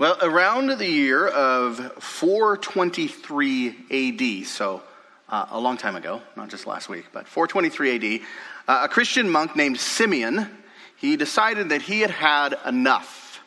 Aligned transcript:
Well, 0.00 0.16
around 0.22 0.70
the 0.78 0.88
year 0.88 1.28
of 1.28 1.76
423 2.02 3.76
AD, 3.90 4.46
so 4.46 4.82
uh, 5.28 5.44
a 5.50 5.60
long 5.60 5.76
time 5.76 5.94
ago, 5.94 6.22
not 6.36 6.48
just 6.48 6.66
last 6.66 6.88
week, 6.88 7.04
but 7.12 7.28
423 7.28 8.16
AD, 8.16 8.22
uh, 8.66 8.80
a 8.84 8.88
Christian 8.88 9.28
monk 9.28 9.56
named 9.56 9.78
Simeon, 9.78 10.48
he 10.96 11.16
decided 11.16 11.68
that 11.68 11.82
he 11.82 12.00
had 12.00 12.10
had 12.10 12.58
enough. 12.64 13.42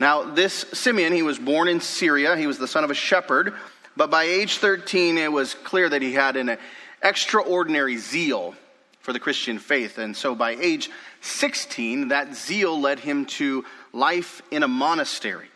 Now, 0.00 0.24
this 0.24 0.64
Simeon, 0.72 1.12
he 1.12 1.22
was 1.22 1.38
born 1.38 1.68
in 1.68 1.80
Syria. 1.80 2.36
He 2.36 2.48
was 2.48 2.58
the 2.58 2.66
son 2.66 2.82
of 2.82 2.90
a 2.90 2.94
shepherd, 2.94 3.54
but 3.96 4.10
by 4.10 4.24
age 4.24 4.58
13, 4.58 5.18
it 5.18 5.30
was 5.30 5.54
clear 5.54 5.88
that 5.88 6.02
he 6.02 6.14
had 6.14 6.36
an 6.36 6.58
extraordinary 7.00 7.96
zeal 7.96 8.56
for 9.02 9.12
the 9.12 9.20
Christian 9.20 9.60
faith. 9.60 9.98
And 9.98 10.16
so 10.16 10.34
by 10.34 10.56
age 10.56 10.90
16, 11.20 12.08
that 12.08 12.34
zeal 12.34 12.80
led 12.80 12.98
him 12.98 13.24
to 13.26 13.64
life 13.92 14.42
in 14.50 14.64
a 14.64 14.68
monastery. 14.68 15.51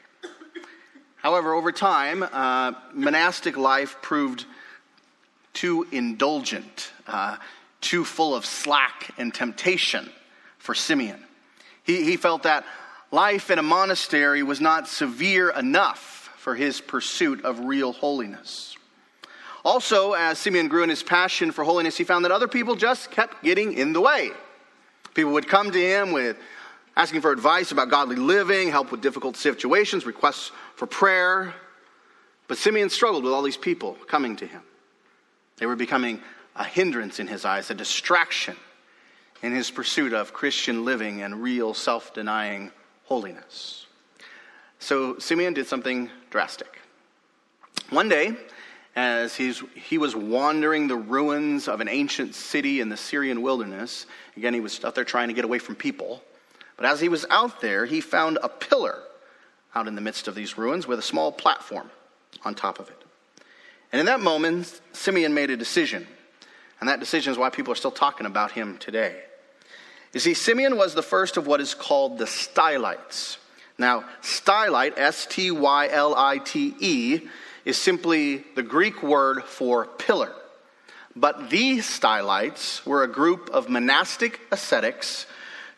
However, 1.27 1.54
over 1.54 1.72
time, 1.72 2.23
uh, 2.23 2.70
monastic 2.92 3.56
life 3.56 3.96
proved 4.01 4.45
too 5.55 5.84
indulgent, 5.91 6.92
uh, 7.09 7.38
too 7.80 8.05
full 8.05 8.32
of 8.37 8.46
slack 8.46 9.10
and 9.18 9.34
temptation 9.34 10.09
for 10.59 10.73
Simeon. 10.73 11.20
He, 11.82 12.04
he 12.04 12.16
felt 12.16 12.45
that 12.45 12.65
life 13.10 13.51
in 13.51 13.59
a 13.59 13.62
monastery 13.65 14.45
was 14.45 14.60
not 14.60 14.87
severe 14.87 15.51
enough 15.51 16.30
for 16.37 16.54
his 16.54 16.80
pursuit 16.80 17.45
of 17.45 17.59
real 17.59 17.90
holiness. 17.90 18.77
Also, 19.65 20.12
as 20.12 20.38
Simeon 20.38 20.68
grew 20.68 20.84
in 20.84 20.90
his 20.90 21.02
passion 21.02 21.51
for 21.51 21.65
holiness, 21.65 21.96
he 21.96 22.04
found 22.04 22.24
that 22.24 22.30
other 22.30 22.46
people 22.46 22.77
just 22.77 23.10
kept 23.10 23.43
getting 23.43 23.73
in 23.73 23.93
the 23.93 24.01
way. 24.01 24.30
People 25.12 25.32
would 25.32 25.48
come 25.48 25.73
to 25.73 25.80
him 25.80 26.12
with 26.12 26.37
asking 26.96 27.20
for 27.20 27.32
advice 27.32 27.73
about 27.73 27.90
godly 27.90 28.15
living, 28.15 28.70
help 28.70 28.93
with 28.93 29.01
difficult 29.01 29.37
situations, 29.37 30.06
requests 30.06 30.52
for 30.77 30.87
prayer. 30.87 31.55
But 32.47 32.59
Simeon 32.59 32.91
struggled 32.91 33.25
with 33.25 33.33
all 33.33 33.43
these 33.43 33.57
people 33.57 33.95
coming 34.07 34.37
to 34.37 34.46
him. 34.46 34.63
They 35.57 35.66
were 35.66 35.74
becoming 35.74 36.21
a 36.55 36.65
hindrance 36.65 37.18
in 37.18 37.27
his 37.27 37.45
eyes, 37.45 37.71
a 37.71 37.74
distraction 37.74 38.57
in 39.43 39.52
his 39.52 39.71
pursuit 39.71 40.13
of 40.13 40.33
Christian 40.33 40.85
living 40.85 41.23
and 41.23 41.43
real 41.43 41.74
self 41.74 42.15
denying 42.15 42.71
holiness. 43.05 43.87
So 44.79 45.18
Simeon 45.18 45.55
did 45.55 45.66
something 45.66 46.10
drastic. 46.30 46.79
One 47.90 48.09
day, 48.09 48.37
as 48.95 49.35
he's, 49.35 49.63
he 49.74 49.99
was 49.99 50.15
wandering 50.15 50.88
the 50.88 50.96
ruins 50.96 51.68
of 51.68 51.80
an 51.80 51.88
ancient 51.88 52.35
city 52.35 52.80
in 52.80 52.88
the 52.88 52.96
Syrian 52.96 53.43
wilderness, 53.43 54.07
again, 54.37 54.55
he 54.55 54.61
was 54.61 54.83
out 54.85 54.95
there 54.95 55.05
trying 55.05 55.29
to 55.29 55.35
get 55.35 55.45
away 55.45 55.59
from 55.59 55.74
people. 55.74 56.23
But 56.77 56.87
as 56.87 57.01
he 57.01 57.09
was 57.09 57.24
out 57.30 57.61
there, 57.61 57.87
he 57.87 58.01
found 58.01 58.38
a 58.43 58.49
pillar 58.49 59.02
out 59.77 59.87
in 59.87 59.95
the 59.95 60.01
midst 60.01 60.27
of 60.27 60.35
these 60.35 60.57
ruins 60.57 60.87
with 60.87 60.99
a 60.99 61.02
small 61.02 61.30
platform 61.30 61.91
on 62.45 62.55
top 62.55 62.80
of 62.80 62.88
it. 62.88 62.96
And 63.93 64.00
in 64.00 64.06
that 64.06 64.21
moment, 64.21 64.81
Simeon 64.93 65.34
made 65.34 65.50
a 65.50 65.56
decision. 65.56 66.06
And 66.81 66.88
that 66.88 66.99
decision 66.99 67.31
is 67.33 67.38
why 67.38 67.50
people 67.50 67.72
are 67.72 67.77
still 67.77 67.91
talking 67.91 68.27
about 68.27 68.53
him 68.53 68.78
today. 68.78 69.21
You 70.15 70.21
see, 70.21 70.33
Simeon 70.33 70.78
was 70.78 70.94
the 70.94 71.03
first 71.03 71.37
of 71.37 71.47
what 71.47 71.60
is 71.60 71.75
called 71.75 72.16
the 72.16 72.27
stylites. 72.27 73.37
Now, 73.77 74.05
stylite, 74.22 74.97
S 74.97 75.27
T 75.27 75.50
Y 75.50 75.88
L 75.91 76.15
I 76.16 76.38
T 76.38 76.75
E, 76.81 77.21
is 77.66 77.77
simply 77.77 78.44
the 78.55 78.62
Greek 78.62 79.03
word 79.03 79.44
for 79.44 79.84
pillar. 79.84 80.33
But 81.15 81.50
these 81.50 81.84
stylites 81.84 82.84
were 82.87 83.03
a 83.03 83.09
group 83.09 83.50
of 83.50 83.69
monastic 83.69 84.41
ascetics 84.50 85.27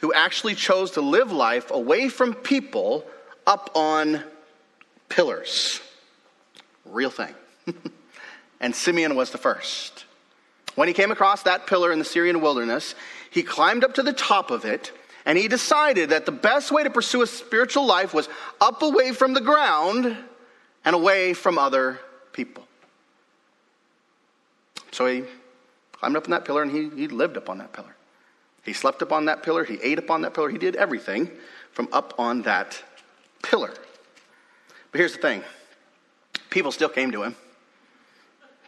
who 0.00 0.12
actually 0.12 0.54
chose 0.54 0.92
to 0.92 1.00
live 1.00 1.32
life 1.32 1.72
away 1.72 2.08
from 2.08 2.34
people 2.34 3.04
up 3.48 3.70
on 3.74 4.22
pillars. 5.08 5.80
Real 6.84 7.10
thing. 7.10 7.34
and 8.60 8.74
Simeon 8.74 9.16
was 9.16 9.30
the 9.30 9.38
first. 9.38 10.04
When 10.74 10.86
he 10.86 10.94
came 10.94 11.10
across 11.10 11.44
that 11.44 11.66
pillar 11.66 11.90
in 11.90 11.98
the 11.98 12.04
Syrian 12.04 12.42
wilderness, 12.42 12.94
he 13.30 13.42
climbed 13.42 13.84
up 13.84 13.94
to 13.94 14.02
the 14.02 14.12
top 14.12 14.50
of 14.50 14.66
it 14.66 14.92
and 15.24 15.36
he 15.36 15.48
decided 15.48 16.10
that 16.10 16.26
the 16.26 16.32
best 16.32 16.70
way 16.70 16.82
to 16.84 16.90
pursue 16.90 17.22
a 17.22 17.26
spiritual 17.26 17.86
life 17.86 18.12
was 18.12 18.28
up 18.60 18.82
away 18.82 19.12
from 19.12 19.32
the 19.32 19.40
ground 19.40 20.16
and 20.84 20.94
away 20.94 21.32
from 21.32 21.58
other 21.58 21.98
people. 22.32 22.66
So 24.92 25.06
he 25.06 25.24
climbed 25.92 26.16
up 26.16 26.24
on 26.24 26.30
that 26.32 26.44
pillar 26.44 26.62
and 26.62 26.70
he, 26.70 26.90
he 26.90 27.08
lived 27.08 27.38
up 27.38 27.48
on 27.48 27.58
that 27.58 27.72
pillar. 27.72 27.94
He 28.62 28.74
slept 28.74 29.00
upon 29.00 29.24
that 29.24 29.42
pillar, 29.42 29.64
he 29.64 29.78
ate 29.82 29.98
upon 29.98 30.22
that 30.22 30.34
pillar, 30.34 30.50
he 30.50 30.58
did 30.58 30.76
everything 30.76 31.30
from 31.72 31.88
up 31.92 32.14
on 32.18 32.42
that 32.42 32.82
pillar. 33.42 33.72
But 34.92 34.98
here's 34.98 35.14
the 35.14 35.20
thing 35.20 35.42
people 36.50 36.72
still 36.72 36.88
came 36.88 37.12
to 37.12 37.22
him. 37.22 37.36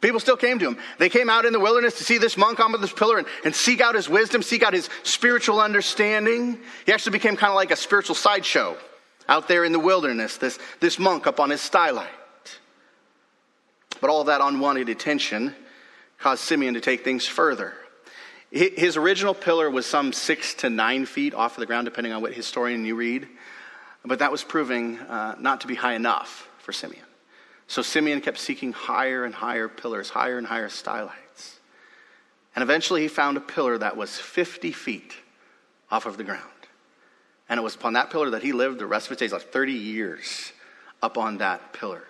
People 0.01 0.21
still 0.21 0.37
came 0.37 0.59
to 0.59 0.67
him. 0.67 0.79
They 0.99 1.11
came 1.11 1.29
out 1.29 1.45
in 1.45 1.53
the 1.53 1.61
wilderness 1.61 1.99
to 1.99 2.05
see 2.05 2.17
this 2.17 2.37
monk 2.37 2.59
on 2.59 2.73
this 2.81 2.93
pillar 2.93 3.19
and, 3.19 3.27
and 3.45 3.55
seek 3.55 3.83
out 3.83 3.95
his 3.95 4.09
wisdom, 4.09 4.43
seek 4.43 4.63
out 4.63 4.73
his 4.73 4.89
spiritual 5.03 5.61
understanding. 5.61 6.59
He 6.87 6.93
actually 6.93 7.13
became 7.13 7.37
kind 7.37 7.51
of 7.51 7.57
like 7.57 7.71
a 7.71 7.77
spiritual 7.77 8.15
sideshow 8.15 8.79
out 9.29 9.47
there 9.47 9.65
in 9.65 9.73
the 9.73 9.79
wilderness, 9.79 10.39
this, 10.39 10.59
this 10.81 10.99
monk 10.99 11.27
up 11.27 11.39
on 11.39 11.51
his 11.51 11.61
stylite. 11.61 12.09
But 14.01 14.09
all 14.09 14.25
that 14.25 14.41
unwanted 14.41 14.89
attention 14.89 15.55
caused 16.19 16.43
Simeon 16.43 16.75
to 16.75 16.81
take 16.81 17.05
things 17.05 17.27
further. 17.27 17.75
His 18.51 18.97
original 18.97 19.35
pillar 19.35 19.71
was 19.71 19.87
some 19.87 20.13
six 20.13 20.55
to 20.55 20.71
nine 20.71 21.07
feet 21.07 21.35
off 21.35 21.57
of 21.57 21.61
the 21.61 21.67
ground, 21.67 21.85
depending 21.85 22.13
on 22.13 22.21
what 22.21 22.33
historian 22.33 22.85
you 22.85 22.97
read. 22.97 23.29
But 24.05 24.21
that 24.21 24.33
was 24.33 24.43
proving 24.43 24.99
uh, 24.99 25.37
not 25.39 25.61
to 25.63 25.67
be 25.67 25.75
high 25.75 25.95
enough 25.95 26.49
for 26.59 26.73
Simeon. 26.73 27.05
So 27.67 27.83
Simeon 27.83 28.21
kept 28.21 28.39
seeking 28.39 28.73
higher 28.73 29.25
and 29.25 29.35
higher 29.35 29.69
pillars, 29.69 30.11
higher 30.11 30.39
and 30.39 30.47
higher 30.47 30.69
stylites. 30.69 31.61
And 32.57 32.63
eventually 32.63 33.03
he 33.03 33.09
found 33.09 33.37
a 33.37 33.41
pillar 33.41 33.79
that 33.79 33.97
was 33.97 34.17
50 34.17 34.73
feet 34.73 35.15
off 35.91 36.07
of 36.07 36.17
the 36.17 36.25
ground. 36.25 36.45
And 37.49 37.59
it 37.59 37.63
was 37.63 37.75
upon 37.75 37.95
that 37.95 38.11
pillar 38.11 38.31
that 38.31 38.43
he 38.43 38.53
lived 38.53 38.79
the 38.79 38.87
rest 38.87 39.07
of 39.07 39.11
his 39.11 39.19
days, 39.19 39.33
like 39.33 39.53
30 39.53 39.73
years 39.73 40.53
up 41.03 41.19
on 41.19 41.39
that 41.39 41.73
pillar. 41.73 42.05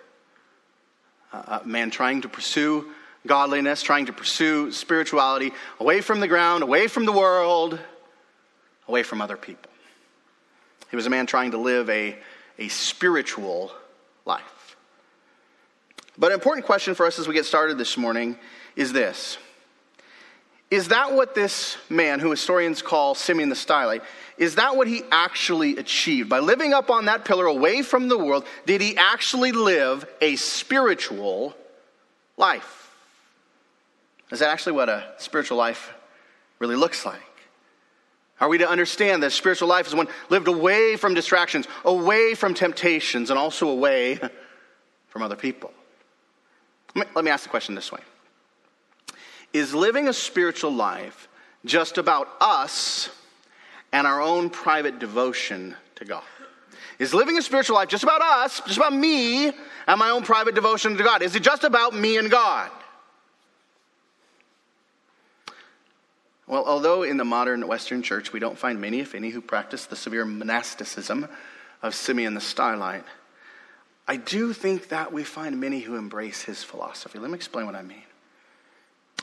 Uh, 1.33 1.59
a 1.63 1.67
man 1.67 1.91
trying 1.91 2.21
to 2.21 2.29
pursue 2.29 2.91
godliness, 3.25 3.81
trying 3.81 4.07
to 4.07 4.13
pursue 4.13 4.71
spirituality 4.71 5.51
away 5.79 6.01
from 6.01 6.19
the 6.19 6.27
ground, 6.27 6.63
away 6.63 6.87
from 6.87 7.05
the 7.05 7.11
world, 7.11 7.79
away 8.87 9.03
from 9.03 9.21
other 9.21 9.37
people. 9.37 9.70
He 10.91 10.97
was 10.97 11.07
a 11.07 11.09
man 11.09 11.25
trying 11.25 11.51
to 11.51 11.57
live 11.57 11.89
a, 11.89 12.17
a 12.59 12.67
spiritual 12.67 13.71
life. 14.25 14.75
But 16.17 16.27
an 16.27 16.33
important 16.33 16.65
question 16.65 16.93
for 16.93 17.05
us 17.05 17.17
as 17.17 17.27
we 17.27 17.33
get 17.33 17.45
started 17.45 17.77
this 17.77 17.97
morning 17.97 18.37
is 18.75 18.91
this 18.91 19.37
Is 20.69 20.89
that 20.89 21.13
what 21.13 21.33
this 21.33 21.77
man, 21.89 22.19
who 22.19 22.29
historians 22.29 22.81
call 22.81 23.15
Simeon 23.15 23.47
the 23.47 23.55
Stylite, 23.55 24.03
is 24.37 24.55
that 24.55 24.75
what 24.75 24.87
he 24.87 25.01
actually 25.11 25.77
achieved? 25.77 26.27
By 26.27 26.39
living 26.39 26.73
up 26.73 26.89
on 26.89 27.05
that 27.05 27.23
pillar 27.23 27.45
away 27.45 27.83
from 27.83 28.09
the 28.09 28.17
world, 28.17 28.45
did 28.65 28.81
he 28.81 28.97
actually 28.97 29.53
live 29.53 30.05
a 30.19 30.35
spiritual 30.35 31.55
life? 32.35 32.93
Is 34.29 34.39
that 34.39 34.49
actually 34.49 34.73
what 34.73 34.89
a 34.89 35.13
spiritual 35.19 35.57
life 35.57 35.93
really 36.59 36.75
looks 36.75 37.05
like? 37.05 37.21
Are 38.41 38.49
we 38.49 38.57
to 38.57 38.67
understand 38.67 39.21
that 39.21 39.31
spiritual 39.31 39.67
life 39.67 39.85
is 39.85 39.93
one 39.93 40.07
lived 40.29 40.47
away 40.47 40.95
from 40.95 41.13
distractions, 41.13 41.67
away 41.85 42.33
from 42.33 42.55
temptations, 42.55 43.29
and 43.29 43.37
also 43.37 43.69
away 43.69 44.19
from 45.07 45.21
other 45.21 45.35
people? 45.35 45.71
Let 46.95 47.07
me, 47.07 47.13
let 47.15 47.23
me 47.23 47.29
ask 47.29 47.43
the 47.43 47.49
question 47.49 47.75
this 47.75 47.91
way 47.91 48.01
Is 49.53 49.75
living 49.75 50.07
a 50.07 50.13
spiritual 50.13 50.71
life 50.71 51.29
just 51.65 51.99
about 51.99 52.27
us 52.41 53.11
and 53.93 54.07
our 54.07 54.19
own 54.19 54.49
private 54.49 54.97
devotion 54.97 55.75
to 55.95 56.05
God? 56.05 56.23
Is 56.97 57.13
living 57.13 57.37
a 57.37 57.43
spiritual 57.43 57.75
life 57.75 57.89
just 57.89 58.03
about 58.03 58.21
us, 58.21 58.59
just 58.65 58.77
about 58.77 58.93
me 58.93 59.47
and 59.87 59.99
my 59.99 60.09
own 60.09 60.23
private 60.23 60.55
devotion 60.55 60.97
to 60.97 61.03
God? 61.03 61.21
Is 61.21 61.35
it 61.35 61.43
just 61.43 61.63
about 61.63 61.93
me 61.93 62.17
and 62.17 62.29
God? 62.29 62.71
Well, 66.51 66.65
although 66.65 67.03
in 67.03 67.15
the 67.15 67.23
modern 67.23 67.65
Western 67.65 68.03
church 68.03 68.33
we 68.33 68.41
don't 68.41 68.57
find 68.57 68.81
many, 68.81 68.99
if 68.99 69.15
any, 69.15 69.29
who 69.29 69.39
practice 69.39 69.85
the 69.85 69.95
severe 69.95 70.25
monasticism 70.25 71.29
of 71.81 71.95
Simeon 71.95 72.33
the 72.33 72.41
Stylite, 72.41 73.05
I 74.05 74.17
do 74.17 74.51
think 74.51 74.89
that 74.89 75.13
we 75.13 75.23
find 75.23 75.61
many 75.61 75.79
who 75.79 75.95
embrace 75.95 76.41
his 76.41 76.61
philosophy. 76.61 77.19
Let 77.19 77.31
me 77.31 77.37
explain 77.37 77.67
what 77.67 77.75
I 77.75 77.83
mean. 77.83 78.03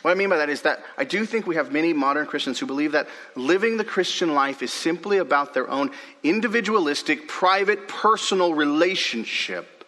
What 0.00 0.12
I 0.12 0.14
mean 0.14 0.30
by 0.30 0.38
that 0.38 0.48
is 0.48 0.62
that 0.62 0.82
I 0.96 1.04
do 1.04 1.26
think 1.26 1.46
we 1.46 1.56
have 1.56 1.70
many 1.70 1.92
modern 1.92 2.24
Christians 2.24 2.58
who 2.58 2.64
believe 2.64 2.92
that 2.92 3.08
living 3.36 3.76
the 3.76 3.84
Christian 3.84 4.32
life 4.32 4.62
is 4.62 4.72
simply 4.72 5.18
about 5.18 5.52
their 5.52 5.68
own 5.68 5.90
individualistic, 6.22 7.28
private, 7.28 7.88
personal 7.88 8.54
relationship 8.54 9.84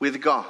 with 0.00 0.20
God. 0.20 0.44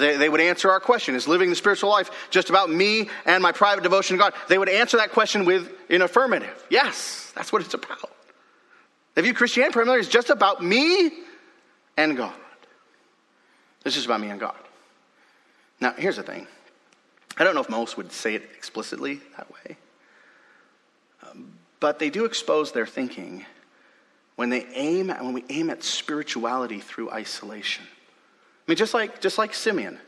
They, 0.00 0.16
they 0.16 0.28
would 0.28 0.40
answer 0.40 0.70
our 0.70 0.80
question 0.80 1.14
Is 1.14 1.28
living 1.28 1.50
the 1.50 1.56
spiritual 1.56 1.90
life 1.90 2.10
just 2.30 2.50
about 2.50 2.70
me 2.70 3.08
and 3.26 3.42
my 3.42 3.52
private 3.52 3.82
devotion 3.82 4.16
to 4.16 4.22
God? 4.22 4.34
They 4.48 4.58
would 4.58 4.68
answer 4.68 4.96
that 4.96 5.12
question 5.12 5.44
with 5.44 5.70
an 5.88 6.02
affirmative. 6.02 6.64
Yes, 6.70 7.32
that's 7.34 7.52
what 7.52 7.62
it's 7.62 7.74
about. 7.74 8.10
The 9.14 9.22
view 9.22 9.34
Christianity 9.34 9.72
primarily 9.72 10.00
is 10.00 10.08
just 10.08 10.30
about 10.30 10.62
me 10.62 11.12
and 11.96 12.16
God. 12.16 12.34
This 13.84 13.96
is 13.96 14.04
about 14.04 14.20
me 14.20 14.30
and 14.30 14.40
God. 14.40 14.56
Now, 15.80 15.92
here's 15.96 16.16
the 16.16 16.22
thing 16.22 16.46
I 17.36 17.44
don't 17.44 17.54
know 17.54 17.60
if 17.60 17.68
most 17.68 17.96
would 17.96 18.12
say 18.12 18.34
it 18.34 18.42
explicitly 18.56 19.20
that 19.36 19.50
way, 19.52 19.76
um, 21.22 21.52
but 21.80 21.98
they 21.98 22.10
do 22.10 22.24
expose 22.24 22.72
their 22.72 22.86
thinking 22.86 23.44
when 24.36 24.50
they 24.50 24.66
aim 24.74 25.10
at, 25.10 25.22
when 25.22 25.34
we 25.34 25.44
aim 25.48 25.70
at 25.70 25.84
spirituality 25.84 26.80
through 26.80 27.10
isolation. 27.10 27.84
I 28.66 28.70
mean, 28.70 28.76
just 28.76 28.94
like, 28.94 29.20
just 29.20 29.36
like 29.36 29.52
Simeon, 29.52 29.98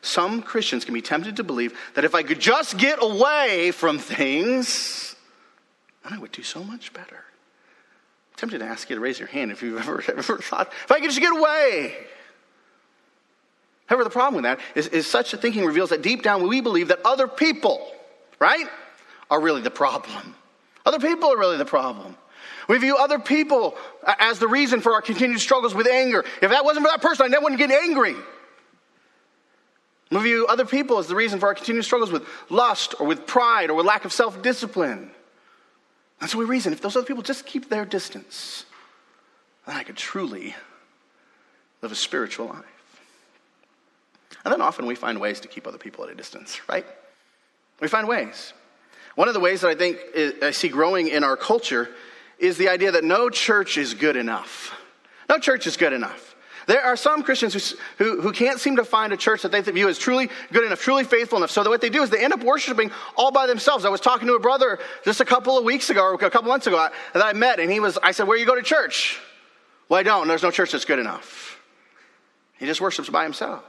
some 0.00 0.42
Christians 0.42 0.84
can 0.84 0.94
be 0.94 1.02
tempted 1.02 1.36
to 1.36 1.44
believe 1.44 1.78
that 1.94 2.04
if 2.04 2.14
I 2.14 2.22
could 2.22 2.40
just 2.40 2.78
get 2.78 3.02
away 3.02 3.72
from 3.72 3.98
things, 3.98 5.14
then 6.02 6.14
I 6.14 6.18
would 6.18 6.32
do 6.32 6.42
so 6.42 6.64
much 6.64 6.92
better. 6.92 7.16
I'm 7.16 8.36
tempted 8.36 8.58
to 8.58 8.64
ask 8.64 8.88
you 8.88 8.96
to 8.96 9.00
raise 9.00 9.18
your 9.18 9.28
hand 9.28 9.50
if 9.50 9.62
you've 9.62 9.78
ever, 9.78 10.02
ever 10.16 10.38
thought, 10.38 10.72
if 10.84 10.92
I 10.92 11.00
could 11.00 11.10
just 11.10 11.20
get 11.20 11.36
away. 11.36 11.94
However, 13.86 14.04
the 14.04 14.10
problem 14.10 14.42
with 14.42 14.44
that 14.44 14.60
is, 14.74 14.88
is 14.88 15.06
such 15.06 15.32
a 15.32 15.36
thinking 15.36 15.64
reveals 15.64 15.90
that 15.90 16.02
deep 16.02 16.22
down 16.22 16.46
we 16.48 16.60
believe 16.60 16.88
that 16.88 17.00
other 17.04 17.28
people, 17.28 17.92
right, 18.38 18.66
are 19.30 19.40
really 19.40 19.60
the 19.60 19.70
problem. 19.70 20.34
Other 20.84 20.98
people 20.98 21.32
are 21.32 21.38
really 21.38 21.56
the 21.56 21.64
problem. 21.64 22.16
We 22.68 22.78
view 22.78 22.96
other 22.96 23.18
people 23.18 23.76
as 24.04 24.38
the 24.38 24.48
reason 24.48 24.80
for 24.80 24.92
our 24.92 25.02
continued 25.02 25.40
struggles 25.40 25.74
with 25.74 25.86
anger. 25.86 26.24
If 26.42 26.50
that 26.50 26.64
wasn't 26.64 26.84
for 26.84 26.90
that 26.90 27.02
person, 27.02 27.26
I 27.26 27.28
never 27.28 27.44
wouldn't 27.44 27.60
get 27.60 27.70
angry. 27.70 28.16
We 30.10 30.22
view 30.22 30.46
other 30.46 30.64
people 30.64 30.98
as 30.98 31.08
the 31.08 31.16
reason 31.16 31.40
for 31.40 31.46
our 31.46 31.54
continued 31.54 31.84
struggles 31.84 32.12
with 32.12 32.26
lust 32.48 32.94
or 33.00 33.06
with 33.06 33.26
pride 33.26 33.70
or 33.70 33.74
with 33.74 33.86
lack 33.86 34.04
of 34.04 34.12
self 34.12 34.42
discipline. 34.42 35.10
And 36.20 36.30
so 36.30 36.38
we 36.38 36.44
reason 36.44 36.72
if 36.72 36.80
those 36.80 36.96
other 36.96 37.06
people 37.06 37.22
just 37.22 37.44
keep 37.44 37.68
their 37.68 37.84
distance, 37.84 38.64
then 39.66 39.76
I 39.76 39.82
could 39.82 39.96
truly 39.96 40.54
live 41.82 41.92
a 41.92 41.96
spiritual 41.96 42.46
life. 42.46 42.64
And 44.44 44.52
then 44.52 44.60
often 44.60 44.86
we 44.86 44.94
find 44.94 45.20
ways 45.20 45.40
to 45.40 45.48
keep 45.48 45.66
other 45.66 45.78
people 45.78 46.04
at 46.04 46.10
a 46.10 46.14
distance, 46.14 46.60
right? 46.68 46.86
We 47.80 47.88
find 47.88 48.06
ways. 48.08 48.52
One 49.16 49.28
of 49.28 49.34
the 49.34 49.40
ways 49.40 49.62
that 49.62 49.68
I 49.68 49.74
think 49.74 49.98
I 50.42 50.52
see 50.52 50.68
growing 50.68 51.08
in 51.08 51.24
our 51.24 51.36
culture 51.36 51.88
is 52.38 52.56
the 52.58 52.68
idea 52.68 52.92
that 52.92 53.04
no 53.04 53.30
church 53.30 53.78
is 53.78 53.94
good 53.94 54.16
enough. 54.16 54.74
No 55.28 55.38
church 55.38 55.66
is 55.66 55.76
good 55.76 55.92
enough. 55.92 56.34
There 56.66 56.82
are 56.82 56.96
some 56.96 57.22
Christians 57.22 57.54
who, 57.54 58.04
who, 58.04 58.20
who, 58.20 58.32
can't 58.32 58.58
seem 58.58 58.76
to 58.76 58.84
find 58.84 59.12
a 59.12 59.16
church 59.16 59.42
that 59.42 59.52
they 59.52 59.60
view 59.60 59.88
as 59.88 59.98
truly 59.98 60.28
good 60.52 60.64
enough, 60.64 60.80
truly 60.80 61.04
faithful 61.04 61.38
enough. 61.38 61.52
So 61.52 61.62
that 61.62 61.70
what 61.70 61.80
they 61.80 61.90
do 61.90 62.02
is 62.02 62.10
they 62.10 62.22
end 62.22 62.32
up 62.32 62.42
worshiping 62.42 62.90
all 63.16 63.30
by 63.30 63.46
themselves. 63.46 63.84
I 63.84 63.88
was 63.88 64.00
talking 64.00 64.26
to 64.26 64.34
a 64.34 64.40
brother 64.40 64.80
just 65.04 65.20
a 65.20 65.24
couple 65.24 65.56
of 65.56 65.64
weeks 65.64 65.90
ago, 65.90 66.02
or 66.02 66.14
a 66.14 66.18
couple 66.18 66.48
months 66.48 66.66
ago, 66.66 66.88
that 67.14 67.24
I 67.24 67.32
met, 67.34 67.60
and 67.60 67.70
he 67.70 67.78
was, 67.78 67.98
I 68.02 68.10
said, 68.10 68.26
where 68.26 68.36
you 68.36 68.46
go 68.46 68.56
to 68.56 68.62
church? 68.62 69.20
Well, 69.88 70.00
I 70.00 70.02
don't. 70.02 70.26
There's 70.26 70.42
no 70.42 70.50
church 70.50 70.72
that's 70.72 70.84
good 70.84 70.98
enough. 70.98 71.60
He 72.58 72.66
just 72.66 72.80
worships 72.80 73.08
by 73.08 73.22
himself. 73.22 73.62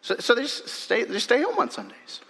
So, 0.00 0.16
so 0.16 0.34
they 0.34 0.42
just 0.42 0.68
stay, 0.68 1.04
they 1.04 1.14
just 1.14 1.24
stay 1.24 1.42
home 1.42 1.58
on 1.58 1.70
Sundays. 1.70 2.20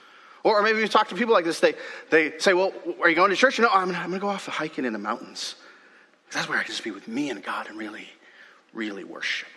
Or, 0.44 0.60
or 0.60 0.62
maybe 0.62 0.78
you 0.78 0.86
talk 0.86 1.08
to 1.08 1.14
people 1.16 1.34
like 1.34 1.44
this, 1.44 1.58
they, 1.58 1.74
they 2.10 2.38
say, 2.38 2.52
well, 2.54 2.72
are 3.02 3.08
you 3.08 3.16
going 3.16 3.30
to 3.30 3.36
church? 3.36 3.58
No, 3.58 3.68
oh, 3.68 3.74
I'm, 3.74 3.90
I'm 3.90 4.10
going 4.10 4.12
to 4.12 4.18
go 4.20 4.28
off 4.28 4.46
hiking 4.46 4.84
in 4.84 4.92
the 4.92 4.98
mountains. 4.98 5.56
That's 6.30 6.48
where 6.48 6.58
I 6.58 6.62
can 6.62 6.70
just 6.70 6.84
be 6.84 6.90
with 6.90 7.08
me 7.08 7.30
and 7.30 7.42
God 7.42 7.66
and 7.68 7.78
really, 7.78 8.08
really 8.72 9.04
worship. 9.04 9.48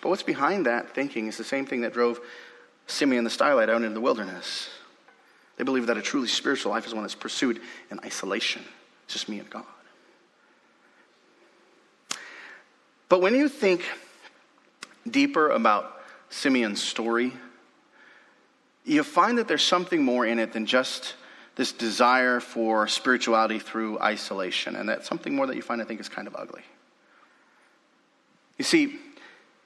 But 0.00 0.08
what's 0.08 0.22
behind 0.22 0.66
that 0.66 0.94
thinking 0.94 1.26
is 1.26 1.36
the 1.36 1.44
same 1.44 1.66
thing 1.66 1.82
that 1.82 1.92
drove 1.92 2.20
Simeon 2.86 3.24
the 3.24 3.30
Stylite 3.30 3.68
out 3.68 3.82
into 3.82 3.90
the 3.90 4.00
wilderness. 4.00 4.68
They 5.56 5.64
believe 5.64 5.86
that 5.86 5.96
a 5.96 6.02
truly 6.02 6.28
spiritual 6.28 6.72
life 6.72 6.86
is 6.86 6.94
one 6.94 7.02
that's 7.02 7.14
pursued 7.14 7.60
in 7.90 8.00
isolation. 8.00 8.64
It's 9.04 9.14
just 9.14 9.28
me 9.28 9.38
and 9.38 9.48
God. 9.50 9.64
But 13.08 13.20
when 13.20 13.34
you 13.34 13.48
think 13.48 13.84
deeper 15.08 15.50
about 15.50 16.01
Simeon's 16.32 16.82
story, 16.82 17.32
you 18.84 19.02
find 19.02 19.38
that 19.38 19.46
there's 19.46 19.64
something 19.64 20.02
more 20.02 20.26
in 20.26 20.38
it 20.38 20.52
than 20.52 20.64
just 20.66 21.14
this 21.56 21.72
desire 21.72 22.40
for 22.40 22.88
spirituality 22.88 23.58
through 23.58 24.00
isolation. 24.00 24.74
And 24.74 24.88
that's 24.88 25.06
something 25.06 25.36
more 25.36 25.46
that 25.46 25.56
you 25.56 25.62
find, 25.62 25.82
I 25.82 25.84
think, 25.84 26.00
is 26.00 26.08
kind 26.08 26.26
of 26.26 26.34
ugly. 26.34 26.62
You 28.56 28.64
see, 28.64 28.98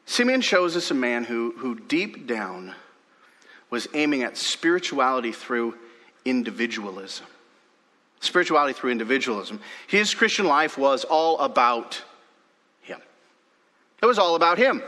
Simeon 0.07 0.41
shows 0.41 0.77
us 0.77 0.91
a 0.91 0.95
man 0.95 1.23
who, 1.23 1.55
who 1.57 1.77
deep 1.77 2.27
down 2.27 2.75
was 3.71 3.87
aiming 3.95 4.25
at 4.25 4.37
spirituality 4.37 5.33
through 5.33 5.77
individualism. 6.25 7.27
Spirituality 8.21 8.73
through 8.73 8.91
individualism. 8.91 9.61
His 9.87 10.15
Christian 10.15 10.47
life 10.47 10.77
was 10.77 11.05
all 11.05 11.39
about 11.39 12.03
him. 12.83 13.01
It 14.03 14.07
was 14.07 14.19
all 14.19 14.35
about 14.35 14.59
him. 14.59 14.83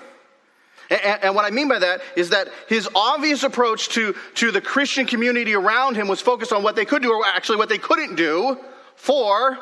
And, 0.91 1.25
and, 1.25 1.35
what 1.35 1.45
I 1.45 1.51
mean 1.51 1.69
by 1.69 1.79
that 1.81 2.01
is 2.17 2.31
that 2.31 2.49
his 2.67 2.89
obvious 2.95 3.43
approach 3.43 3.91
to, 3.91 4.15
to 4.37 4.51
the 4.51 4.61
Christian 4.61 5.07
community 5.07 5.55
around 5.55 5.97
him 5.97 6.09
was 6.09 6.21
focused 6.21 6.53
on 6.53 6.63
what 6.63 6.77
they 6.77 6.87
could 6.87 7.03
do, 7.03 7.13
or 7.13 7.27
actually 7.27 7.59
what 7.59 7.69
they 7.69 7.79
couldn't 7.79 8.17
do 8.17 8.57
for 8.97 9.59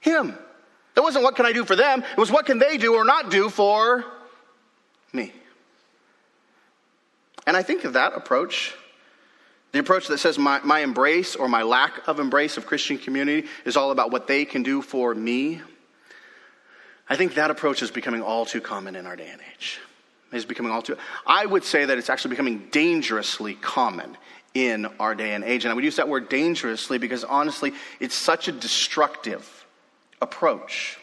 him. 0.00 0.36
It 0.96 1.00
wasn't 1.00 1.24
what 1.24 1.36
can 1.36 1.44
I 1.44 1.52
do 1.52 1.64
for 1.64 1.76
them, 1.76 2.02
it 2.02 2.18
was 2.18 2.30
what 2.30 2.46
can 2.46 2.58
they 2.58 2.78
do 2.78 2.94
or 2.94 3.04
not 3.04 3.30
do 3.30 3.50
for 3.50 4.04
me. 5.12 5.32
And 7.46 7.56
I 7.56 7.62
think 7.62 7.84
of 7.84 7.92
that 7.92 8.14
approach, 8.14 8.74
the 9.72 9.78
approach 9.78 10.08
that 10.08 10.18
says 10.18 10.38
my, 10.38 10.60
my 10.64 10.80
embrace 10.80 11.36
or 11.36 11.48
my 11.48 11.62
lack 11.62 12.08
of 12.08 12.18
embrace 12.18 12.56
of 12.56 12.66
Christian 12.66 12.98
community 12.98 13.46
is 13.64 13.76
all 13.76 13.90
about 13.90 14.10
what 14.10 14.26
they 14.26 14.44
can 14.44 14.62
do 14.62 14.80
for 14.80 15.14
me. 15.14 15.60
I 17.08 17.16
think 17.16 17.34
that 17.34 17.50
approach 17.50 17.82
is 17.82 17.90
becoming 17.90 18.22
all 18.22 18.46
too 18.46 18.60
common 18.60 18.96
in 18.96 19.06
our 19.06 19.14
day 19.14 19.28
and 19.30 19.40
age. 19.54 19.78
It's 20.32 20.44
becoming 20.44 20.72
all 20.72 20.82
too, 20.82 20.96
I 21.26 21.46
would 21.46 21.64
say 21.64 21.84
that 21.84 21.98
it's 21.98 22.10
actually 22.10 22.30
becoming 22.30 22.68
dangerously 22.70 23.54
common 23.54 24.16
in 24.54 24.86
our 24.98 25.14
day 25.14 25.34
and 25.34 25.44
age. 25.44 25.64
And 25.64 25.72
I 25.72 25.74
would 25.74 25.84
use 25.84 25.96
that 25.96 26.08
word 26.08 26.28
dangerously 26.28 26.98
because 26.98 27.24
honestly, 27.24 27.72
it's 28.00 28.14
such 28.14 28.48
a 28.48 28.52
destructive 28.52 29.66
approach. 30.20 30.98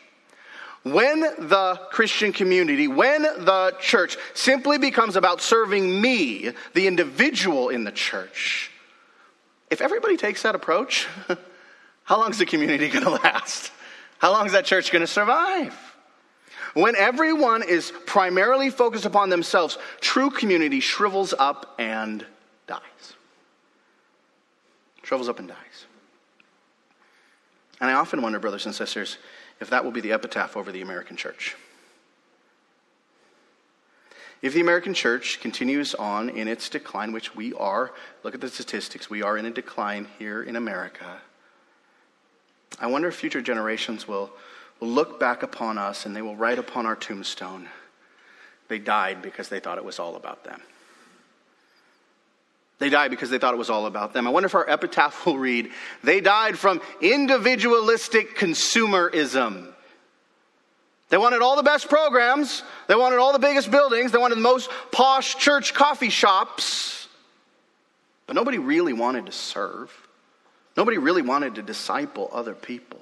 When 0.84 1.22
the 1.22 1.80
Christian 1.92 2.34
community, 2.34 2.90
when 2.90 3.22
the 3.22 3.75
church 3.80 4.18
simply 4.34 4.78
becomes 4.78 5.16
about 5.16 5.40
serving 5.40 6.02
me, 6.02 6.52
the 6.74 6.88
individual 6.88 7.70
in 7.70 7.86
the 7.86 7.92
church, 7.92 8.70
if 9.70 9.81
everybody 9.81 10.18
takes 10.18 10.42
that 10.42 10.56
approach, 10.56 11.08
how 12.04 12.20
long 12.20 12.31
is 12.31 12.38
the 12.38 12.46
community 12.46 12.90
going 12.90 13.04
to 13.06 13.12
last? 13.12 13.72
How 14.18 14.31
long 14.31 14.46
is 14.46 14.52
that 14.52 14.66
church 14.66 14.92
going 14.92 15.02
to 15.02 15.08
survive? 15.08 15.93
When 16.74 16.96
everyone 16.96 17.62
is 17.62 17.92
primarily 18.06 18.70
focused 18.70 19.06
upon 19.06 19.30
themselves, 19.30 19.77
true 20.01 20.30
community 20.32 20.80
shrivels 20.80 21.34
up 21.38 21.75
and 21.77 22.25
dies. 22.68 23.13
Shrivels 25.03 25.30
up 25.30 25.39
and 25.39 25.48
dies. 25.48 25.86
And 27.80 27.92
I 27.92 27.94
often 27.94 28.22
wonder, 28.22 28.39
brothers 28.39 28.65
and 28.65 28.74
sisters, 28.74 29.18
if 29.60 29.70
that 29.70 29.84
will 29.84 29.92
be 29.92 30.01
the 30.01 30.13
epitaph 30.13 30.58
over 30.58 30.72
the 30.72 30.82
American 30.82 31.15
church. 31.15 31.56
If 34.42 34.53
the 34.53 34.62
American 34.62 34.94
church 34.94 35.39
continues 35.39 35.96
on 35.96 36.30
in 36.30 36.48
its 36.48 36.68
decline, 36.70 37.13
which 37.13 37.36
we 37.36 37.53
are, 37.53 37.92
look 38.24 38.36
at 38.36 38.42
the 38.42 38.50
statistics, 38.50 39.10
we 39.10 39.22
are 39.22 39.38
in 39.38 39.46
a 39.46 39.51
decline 39.51 40.08
here 40.18 40.44
in 40.44 40.56
America. 40.56 41.22
I 42.80 42.88
wonder 42.88 43.08
if 43.08 43.15
future 43.15 43.42
generations 43.42 44.08
will, 44.08 44.32
will 44.84 44.90
look 44.90 45.18
back 45.18 45.44
upon 45.44 45.78
us 45.78 46.06
and 46.06 46.13
they 46.13 46.22
will 46.22 46.36
write 46.36 46.60
upon 46.60 46.86
our 46.86 46.96
tombstone, 46.96 47.70
they 48.68 48.80
died 48.80 49.22
because 49.22 49.48
they 49.48 49.62
thought 49.62 49.78
it 49.78 49.86
was 49.86 49.98
all 49.98 50.18
about 50.18 50.44
them. 50.44 50.62
They 52.80 52.90
died 52.90 53.10
because 53.10 53.30
they 53.30 53.38
thought 53.38 53.54
it 53.54 53.58
was 53.58 53.70
all 53.70 53.86
about 53.86 54.12
them. 54.12 54.28
I 54.28 54.30
wonder 54.30 54.48
if 54.48 54.56
our 54.56 54.70
epitaph 54.70 55.25
will 55.25 55.38
read, 55.38 55.72
They 56.04 56.20
died 56.20 56.60
from 56.60 56.82
individualistic 57.00 58.36
consumerism. 58.36 59.72
They 61.08 61.18
wanted 61.18 61.42
all 61.42 61.56
the 61.56 61.63
best 61.63 61.88
programs, 61.88 62.62
they 62.88 62.96
wanted 62.96 63.20
all 63.20 63.32
the 63.32 63.40
biggest 63.40 63.72
buildings, 63.72 64.12
they 64.12 64.18
wanted 64.18 64.36
the 64.36 64.42
most 64.42 64.70
posh 64.92 65.38
church 65.38 65.74
coffee 65.74 66.10
shops, 66.10 67.08
but 68.28 68.36
nobody 68.36 68.58
really 68.58 68.94
wanted 68.94 69.28
to 69.28 69.32
serve. 69.32 69.96
Nobody 70.75 70.98
really 70.98 71.22
wanted 71.22 71.56
to 71.56 71.62
disciple 71.62 72.30
other 72.34 72.56
people. 72.56 73.00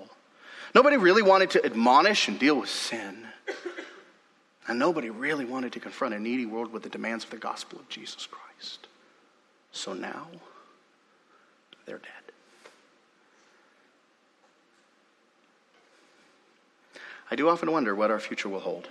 Nobody 0.73 0.97
really 0.97 1.21
wanted 1.21 1.51
to 1.51 1.65
admonish 1.65 2.27
and 2.27 2.39
deal 2.39 2.59
with 2.59 2.69
sin. 2.69 3.27
And 4.67 4.79
nobody 4.79 5.09
really 5.09 5.45
wanted 5.45 5.73
to 5.73 5.79
confront 5.79 6.13
a 6.13 6.19
needy 6.19 6.45
world 6.45 6.71
with 6.71 6.83
the 6.83 6.89
demands 6.89 7.23
of 7.23 7.29
the 7.29 7.37
gospel 7.37 7.79
of 7.79 7.89
Jesus 7.89 8.27
Christ. 8.27 8.87
So 9.71 9.93
now 9.93 10.27
they're 11.85 11.97
dead. 11.97 12.11
I 17.29 17.35
do 17.35 17.49
often 17.49 17.71
wonder 17.71 17.95
what 17.95 18.11
our 18.11 18.19
future 18.19 18.49
will 18.49 18.59
hold 18.59 18.87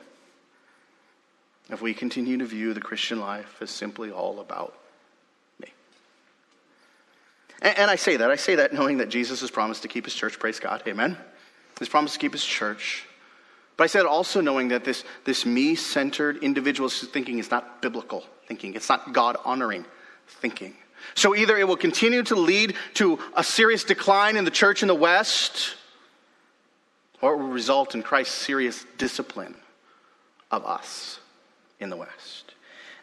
if 1.71 1.81
we 1.81 1.95
continue 1.95 2.39
to 2.39 2.47
view 2.47 2.75
the 2.75 2.81
Christian 2.81 3.21
life 3.21 3.57
as 3.61 3.71
simply 3.71 4.11
all 4.11 4.41
about 4.41 4.75
me. 5.61 5.69
And, 7.63 7.79
and, 7.79 7.91
I 7.91 7.97
say 7.97 8.17
that. 8.17 8.31
I 8.31 8.37
say 8.37 8.57
that 8.57 8.73
knowing 8.73 8.99
that 8.99 9.09
Jesus 9.09 9.41
has 9.43 9.51
promised 9.51 9.83
to 9.83 9.89
keep 9.89 10.05
his 10.05 10.15
church. 10.15 10.39
Praise 10.39 10.59
God. 10.59 10.83
Amen. 10.89 11.17
He's 11.81 11.89
promised 11.89 12.15
to 12.15 12.21
keep 12.21 12.33
his 12.33 12.45
church. 12.45 13.05
But 13.77 13.85
I 13.85 13.87
said 13.89 14.05
also 14.05 14.41
knowing 14.41 14.69
that 14.69 14.85
this, 14.85 15.05
this 15.25 15.45
me 15.47 15.75
centered 15.75 16.45
individualist 16.45 17.11
thinking 17.11 17.39
is 17.39 17.51
not 17.51 17.83
biblical 17.83 18.25
thinking, 18.47 18.75
it's 18.75 18.89
not 18.89 19.13
God 19.13 19.37
honoring 19.45 19.87
thinking. 20.29 20.75
So 21.15 21.35
either 21.35 21.57
it 21.57 21.67
will 21.67 21.77
continue 21.77 22.23
to 22.25 22.35
lead 22.35 22.77
to 22.95 23.19
a 23.35 23.43
serious 23.43 23.85
decline 23.85 24.37
in 24.37 24.45
the 24.45 24.51
church 24.51 24.83
in 24.83 24.89
the 24.89 24.95
West, 24.95 25.77
or 27.23 27.33
it 27.33 27.39
will 27.39 27.49
result 27.49 27.95
in 27.95 28.03
Christ's 28.03 28.35
serious 28.35 28.85
discipline 28.99 29.55
of 30.51 30.67
us 30.67 31.19
in 31.79 31.89
the 31.89 31.97
West. 31.97 32.55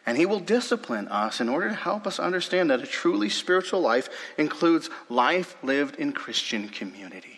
And 0.06 0.16
he 0.16 0.26
will 0.26 0.40
discipline 0.40 1.08
us 1.08 1.40
in 1.40 1.48
order 1.48 1.68
to 1.68 1.74
help 1.74 2.06
us 2.06 2.18
understand 2.20 2.70
that 2.70 2.80
a 2.80 2.86
truly 2.86 3.28
spiritual 3.28 3.80
life 3.80 4.08
includes 4.38 4.90
life 5.08 5.56
lived 5.62 5.96
in 5.96 6.12
Christian 6.12 6.68
community. 6.68 7.37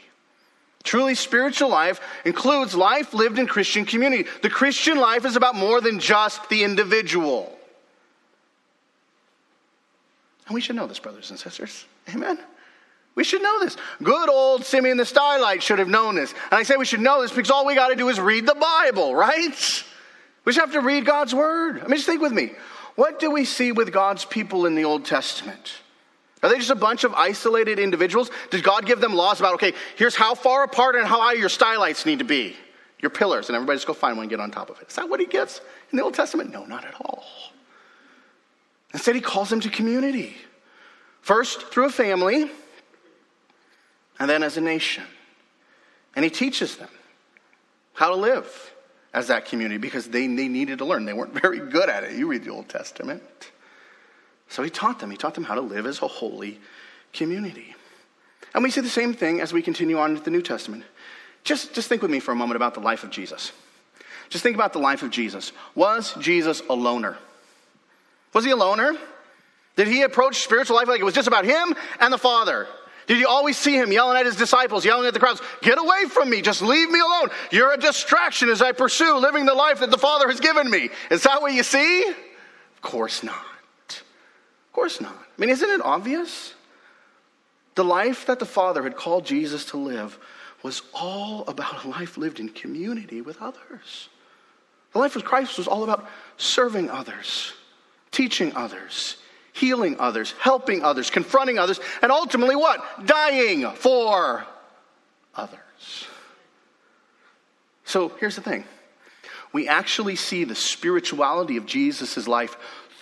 Truly 0.83 1.15
spiritual 1.15 1.69
life 1.69 2.01
includes 2.25 2.75
life 2.75 3.13
lived 3.13 3.39
in 3.39 3.47
Christian 3.47 3.85
community. 3.85 4.29
The 4.43 4.51
Christian 4.51 4.99
life 4.99 5.25
is 5.25 5.37
about 5.37 5.55
more 5.55 5.81
than 5.81 5.99
just 5.99 6.49
the 6.49 6.65
individual. 6.65 7.57
And 10.47 10.55
we 10.55 10.61
should 10.61 10.77
know 10.77 10.87
this, 10.87 10.99
brothers 10.99 11.31
and 11.31 11.39
sisters. 11.39 11.85
Amen. 12.13 12.39
We 13.15 13.25
should 13.25 13.43
know 13.43 13.61
this. 13.61 13.77
Good 14.03 14.31
old 14.31 14.65
Simeon 14.65 14.97
the 14.97 15.05
Stylite 15.05 15.61
should 15.61 15.79
have 15.79 15.89
known 15.89 16.15
this. 16.15 16.33
And 16.51 16.59
I 16.59 16.63
say 16.63 16.77
we 16.77 16.85
should 16.85 17.01
know 17.01 17.21
this 17.21 17.31
because 17.31 17.51
all 17.51 17.67
we 17.67 17.75
got 17.75 17.89
to 17.89 17.97
do 17.97 18.09
is 18.09 18.19
read 18.19 18.47
the 18.47 18.55
Bible, 18.55 19.15
right? 19.15 19.85
We 20.45 20.53
just 20.53 20.61
have 20.61 20.73
to 20.73 20.81
read 20.81 21.05
God's 21.05 21.35
word. 21.35 21.81
I 21.81 21.83
mean, 21.83 21.97
just 21.97 22.07
think 22.07 22.23
with 22.23 22.33
me. 22.33 22.53
What 22.95 23.19
do 23.19 23.31
we 23.31 23.45
see 23.45 23.73
with 23.73 23.93
God's 23.93 24.25
people 24.25 24.67
in 24.67 24.75
the 24.75 24.85
Old 24.85 25.05
Testament? 25.05 25.75
Are 26.43 26.49
they 26.49 26.57
just 26.57 26.71
a 26.71 26.75
bunch 26.75 27.05
of 27.05 27.13
isolated 27.15 27.79
individuals? 27.79 28.31
Did 28.51 28.65
God 28.65 28.87
give 28.87 29.01
them 29.01 29.15
laws 29.15 29.41
about, 29.41 29.55
okay, 29.55 29.75
here's 29.97 30.15
how 30.15 30.35
far 30.35 30.65
apart 30.65 30.97
and 30.97 31.07
how 31.07 31.21
high 31.21 31.35
your 31.35 31.51
stylites 31.51 32.07
need 32.07 32.21
to 32.21 32.25
be, 32.25 32.57
your 33.01 33.11
pillars, 33.11 33.49
and 33.49 33.57
everybody 33.57 33.77
just 33.77 33.87
go 33.87 33.93
find 33.93 34.17
one 34.17 34.25
and 34.25 34.31
get 34.31 34.41
on 34.41 34.51
top 34.51 34.71
of 34.71 34.81
it? 34.81 34.89
Is 34.89 34.97
that 34.97 35.09
what 35.09 35.21
he 35.21 35.27
gives 35.27 35.61
in 35.91 35.99
the 35.99 36.05
Old 36.05 36.15
Testament? 36.15 36.51
No, 36.51 36.65
not 36.65 36.85
at 36.85 36.95
all. 36.95 37.25
Instead, 38.95 39.15
he 39.15 39.21
calls 39.21 39.51
them 39.51 39.61
to 39.61 39.69
community. 39.69 40.35
First, 41.21 41.71
through 41.71 41.87
a 41.87 41.91
family, 41.91 42.51
and 44.19 44.29
then 44.29 44.43
as 44.43 44.57
a 44.57 44.61
nation. 44.61 45.05
And 46.17 46.25
he 46.25 46.31
teaches 46.31 46.77
them 46.77 46.89
how 47.95 48.11
to 48.11 48.17
live 48.17 48.73
as 49.13 49.29
that 49.29 49.45
community 49.45 49.79
because 49.79 50.09
they, 50.09 50.27
they 50.27 50.49
needed 50.49 50.79
to 50.79 50.85
learn. 50.85 51.05
They 51.05 51.13
weren't 51.13 51.35
very 51.43 51.59
good 51.59 51.89
at 51.89 52.05
it. 52.05 52.17
You 52.17 52.29
read 52.29 52.45
the 52.45 52.51
Old 52.51 52.69
Testament. 52.69 53.23
So 54.51 54.63
he 54.63 54.69
taught 54.69 54.99
them. 54.99 55.11
He 55.11 55.17
taught 55.17 55.35
them 55.35 55.45
how 55.45 55.55
to 55.55 55.61
live 55.61 55.87
as 55.87 56.03
a 56.03 56.09
holy 56.09 56.61
community. 57.13 57.75
And 58.53 58.63
we 58.63 58.71
see 58.71 58.81
the 58.81 58.89
same 58.89 59.15
thing 59.15 59.41
as 59.41 59.53
we 59.53 59.63
continue 59.63 59.99
on 59.99 60.13
with 60.13 60.25
the 60.25 60.31
New 60.31 60.43
Testament. 60.43 60.85
Just, 61.45 61.73
just 61.73 61.89
think 61.89 62.03
with 62.03 62.11
me 62.11 62.21
for 62.21 62.33
a 62.33 62.37
moment 62.37 62.57
about 62.57 62.75
the 62.75 62.81
life 62.81 63.05
of 63.05 63.11
Jesus. 63.11 63.53
Just 64.29 64.43
think 64.43 64.57
about 64.57 64.73
the 64.73 64.81
life 64.81 65.03
of 65.03 65.11
Jesus. 65.11 65.53
Was 65.75 66.15
Jesus 66.21 66.63
a 66.69 66.75
loner? 66.75 67.17
Was 68.33 68.45
he 68.45 68.51
a 68.51 68.57
loner? 68.57 68.97
Did 69.77 69.89
he 69.89 70.03
approach 70.03 70.43
spiritual 70.43 70.77
life 70.77 70.89
like 70.89 71.01
it 71.01 71.05
was 71.05 71.15
just 71.15 71.29
about 71.29 71.45
him 71.45 71.75
and 72.01 72.13
the 72.13 72.19
Father? 72.19 72.67
Did 73.07 73.19
you 73.19 73.29
always 73.29 73.57
see 73.57 73.77
him 73.77 73.93
yelling 73.93 74.19
at 74.19 74.27
his 74.27 74.37
disciples, 74.37 74.85
yelling 74.85 75.07
at 75.07 75.15
the 75.15 75.21
crowds, 75.21 75.41
Get 75.63 75.79
away 75.79 76.05
from 76.09 76.29
me, 76.29 76.43
just 76.43 76.61
leave 76.61 76.91
me 76.91 77.01
alone. 77.01 77.31
You're 77.51 77.73
a 77.73 77.79
distraction 77.79 78.49
as 78.49 78.63
I 78.63 78.73
pursue 78.73 79.17
living 79.17 79.47
the 79.47 79.55
life 79.55 79.81
that 79.81 79.91
the 79.91 79.99
Father 79.99 80.29
has 80.29 80.41
given 80.41 80.69
me. 80.69 80.91
Is 81.11 81.23
that 81.23 81.41
what 81.41 81.53
you 81.53 81.63
see? 81.63 82.03
Of 82.03 82.83
course 82.83 83.23
not. 83.23 83.50
Of 84.71 84.75
course 84.75 85.01
not. 85.01 85.17
I 85.17 85.41
mean, 85.41 85.51
isn't 85.51 85.69
it 85.69 85.81
obvious? 85.85 86.55
The 87.75 87.83
life 87.83 88.27
that 88.27 88.39
the 88.39 88.47
Father 88.47 88.85
had 88.85 88.95
called 88.95 89.27
Jesus 89.27 89.65
to 89.67 89.77
live 89.77 90.17
was 90.63 90.83
all 90.95 91.45
about 91.49 91.85
a 91.85 91.89
life 91.89 92.17
lived 92.17 92.39
in 92.39 92.49
community 92.49 93.21
with 93.21 93.43
others. 93.43 94.09
The 94.93 95.01
life 95.01 95.17
of 95.17 95.25
Christ 95.25 95.59
was 95.59 95.67
all 95.67 95.83
about 95.83 96.09
serving 96.37 96.89
others, 96.89 97.53
teaching 98.13 98.55
others, 98.55 99.17
healing 99.53 99.97
others, 99.99 100.35
helping 100.39 100.85
others, 100.85 101.11
confronting 101.11 101.59
others, 101.59 101.81
and 102.01 102.13
ultimately 102.13 102.55
what? 102.55 103.07
Dying 103.07 103.69
for 103.73 104.45
others. 105.35 105.59
So 107.85 108.13
here's 108.21 108.37
the 108.37 108.43
thing 108.43 108.65
we 109.53 109.67
actually 109.67 110.15
see 110.15 110.45
the 110.45 110.55
spirituality 110.55 111.57
of 111.57 111.67
Jesus' 111.67 112.29
life 112.29 112.57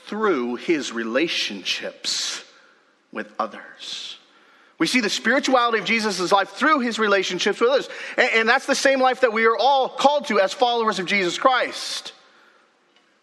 through 0.08 0.56
his 0.56 0.92
relationships 0.92 2.44
with 3.12 3.32
others. 3.38 4.18
We 4.78 4.86
see 4.86 5.00
the 5.00 5.10
spirituality 5.10 5.78
of 5.78 5.84
Jesus' 5.84 6.32
life 6.32 6.50
through 6.50 6.80
his 6.80 6.98
relationships 6.98 7.60
with 7.60 7.70
others. 7.70 7.88
And, 8.16 8.30
and, 8.34 8.48
that's 8.48 8.66
the 8.66 8.74
same 8.74 9.00
life 9.00 9.22
that 9.22 9.32
we 9.32 9.44
are 9.44 9.56
all 9.56 9.88
called 9.88 10.28
to 10.28 10.40
as 10.40 10.52
followers 10.52 10.98
of 10.98 11.06
Jesus 11.06 11.36
Christ. 11.36 12.12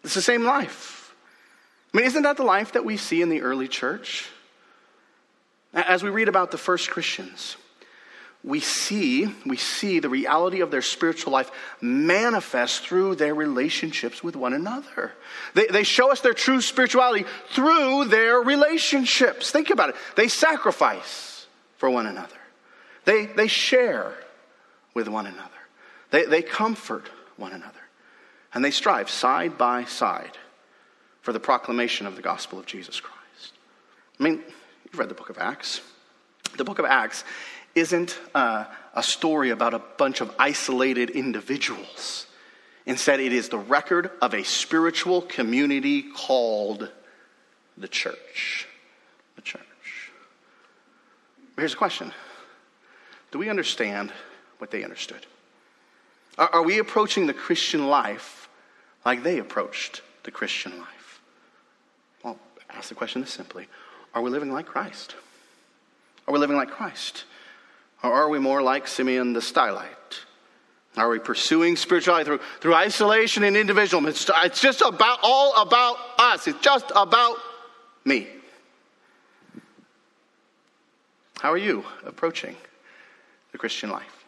It's 0.04 0.14
the 0.14 0.22
same 0.22 0.44
life. 0.44 1.14
I 1.92 1.98
mean, 1.98 2.06
isn't 2.06 2.22
that 2.24 2.36
the 2.36 2.44
life 2.44 2.72
that 2.72 2.84
we 2.84 2.96
see 2.98 3.22
in 3.22 3.30
the 3.30 3.40
early 3.40 3.68
church? 3.68 4.28
As 5.72 6.02
we 6.02 6.10
read 6.10 6.28
about 6.28 6.50
the 6.50 6.58
first 6.58 6.90
Christians, 6.90 7.56
we 8.46 8.60
see, 8.60 9.26
we 9.44 9.56
see 9.56 9.98
the 9.98 10.08
reality 10.08 10.60
of 10.60 10.70
their 10.70 10.80
spiritual 10.80 11.32
life 11.32 11.50
manifest 11.80 12.86
through 12.86 13.16
their 13.16 13.34
relationships 13.34 14.22
with 14.22 14.36
one 14.36 14.52
another. 14.52 15.12
They, 15.54 15.66
they 15.66 15.82
show 15.82 16.12
us 16.12 16.20
their 16.20 16.32
true 16.32 16.60
spirituality 16.60 17.26
through 17.50 18.04
their 18.04 18.38
relationships. 18.38 19.50
Think 19.50 19.70
about 19.70 19.90
it. 19.90 19.96
They 20.14 20.28
sacrifice 20.28 21.48
for 21.76 21.90
one 21.90 22.06
another. 22.06 22.36
They, 23.04 23.26
they 23.26 23.48
share 23.48 24.14
with 24.94 25.08
one 25.08 25.26
another. 25.26 25.50
They, 26.12 26.26
they 26.26 26.42
comfort 26.42 27.10
one 27.36 27.52
another. 27.52 27.72
And 28.54 28.64
they 28.64 28.70
strive 28.70 29.10
side 29.10 29.58
by 29.58 29.84
side 29.84 30.38
for 31.20 31.32
the 31.32 31.40
proclamation 31.40 32.06
of 32.06 32.14
the 32.14 32.22
gospel 32.22 32.60
of 32.60 32.66
Jesus 32.66 33.00
Christ. 33.00 33.54
I 34.20 34.22
mean, 34.22 34.40
you've 34.84 35.00
read 35.00 35.08
the 35.08 35.14
book 35.14 35.30
of 35.30 35.38
Acts. 35.38 35.80
The 36.56 36.64
book 36.64 36.78
of 36.78 36.84
Acts 36.84 37.24
isn't 37.76 38.18
uh, 38.34 38.64
a 38.94 39.02
story 39.02 39.50
about 39.50 39.74
a 39.74 39.78
bunch 39.78 40.20
of 40.20 40.34
isolated 40.38 41.10
individuals. 41.10 42.26
Instead, 42.86 43.20
it 43.20 43.32
is 43.32 43.50
the 43.50 43.58
record 43.58 44.10
of 44.22 44.32
a 44.34 44.42
spiritual 44.42 45.22
community 45.22 46.02
called 46.02 46.90
the 47.76 47.86
church. 47.86 48.66
The 49.36 49.42
church. 49.42 49.60
Here's 51.56 51.74
a 51.74 51.76
question 51.76 52.12
Do 53.30 53.38
we 53.38 53.48
understand 53.50 54.12
what 54.58 54.70
they 54.70 54.82
understood? 54.82 55.26
Are, 56.38 56.48
are 56.54 56.62
we 56.62 56.78
approaching 56.78 57.26
the 57.26 57.34
Christian 57.34 57.88
life 57.88 58.48
like 59.04 59.22
they 59.22 59.38
approached 59.38 60.02
the 60.22 60.30
Christian 60.30 60.78
life? 60.78 61.20
Well, 62.22 62.38
ask 62.70 62.88
the 62.88 62.94
question 62.94 63.20
this 63.20 63.30
simply 63.30 63.68
Are 64.14 64.22
we 64.22 64.30
living 64.30 64.52
like 64.52 64.66
Christ? 64.66 65.16
Are 66.26 66.32
we 66.32 66.38
living 66.38 66.56
like 66.56 66.70
Christ? 66.70 67.24
Or 68.06 68.14
are 68.14 68.28
we 68.28 68.38
more 68.38 68.62
like 68.62 68.86
Simeon 68.86 69.32
the 69.32 69.40
Stylite? 69.40 69.86
Are 70.96 71.08
we 71.08 71.18
pursuing 71.18 71.76
spirituality 71.76 72.24
through, 72.24 72.40
through 72.60 72.74
isolation 72.74 73.42
and 73.42 73.56
individualism? 73.56 74.08
It's, 74.08 74.30
it's 74.44 74.60
just 74.60 74.80
about 74.80 75.18
all 75.22 75.60
about 75.60 75.96
us. 76.16 76.46
It's 76.46 76.60
just 76.60 76.90
about 76.94 77.36
me. 78.04 78.28
How 81.40 81.52
are 81.52 81.58
you 81.58 81.84
approaching 82.06 82.56
the 83.52 83.58
Christian 83.58 83.90
life? 83.90 84.24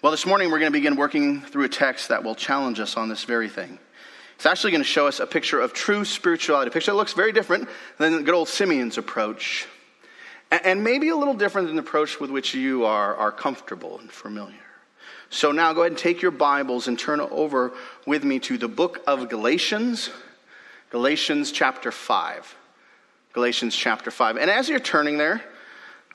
Well, 0.00 0.10
this 0.10 0.26
morning 0.26 0.50
we're 0.50 0.58
going 0.58 0.72
to 0.72 0.78
begin 0.78 0.96
working 0.96 1.42
through 1.42 1.64
a 1.64 1.68
text 1.68 2.08
that 2.08 2.24
will 2.24 2.34
challenge 2.34 2.80
us 2.80 2.96
on 2.96 3.08
this 3.08 3.24
very 3.24 3.48
thing. 3.48 3.78
It's 4.36 4.46
actually 4.46 4.70
going 4.70 4.82
to 4.82 4.88
show 4.88 5.06
us 5.06 5.20
a 5.20 5.26
picture 5.26 5.60
of 5.60 5.74
true 5.74 6.04
spirituality, 6.04 6.70
a 6.70 6.72
picture 6.72 6.92
that 6.92 6.96
looks 6.96 7.12
very 7.12 7.32
different 7.32 7.68
than 7.98 8.24
good 8.24 8.34
old 8.34 8.48
Simeon's 8.48 8.96
approach 8.96 9.68
and 10.50 10.82
maybe 10.82 11.08
a 11.08 11.16
little 11.16 11.34
different 11.34 11.68
than 11.68 11.76
the 11.76 11.82
approach 11.82 12.20
with 12.20 12.30
which 12.30 12.54
you 12.54 12.84
are, 12.84 13.14
are 13.16 13.32
comfortable 13.32 13.98
and 13.98 14.10
familiar. 14.10 14.54
So 15.30 15.52
now 15.52 15.72
go 15.74 15.82
ahead 15.82 15.92
and 15.92 15.98
take 15.98 16.22
your 16.22 16.30
Bibles 16.30 16.88
and 16.88 16.98
turn 16.98 17.20
over 17.20 17.72
with 18.06 18.24
me 18.24 18.38
to 18.40 18.56
the 18.56 18.68
book 18.68 19.02
of 19.06 19.28
Galatians, 19.28 20.10
Galatians 20.90 21.52
chapter 21.52 21.92
5. 21.92 22.56
Galatians 23.34 23.76
chapter 23.76 24.10
5. 24.10 24.36
And 24.36 24.50
as 24.50 24.68
you're 24.68 24.80
turning 24.80 25.18
there, 25.18 25.42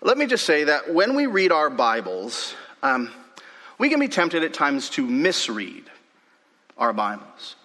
let 0.01 0.17
me 0.17 0.25
just 0.25 0.45
say 0.45 0.63
that 0.63 0.91
when 0.91 1.15
we 1.15 1.27
read 1.27 1.51
our 1.51 1.69
Bibles, 1.69 2.55
um, 2.81 3.11
we 3.77 3.89
can 3.89 3.99
be 3.99 4.07
tempted 4.07 4.43
at 4.43 4.53
times 4.53 4.89
to 4.91 5.05
misread 5.05 5.83
our 6.77 6.91
Bibles. 6.91 7.55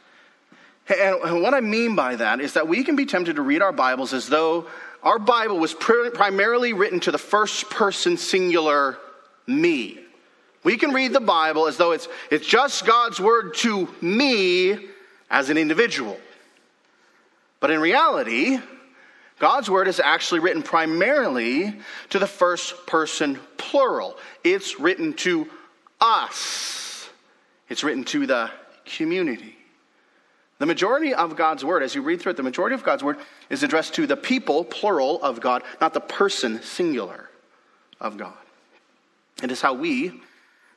And 0.88 1.42
what 1.42 1.54
I 1.54 1.60
mean 1.60 1.96
by 1.96 2.16
that 2.16 2.40
is 2.40 2.54
that 2.54 2.68
we 2.68 2.84
can 2.84 2.96
be 2.96 3.06
tempted 3.06 3.36
to 3.36 3.42
read 3.42 3.62
our 3.62 3.72
Bibles 3.72 4.12
as 4.12 4.28
though 4.28 4.66
our 5.02 5.18
Bible 5.18 5.58
was 5.58 5.74
pr- 5.74 6.10
primarily 6.12 6.72
written 6.72 7.00
to 7.00 7.10
the 7.10 7.18
first 7.18 7.70
person 7.70 8.16
singular 8.16 8.98
me. 9.46 9.98
We 10.64 10.76
can 10.76 10.92
read 10.92 11.12
the 11.12 11.20
Bible 11.20 11.66
as 11.66 11.76
though 11.76 11.92
it's, 11.92 12.08
it's 12.30 12.46
just 12.46 12.84
God's 12.84 13.20
word 13.20 13.54
to 13.58 13.88
me 14.00 14.78
as 15.30 15.50
an 15.50 15.56
individual. 15.56 16.18
But 17.60 17.70
in 17.70 17.80
reality, 17.80 18.58
God's 19.38 19.70
word 19.70 19.88
is 19.88 20.00
actually 20.00 20.40
written 20.40 20.62
primarily 20.62 21.74
to 22.10 22.18
the 22.18 22.26
first 22.26 22.86
person 22.86 23.38
plural. 23.56 24.16
It's 24.42 24.80
written 24.80 25.14
to 25.14 25.48
us 26.00 27.08
It's 27.68 27.84
written 27.84 28.04
to 28.04 28.26
the 28.26 28.50
community. 28.84 29.56
The 30.58 30.66
majority 30.66 31.14
of 31.14 31.36
God's 31.36 31.64
word, 31.64 31.82
as 31.82 31.94
you 31.94 32.02
read 32.02 32.20
through 32.20 32.32
it, 32.32 32.36
the 32.36 32.42
majority 32.42 32.74
of 32.74 32.82
God's 32.82 33.04
word 33.04 33.18
is 33.50 33.62
addressed 33.62 33.94
to 33.94 34.06
the 34.06 34.16
people, 34.16 34.64
plural, 34.64 35.22
of 35.22 35.40
God, 35.40 35.62
not 35.80 35.94
the 35.94 36.00
person, 36.00 36.62
singular, 36.62 37.28
of 38.00 38.16
God. 38.16 38.36
It 39.42 39.50
is 39.50 39.60
how 39.60 39.74
we, 39.74 40.20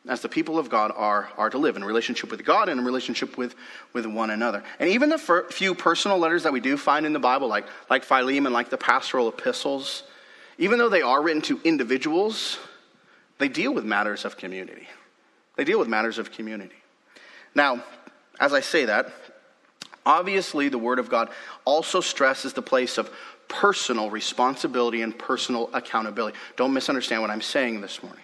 as 0.07 0.21
the 0.21 0.29
people 0.29 0.57
of 0.57 0.69
God, 0.69 0.91
are, 0.95 1.29
are 1.37 1.49
to 1.49 1.57
live 1.57 1.75
in 1.75 1.83
relationship 1.83 2.31
with 2.31 2.45
God 2.45 2.69
and 2.69 2.79
in 2.79 2.85
relationship 2.85 3.37
with, 3.37 3.55
with 3.93 4.05
one 4.05 4.29
another. 4.29 4.63
And 4.79 4.89
even 4.89 5.09
the 5.09 5.45
few 5.51 5.75
personal 5.75 6.17
letters 6.17 6.43
that 6.43 6.53
we 6.53 6.59
do 6.59 6.77
find 6.77 7.05
in 7.05 7.13
the 7.13 7.19
Bible, 7.19 7.47
like, 7.47 7.65
like 7.89 8.03
Philemon, 8.03 8.53
like 8.53 8.69
the 8.69 8.77
pastoral 8.77 9.29
epistles, 9.29 10.03
even 10.57 10.77
though 10.77 10.89
they 10.89 11.01
are 11.01 11.21
written 11.21 11.41
to 11.43 11.59
individuals, 11.63 12.59
they 13.39 13.47
deal 13.47 13.73
with 13.73 13.83
matters 13.83 14.25
of 14.25 14.37
community. 14.37 14.87
They 15.55 15.63
deal 15.63 15.79
with 15.79 15.87
matters 15.87 16.17
of 16.17 16.31
community. 16.31 16.75
Now, 17.53 17.83
as 18.39 18.53
I 18.53 18.61
say 18.61 18.85
that, 18.85 19.11
obviously 20.05 20.69
the 20.69 20.77
Word 20.77 20.99
of 20.99 21.09
God 21.09 21.29
also 21.65 22.01
stresses 22.01 22.53
the 22.53 22.61
place 22.61 22.97
of 22.97 23.09
personal 23.47 24.09
responsibility 24.09 25.01
and 25.01 25.17
personal 25.17 25.69
accountability. 25.73 26.37
Don't 26.55 26.73
misunderstand 26.73 27.21
what 27.21 27.31
I'm 27.31 27.41
saying 27.41 27.81
this 27.81 28.01
morning. 28.01 28.23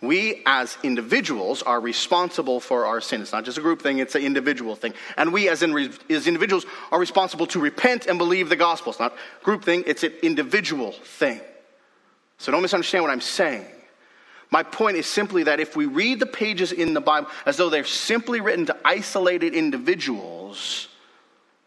We 0.00 0.42
as 0.46 0.76
individuals 0.82 1.62
are 1.62 1.80
responsible 1.80 2.58
for 2.58 2.86
our 2.86 3.00
sin. 3.00 3.22
It's 3.22 3.32
not 3.32 3.44
just 3.44 3.56
a 3.56 3.60
group 3.60 3.82
thing, 3.82 3.98
it's 3.98 4.16
an 4.16 4.22
individual 4.22 4.74
thing. 4.74 4.94
And 5.16 5.32
we 5.32 5.48
as, 5.48 5.62
in, 5.62 5.76
as 6.10 6.26
individuals 6.26 6.66
are 6.90 6.98
responsible 6.98 7.46
to 7.48 7.60
repent 7.60 8.06
and 8.06 8.18
believe 8.18 8.48
the 8.48 8.56
gospel. 8.56 8.90
It's 8.90 8.98
not 8.98 9.14
a 9.14 9.44
group 9.44 9.64
thing, 9.64 9.84
it's 9.86 10.02
an 10.02 10.12
individual 10.22 10.90
thing. 10.90 11.40
So 12.38 12.50
don't 12.50 12.62
misunderstand 12.62 13.04
what 13.04 13.12
I'm 13.12 13.20
saying. 13.20 13.66
My 14.50 14.64
point 14.64 14.96
is 14.96 15.06
simply 15.06 15.44
that 15.44 15.60
if 15.60 15.76
we 15.76 15.86
read 15.86 16.18
the 16.18 16.26
pages 16.26 16.72
in 16.72 16.94
the 16.94 17.00
Bible 17.00 17.30
as 17.46 17.56
though 17.56 17.70
they're 17.70 17.84
simply 17.84 18.40
written 18.40 18.66
to 18.66 18.76
isolated 18.84 19.54
individuals, 19.54 20.88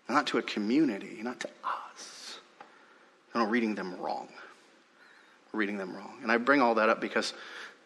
not 0.08 0.28
to 0.28 0.38
a 0.38 0.42
community, 0.42 1.20
not 1.22 1.40
to 1.42 1.50
us, 1.64 2.40
we're 3.36 3.46
reading 3.46 3.76
them 3.76 4.00
wrong. 4.00 4.30
Reading 5.52 5.78
them 5.78 5.96
wrong. 5.96 6.18
And 6.22 6.32
I 6.32 6.38
bring 6.38 6.62
all 6.62 6.76
that 6.76 6.90
up 6.90 7.00
because 7.00 7.34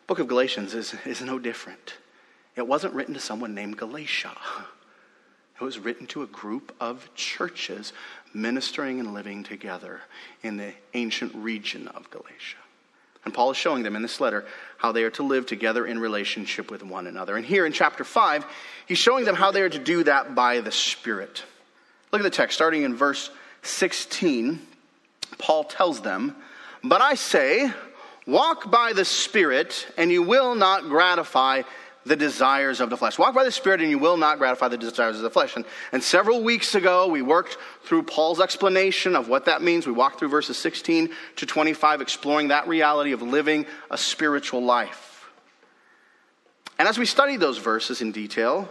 book 0.07 0.19
of 0.19 0.27
Galatians 0.27 0.73
is, 0.73 0.95
is 1.05 1.21
no 1.21 1.39
different. 1.39 1.95
It 2.55 2.67
wasn't 2.67 2.93
written 2.93 3.13
to 3.13 3.19
someone 3.19 3.53
named 3.53 3.77
Galatia. 3.77 4.31
It 5.59 5.63
was 5.63 5.77
written 5.77 6.07
to 6.07 6.23
a 6.23 6.27
group 6.27 6.73
of 6.79 7.09
churches 7.15 7.93
ministering 8.33 8.99
and 8.99 9.13
living 9.13 9.43
together 9.43 10.01
in 10.41 10.57
the 10.57 10.73
ancient 10.93 11.35
region 11.35 11.87
of 11.89 12.09
Galatia. 12.09 12.57
And 13.25 13.33
Paul 13.33 13.51
is 13.51 13.57
showing 13.57 13.83
them 13.83 13.95
in 13.95 14.01
this 14.01 14.21
letter 14.21 14.45
how 14.77 14.91
they 14.93 15.03
are 15.03 15.11
to 15.11 15.23
live 15.23 15.45
together 15.45 15.85
in 15.85 15.99
relationship 15.99 16.71
with 16.71 16.81
one 16.83 17.07
another. 17.07 17.35
And 17.35 17.45
here 17.45 17.65
in 17.65 17.73
chapter 17.73 18.03
5, 18.03 18.45
he's 18.87 18.97
showing 18.97 19.25
them 19.25 19.35
how 19.35 19.51
they 19.51 19.61
are 19.61 19.69
to 19.69 19.79
do 19.79 20.03
that 20.05 20.33
by 20.33 20.61
the 20.61 20.71
Spirit. 20.71 21.43
Look 22.11 22.21
at 22.21 22.23
the 22.23 22.29
text, 22.29 22.55
starting 22.55 22.83
in 22.83 22.95
verse 22.95 23.29
16. 23.61 24.59
Paul 25.37 25.63
tells 25.63 26.01
them, 26.01 26.35
But 26.83 27.01
I 27.01 27.15
say, 27.15 27.71
walk 28.25 28.71
by 28.71 28.93
the 28.93 29.05
Spirit, 29.05 29.87
and 29.97 30.11
you 30.11 30.23
will 30.23 30.55
not 30.55 30.83
gratify 30.83 31.63
the 32.05 32.15
desires 32.15 32.79
of 32.79 32.89
the 32.89 32.97
flesh. 32.97 33.19
Walk 33.19 33.35
by 33.35 33.43
the 33.43 33.51
Spirit, 33.51 33.81
and 33.81 33.89
you 33.89 33.99
will 33.99 34.17
not 34.17 34.39
gratify 34.39 34.69
the 34.69 34.77
desires 34.77 35.17
of 35.17 35.21
the 35.21 35.29
flesh. 35.29 35.55
And, 35.55 35.65
and 35.91 36.03
several 36.03 36.41
weeks 36.41 36.73
ago, 36.73 37.07
we 37.07 37.21
worked 37.21 37.57
through 37.83 38.03
Paul's 38.03 38.39
explanation 38.39 39.15
of 39.15 39.27
what 39.27 39.45
that 39.45 39.61
means. 39.61 39.85
We 39.85 39.93
walked 39.93 40.19
through 40.19 40.29
verses 40.29 40.57
16 40.57 41.09
to 41.35 41.45
25, 41.45 42.01
exploring 42.01 42.47
that 42.47 42.67
reality 42.67 43.11
of 43.11 43.21
living 43.21 43.65
a 43.91 43.97
spiritual 43.97 44.63
life. 44.63 45.29
And 46.79 46.87
as 46.87 46.97
we 46.97 47.05
studied 47.05 47.41
those 47.41 47.57
verses 47.57 48.01
in 48.01 48.11
detail, 48.11 48.69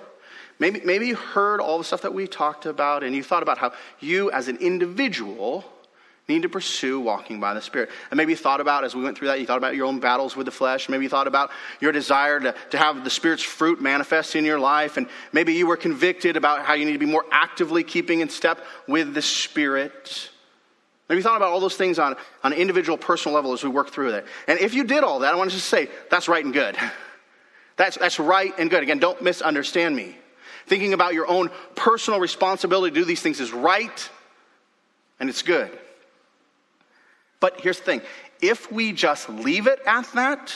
maybe, 0.58 0.80
maybe 0.84 1.06
you 1.08 1.16
heard 1.16 1.60
all 1.60 1.78
the 1.78 1.84
stuff 1.84 2.02
that 2.02 2.14
we 2.14 2.26
talked 2.26 2.66
about, 2.66 3.02
and 3.02 3.14
you 3.14 3.22
thought 3.22 3.42
about 3.42 3.58
how 3.58 3.72
you, 4.00 4.30
as 4.30 4.48
an 4.48 4.56
individual, 4.56 5.64
need 6.28 6.42
to 6.42 6.48
pursue 6.48 7.00
walking 7.00 7.40
by 7.40 7.54
the 7.54 7.62
Spirit. 7.62 7.88
And 8.10 8.18
maybe 8.18 8.32
you 8.32 8.36
thought 8.36 8.60
about, 8.60 8.84
as 8.84 8.94
we 8.94 9.02
went 9.02 9.16
through 9.16 9.28
that, 9.28 9.40
you 9.40 9.46
thought 9.46 9.56
about 9.56 9.74
your 9.74 9.86
own 9.86 9.98
battles 9.98 10.36
with 10.36 10.44
the 10.44 10.52
flesh. 10.52 10.88
Maybe 10.88 11.04
you 11.04 11.08
thought 11.08 11.26
about 11.26 11.50
your 11.80 11.90
desire 11.90 12.38
to, 12.38 12.54
to 12.70 12.78
have 12.78 13.02
the 13.02 13.10
Spirit's 13.10 13.42
fruit 13.42 13.80
manifest 13.80 14.36
in 14.36 14.44
your 14.44 14.58
life. 14.58 14.98
And 14.98 15.08
maybe 15.32 15.54
you 15.54 15.66
were 15.66 15.76
convicted 15.76 16.36
about 16.36 16.66
how 16.66 16.74
you 16.74 16.84
need 16.84 16.92
to 16.92 16.98
be 16.98 17.06
more 17.06 17.24
actively 17.32 17.82
keeping 17.82 18.20
in 18.20 18.28
step 18.28 18.62
with 18.86 19.14
the 19.14 19.22
Spirit. 19.22 20.30
Maybe 21.08 21.18
you 21.18 21.22
thought 21.22 21.38
about 21.38 21.48
all 21.48 21.60
those 21.60 21.76
things 21.76 21.98
on, 21.98 22.14
on 22.44 22.52
an 22.52 22.58
individual, 22.58 22.98
personal 22.98 23.34
level 23.34 23.54
as 23.54 23.62
we 23.62 23.70
work 23.70 23.88
through 23.90 24.12
that. 24.12 24.26
And 24.46 24.58
if 24.58 24.74
you 24.74 24.84
did 24.84 25.04
all 25.04 25.20
that, 25.20 25.32
I 25.32 25.36
want 25.36 25.50
to 25.50 25.56
just 25.56 25.70
say, 25.70 25.88
that's 26.10 26.28
right 26.28 26.44
and 26.44 26.52
good. 26.52 26.76
That's, 27.76 27.96
that's 27.96 28.18
right 28.18 28.52
and 28.58 28.68
good. 28.68 28.82
Again, 28.82 28.98
don't 28.98 29.22
misunderstand 29.22 29.94
me. 29.94 30.16
Thinking 30.68 30.92
about 30.92 31.14
your 31.14 31.26
own 31.26 31.50
personal 31.74 32.20
responsibility 32.20 32.94
to 32.94 33.00
do 33.00 33.04
these 33.04 33.22
things 33.22 33.40
is 33.40 33.52
right 33.52 34.10
and 35.18 35.28
it's 35.28 35.42
good. 35.42 35.70
But 37.40 37.60
here's 37.60 37.78
the 37.78 37.84
thing 37.84 38.02
if 38.40 38.70
we 38.70 38.92
just 38.92 39.28
leave 39.28 39.66
it 39.66 39.80
at 39.86 40.06
that, 40.12 40.54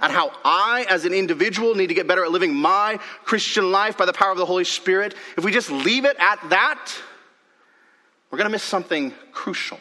at 0.00 0.10
how 0.10 0.32
I, 0.44 0.86
as 0.88 1.04
an 1.04 1.12
individual, 1.12 1.74
need 1.74 1.88
to 1.88 1.94
get 1.94 2.06
better 2.06 2.24
at 2.24 2.30
living 2.30 2.54
my 2.54 2.98
Christian 3.24 3.70
life 3.70 3.98
by 3.98 4.06
the 4.06 4.12
power 4.12 4.30
of 4.30 4.38
the 4.38 4.46
Holy 4.46 4.64
Spirit, 4.64 5.14
if 5.36 5.44
we 5.44 5.52
just 5.52 5.70
leave 5.70 6.04
it 6.04 6.16
at 6.18 6.38
that, 6.50 6.92
we're 8.30 8.38
going 8.38 8.48
to 8.48 8.52
miss 8.52 8.62
something 8.62 9.12
crucial, 9.32 9.78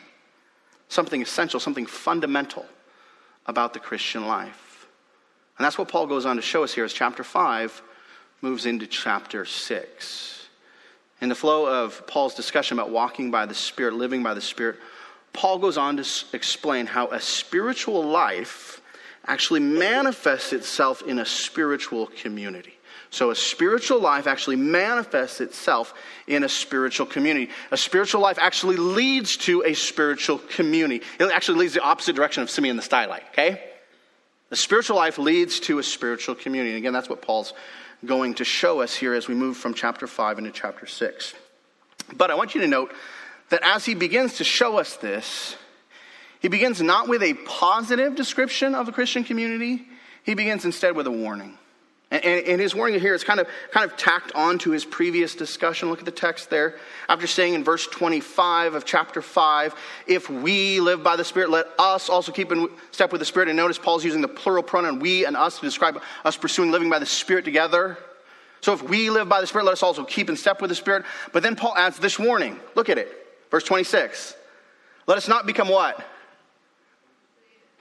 something 0.90 1.22
essential, 1.22 1.60
something 1.60 1.86
fundamental 1.86 2.66
about 3.46 3.74
the 3.74 3.80
Christian 3.80 4.28
life. 4.28 4.88
And 5.58 5.66
that's 5.66 5.78
what 5.78 5.88
Paul 5.88 6.08
goes 6.08 6.26
on 6.26 6.36
to 6.36 6.42
show 6.42 6.64
us 6.64 6.74
here 6.74 6.84
as 6.84 6.92
chapter 6.92 7.24
5 7.24 7.82
moves 8.42 8.66
into 8.66 8.88
chapter 8.88 9.46
6. 9.46 10.48
In 11.22 11.30
the 11.30 11.36
flow 11.36 11.84
of 11.84 12.06
Paul's 12.08 12.34
discussion 12.34 12.78
about 12.78 12.90
walking 12.90 13.30
by 13.30 13.46
the 13.46 13.54
Spirit, 13.54 13.94
living 13.94 14.24
by 14.24 14.34
the 14.34 14.42
Spirit, 14.42 14.78
Paul 15.34 15.60
goes 15.60 15.78
on 15.78 15.98
to 15.98 16.06
explain 16.34 16.88
how 16.88 17.08
a 17.08 17.20
spiritual 17.20 18.04
life 18.04 18.82
actually 19.26 19.60
manifests 19.60 20.52
itself 20.52 21.04
in 21.04 21.20
a 21.20 21.26
spiritual 21.26 22.08
community. 22.08 22.74
So, 23.12 23.30
a 23.30 23.36
spiritual 23.36 24.00
life 24.00 24.26
actually 24.26 24.56
manifests 24.56 25.42
itself 25.42 25.94
in 26.28 26.44
a 26.44 26.50
spiritual 26.50 27.06
community. 27.06 27.52
A 27.70 27.78
spiritual 27.78 28.22
life 28.22 28.38
actually 28.40 28.78
leads 28.78 29.36
to 29.38 29.64
a 29.64 29.74
spiritual 29.74 30.40
community. 30.40 31.06
It 31.20 31.30
actually 31.30 31.60
leads 31.60 31.74
the 31.74 31.82
opposite 31.82 32.16
direction 32.16 32.42
of 32.42 32.50
Simeon 32.50 32.78
the 32.78 32.82
Stylite, 32.82 33.28
okay? 33.32 33.62
The 34.50 34.56
spiritual 34.56 34.96
life 34.96 35.18
leads 35.18 35.60
to 35.62 35.80
a 35.80 35.84
spiritual 35.84 36.36
community. 36.36 36.72
And 36.72 36.78
again, 36.78 36.94
that's 36.94 37.10
what 37.10 37.22
Paul's 37.22 37.54
going 38.06 38.36
to 38.36 38.46
show 38.46 38.82
us 38.82 38.96
here 38.96 39.14
as 39.14 39.28
we 39.28 39.36
move 39.36 39.58
from 39.58 39.74
chapter 39.74 40.08
5 40.08 40.40
into 40.40 40.52
chapter 40.52 40.86
6. 40.86 41.34
But 42.14 42.32
I 42.32 42.36
want 42.36 42.56
you 42.56 42.62
to 42.62 42.68
note 42.68 42.94
that 43.50 43.62
as 43.64 43.86
he 43.86 43.96
begins 43.96 44.38
to 44.38 44.44
show 44.44 44.78
us 44.78 44.96
this, 44.98 45.56
he 46.40 46.48
begins 46.48 46.82
not 46.82 47.08
with 47.08 47.22
a 47.22 47.36
positive 47.46 48.16
description 48.16 48.74
of 48.74 48.86
the 48.86 48.92
Christian 48.92 49.24
community, 49.24 49.88
he 50.24 50.34
begins 50.34 50.66
instead 50.66 50.96
with 50.96 51.06
a 51.08 51.12
warning. 51.12 51.58
And, 52.12 52.26
and, 52.26 52.60
his 52.60 52.76
warning 52.76 53.00
here 53.00 53.16
is 53.16 53.24
kind 53.24 53.40
of, 53.40 53.48
kind 53.72 53.90
of 53.90 53.96
tacked 53.96 54.34
on 54.36 54.60
to 54.60 54.72
his 54.72 54.84
previous 54.84 55.34
discussion. 55.34 55.90
Look 55.90 56.00
at 56.00 56.06
the 56.06 56.12
text 56.12 56.50
there. 56.50 56.76
After 57.08 57.26
saying 57.26 57.54
in 57.54 57.64
verse 57.64 57.88
25 57.88 58.74
of 58.74 58.84
chapter 58.84 59.22
5, 59.22 59.74
if 60.08 60.30
we 60.30 60.82
live 60.82 61.04
by 61.04 61.16
the 61.16 61.24
Spirit, 61.24 61.50
let 61.50 61.68
us 61.80 62.10
also 62.10 62.34
keep 62.34 62.52
in 62.52 62.68
step 62.92 63.14
with 63.14 63.20
the 63.20 63.26
Spirit. 63.26 63.48
And 63.48 63.56
notice 63.56 63.78
Paul's 63.78 64.04
using 64.04 64.20
the 64.20 64.28
plural 64.28 64.62
pronoun 64.62 65.00
we 65.00 65.26
and 65.26 65.38
us 65.38 65.60
to 65.60 65.66
describe 65.66 66.02
us 66.26 66.36
pursuing 66.36 66.70
living 66.70 66.90
by 66.90 67.00
the 67.00 67.06
Spirit 67.06 67.46
together. 67.46 67.98
So 68.60 68.74
if 68.74 68.84
we 68.84 69.10
live 69.10 69.30
by 69.30 69.40
the 69.40 69.48
Spirit, 69.48 69.64
let 69.64 69.74
us 69.74 69.84
also 69.84 70.04
keep 70.04 70.30
in 70.30 70.36
step 70.36 70.60
with 70.60 70.70
the 70.70 70.76
Spirit. 70.76 71.06
But 71.32 71.44
then 71.44 71.56
Paul 71.56 71.78
adds 71.78 71.98
this 71.98 72.20
warning. 72.20 72.60
Look 72.76 72.90
at 72.90 72.98
it. 72.98 73.10
Verse 73.50 73.64
26. 73.64 74.36
Let 75.08 75.18
us 75.18 75.30
not 75.30 75.46
become 75.46 75.70
what? 75.70 76.06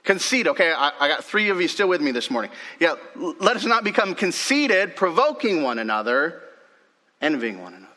Conceit. 0.03 0.47
Okay, 0.47 0.71
I, 0.71 0.91
I, 0.99 1.07
got 1.07 1.23
three 1.23 1.49
of 1.49 1.61
you 1.61 1.67
still 1.67 1.87
with 1.87 2.01
me 2.01 2.11
this 2.11 2.31
morning. 2.31 2.51
Yeah, 2.79 2.95
let 3.15 3.55
us 3.55 3.65
not 3.65 3.83
become 3.83 4.15
conceited, 4.15 4.95
provoking 4.95 5.61
one 5.61 5.77
another, 5.77 6.41
envying 7.21 7.61
one 7.61 7.73
another. 7.73 7.87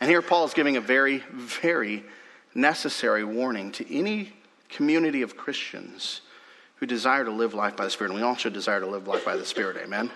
And 0.00 0.10
here 0.10 0.20
Paul 0.20 0.44
is 0.44 0.52
giving 0.52 0.76
a 0.76 0.80
very, 0.80 1.18
very 1.32 2.04
necessary 2.54 3.24
warning 3.24 3.72
to 3.72 3.94
any 3.94 4.32
community 4.68 5.22
of 5.22 5.36
Christians 5.36 6.20
who 6.76 6.86
desire 6.86 7.24
to 7.24 7.30
live 7.30 7.54
life 7.54 7.76
by 7.76 7.84
the 7.84 7.90
Spirit. 7.90 8.10
And 8.10 8.20
we 8.20 8.26
all 8.26 8.36
should 8.36 8.52
desire 8.52 8.80
to 8.80 8.86
live 8.86 9.08
life 9.08 9.24
by 9.24 9.36
the 9.36 9.46
Spirit, 9.46 9.78
amen? 9.78 10.00
And 10.00 10.10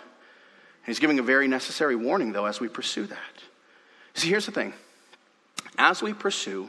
he's 0.87 0.99
giving 0.99 1.19
a 1.19 1.23
very 1.23 1.49
necessary 1.49 1.97
warning, 1.97 2.33
though, 2.33 2.45
as 2.45 2.61
we 2.61 2.69
pursue 2.69 3.07
that. 3.07 3.19
See, 4.15 4.29
here's 4.29 4.47
the 4.47 4.53
thing 4.53 4.75
as 5.79 6.03
we 6.03 6.13
pursue 6.13 6.69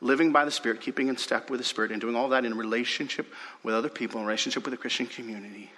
living 0.00 0.32
by 0.32 0.44
the 0.44 0.50
Spirit, 0.50 0.80
keeping 0.80 1.08
in 1.08 1.16
step 1.16 1.50
with 1.50 1.60
the 1.60 1.64
Spirit, 1.64 1.92
and 1.92 2.00
doing 2.00 2.16
all 2.16 2.28
that 2.30 2.44
in 2.44 2.56
relationship 2.56 3.26
with 3.62 3.74
other 3.74 3.88
people, 3.88 4.20
in 4.20 4.26
relationship 4.26 4.64
with 4.64 4.72
the 4.72 4.78
Christian 4.78 5.06
community, 5.06 5.70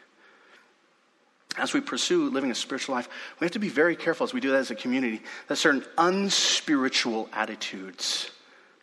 as 1.58 1.74
we 1.74 1.80
pursue 1.80 2.30
living 2.30 2.50
a 2.50 2.54
spiritual 2.54 2.94
life, 2.94 3.08
we 3.38 3.44
have 3.44 3.52
to 3.52 3.58
be 3.58 3.68
very 3.68 3.94
careful 3.94 4.24
as 4.24 4.32
we 4.32 4.40
do 4.40 4.50
that 4.52 4.58
as 4.58 4.70
a 4.70 4.74
community 4.74 5.20
that 5.48 5.56
certain 5.56 5.84
unspiritual 5.98 7.28
attitudes 7.32 8.30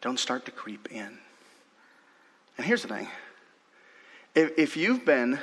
don't 0.02 0.19
start 0.19 0.45
to 0.45 0.52
creep 0.52 0.88
in. 0.91 1.17
And 2.58 2.65
here's 2.65 2.84
the 2.84 2.89
thing 2.89 3.08
if, 4.36 4.58
if 4.58 4.78
you've 4.78 5.06
been 5.06 5.39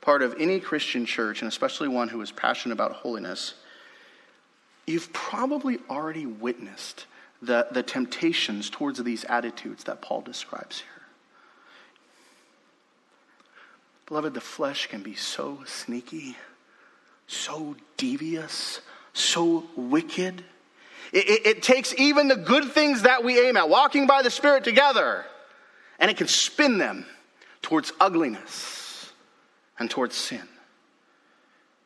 part 0.00 0.22
of 0.22 0.36
any 0.38 0.60
Christian 0.60 1.04
church, 1.04 1.42
and 1.42 1.48
especially 1.48 1.88
one 1.88 2.08
who 2.08 2.20
is 2.20 2.30
passionate 2.30 2.74
about 2.74 2.92
holiness, 2.92 3.54
you've 4.86 5.12
probably 5.12 5.78
already 5.88 6.26
witnessed 6.26 7.06
the, 7.42 7.66
the 7.70 7.82
temptations 7.82 8.70
towards 8.70 9.02
these 9.02 9.24
attitudes 9.24 9.84
that 9.84 10.02
Paul 10.02 10.20
describes 10.20 10.80
here. 10.80 10.88
Beloved, 14.06 14.34
the 14.34 14.40
flesh 14.40 14.88
can 14.88 15.02
be 15.02 15.14
so 15.14 15.60
sneaky, 15.66 16.36
so 17.26 17.76
devious, 17.96 18.80
so 19.12 19.64
wicked. 19.76 20.42
It, 21.12 21.28
it, 21.28 21.46
it, 21.46 21.62
takes 21.62 21.94
even 21.96 22.28
the 22.28 22.36
good 22.36 22.72
things 22.72 23.02
that 23.02 23.24
we 23.24 23.40
aim 23.40 23.56
at, 23.56 23.68
walking 23.68 24.06
by 24.06 24.22
the 24.22 24.30
Spirit 24.30 24.64
together, 24.64 25.24
and 25.98 26.10
it 26.10 26.16
can 26.16 26.26
spin 26.26 26.78
them 26.78 27.06
towards 27.62 27.92
ugliness 28.00 29.12
and 29.78 29.88
towards 29.88 30.16
sin. 30.16 30.42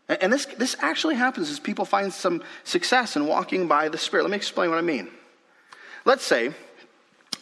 And, 0.09 0.23
and 0.25 0.33
this, 0.33 0.47
this 0.47 0.77
actually 0.81 1.17
happens 1.17 1.51
as 1.51 1.61
people 1.61 1.85
find 1.85 2.13
some 2.13 2.43
success 2.65 3.17
in 3.17 3.27
walking 3.27 3.69
by 3.69 3.91
the 3.91 3.99
Spirit. 3.99 4.25
Let 4.25 4.31
me 4.31 4.37
explain 4.37 4.71
what 4.71 4.79
I 4.79 4.83
mean. 4.83 5.11
Let's 6.05 6.25
say, 6.25 6.53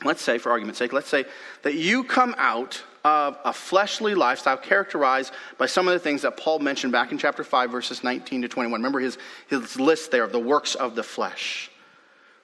let's 0.04 0.22
say, 0.22 0.38
for 0.38 0.50
argument's 0.50 0.78
sake, 0.78 0.92
let's 0.92 1.08
say 1.08 1.24
that 1.62 1.74
you 1.74 2.04
come 2.04 2.34
out 2.38 2.82
of 3.04 3.36
a 3.44 3.52
fleshly 3.52 4.14
lifestyle 4.14 4.56
characterized 4.56 5.32
by 5.58 5.66
some 5.66 5.88
of 5.88 5.94
the 5.94 5.98
things 5.98 6.22
that 6.22 6.36
Paul 6.36 6.60
mentioned 6.60 6.92
back 6.92 7.10
in 7.10 7.18
chapter 7.18 7.42
5, 7.42 7.70
verses 7.70 8.04
19 8.04 8.42
to 8.42 8.48
21. 8.48 8.78
Remember 8.78 9.00
his, 9.00 9.18
his 9.48 9.78
list 9.80 10.12
there 10.12 10.22
of 10.22 10.30
the 10.30 10.38
works 10.38 10.76
of 10.76 10.94
the 10.94 11.02
flesh. 11.02 11.68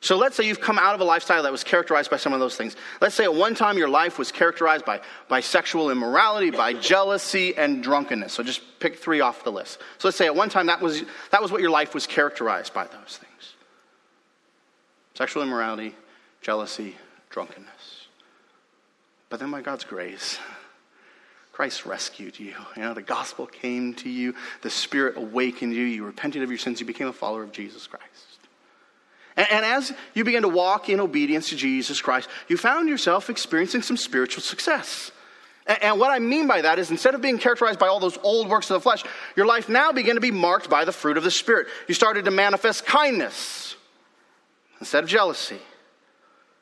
So 0.01 0.17
let's 0.17 0.37
say 0.37 0.47
you've 0.47 0.61
come 0.61 0.79
out 0.79 0.95
of 0.95 1.01
a 1.01 1.05
lifestyle 1.05 1.43
that 1.43 1.51
was 1.51 1.65
characterized 1.65 2.11
by 2.11 2.19
some 2.19 2.33
of 2.33 2.39
those 2.39 2.57
things. 2.57 2.77
Let's 3.01 3.17
say 3.17 3.25
at 3.25 3.35
one 3.35 3.55
time 3.55 3.79
your 3.79 3.89
life 3.89 4.19
was 4.19 4.31
characterized 4.31 4.85
by, 4.85 5.01
by 5.29 5.41
sexual 5.41 5.91
immorality, 5.91 6.51
by 6.51 6.73
jealousy, 6.73 7.57
and 7.57 7.83
drunkenness. 7.83 8.33
So 8.33 8.45
just 8.45 8.61
pick 8.79 8.97
three 8.97 9.21
off 9.21 9.43
the 9.43 9.51
list. 9.51 9.81
So 9.99 10.09
let's 10.09 10.17
say 10.17 10.27
at 10.27 10.35
one 10.35 10.51
time 10.51 10.67
that 10.67 10.81
was, 10.81 11.03
that 11.31 11.43
was 11.43 11.51
what 11.51 11.61
your 11.61 11.71
life 11.71 11.95
was 11.95 12.07
characterized 12.07 12.75
by 12.75 12.85
those 12.85 13.17
things 13.17 13.29
sexual 15.19 15.43
immorality, 15.43 15.97
jealousy, 16.41 16.97
drunkenness. 17.31 18.07
But 19.29 19.41
then 19.41 19.51
by 19.51 19.61
God's 19.61 19.85
grace, 19.85 20.39
Christ 21.53 21.85
rescued 21.85 22.39
you. 22.39 22.55
You 22.77 22.83
know, 22.83 22.95
the 22.95 23.03
gospel 23.03 23.47
came 23.47 23.95
to 23.95 24.09
you, 24.09 24.35
the 24.63 24.71
Spirit 24.71 25.17
awakened 25.17 25.75
you, 25.75 25.83
you 25.83 26.05
repented 26.05 26.43
of 26.43 26.51
your 26.51 26.59
sins, 26.59 26.81
you 26.81 26.87
became 26.87 27.09
a 27.09 27.13
follower 27.13 27.43
of 27.43 27.53
Jesus 27.53 27.87
Christ. 27.87 28.05
And, 29.37 29.65
as 29.65 29.93
you 30.15 30.25
began 30.25 30.43
to 30.43 30.49
walk 30.49 30.89
in 30.89 30.99
obedience 30.99 31.51
to 31.51 31.57
Jesus 31.57 32.03
Christ, 32.03 32.29
you 32.49 32.57
found 32.57 32.89
yourself 32.89 33.31
experiencing 33.31 33.83
some 33.83 33.97
spiritual 33.97 34.43
success. 34.43 35.13
And 35.65 36.01
what 36.01 36.11
I 36.11 36.19
mean 36.19 36.49
by 36.49 36.63
that 36.63 36.79
is 36.79 36.91
instead 36.91 37.15
of 37.15 37.21
being 37.21 37.39
characterized 37.39 37.79
by 37.79 37.87
all 37.87 38.01
those 38.01 38.19
old 38.23 38.49
works 38.49 38.71
of 38.71 38.75
the 38.75 38.81
flesh, 38.81 39.05
your 39.37 39.47
life 39.47 39.69
now 39.69 39.93
began 39.93 40.15
to 40.15 40.21
be 40.21 40.31
marked 40.33 40.71
by 40.71 40.85
the 40.85 40.93
fruit 40.93 41.17
of 41.17 41.23
the 41.23 41.31
Spirit. 41.31 41.69
You 41.87 41.95
started 41.95 42.25
to 42.25 42.31
manifest 42.31 42.87
kindness 42.87 43.77
instead 44.81 45.05
of 45.05 45.11
jealousy, 45.11 45.59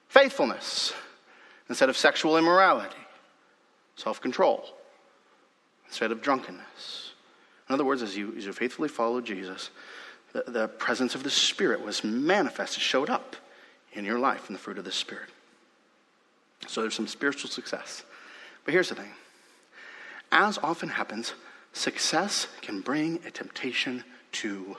faithfulness 0.08 0.92
instead 1.68 1.88
of 1.88 1.96
sexual 1.96 2.36
immorality, 2.36 2.96
self 3.96 4.20
control 4.20 4.64
instead 5.86 6.12
of 6.12 6.20
drunkenness. 6.20 7.12
In 7.68 7.74
other 7.74 7.84
words, 7.84 8.02
as 8.02 8.16
you, 8.16 8.34
as 8.36 8.46
you 8.46 8.52
faithfully 8.52 8.88
followed 8.88 9.24
Jesus, 9.24 9.70
the, 10.32 10.44
the 10.46 10.68
presence 10.68 11.14
of 11.14 11.22
the 11.22 11.30
Spirit 11.30 11.84
was 11.84 12.04
manifested, 12.04 12.82
showed 12.82 13.10
up 13.10 13.36
in 13.92 14.04
your 14.04 14.18
life 14.18 14.48
in 14.48 14.52
the 14.52 14.58
fruit 14.58 14.78
of 14.78 14.84
the 14.84 14.92
Spirit. 14.92 15.30
So 16.66 16.80
there's 16.80 16.94
some 16.94 17.06
spiritual 17.06 17.50
success. 17.50 18.04
But 18.64 18.72
here's 18.72 18.88
the 18.88 18.94
thing 18.94 19.12
as 20.32 20.58
often 20.58 20.88
happens, 20.88 21.34
success 21.72 22.48
can 22.60 22.80
bring 22.80 23.20
a 23.24 23.30
temptation 23.30 24.04
to 24.32 24.76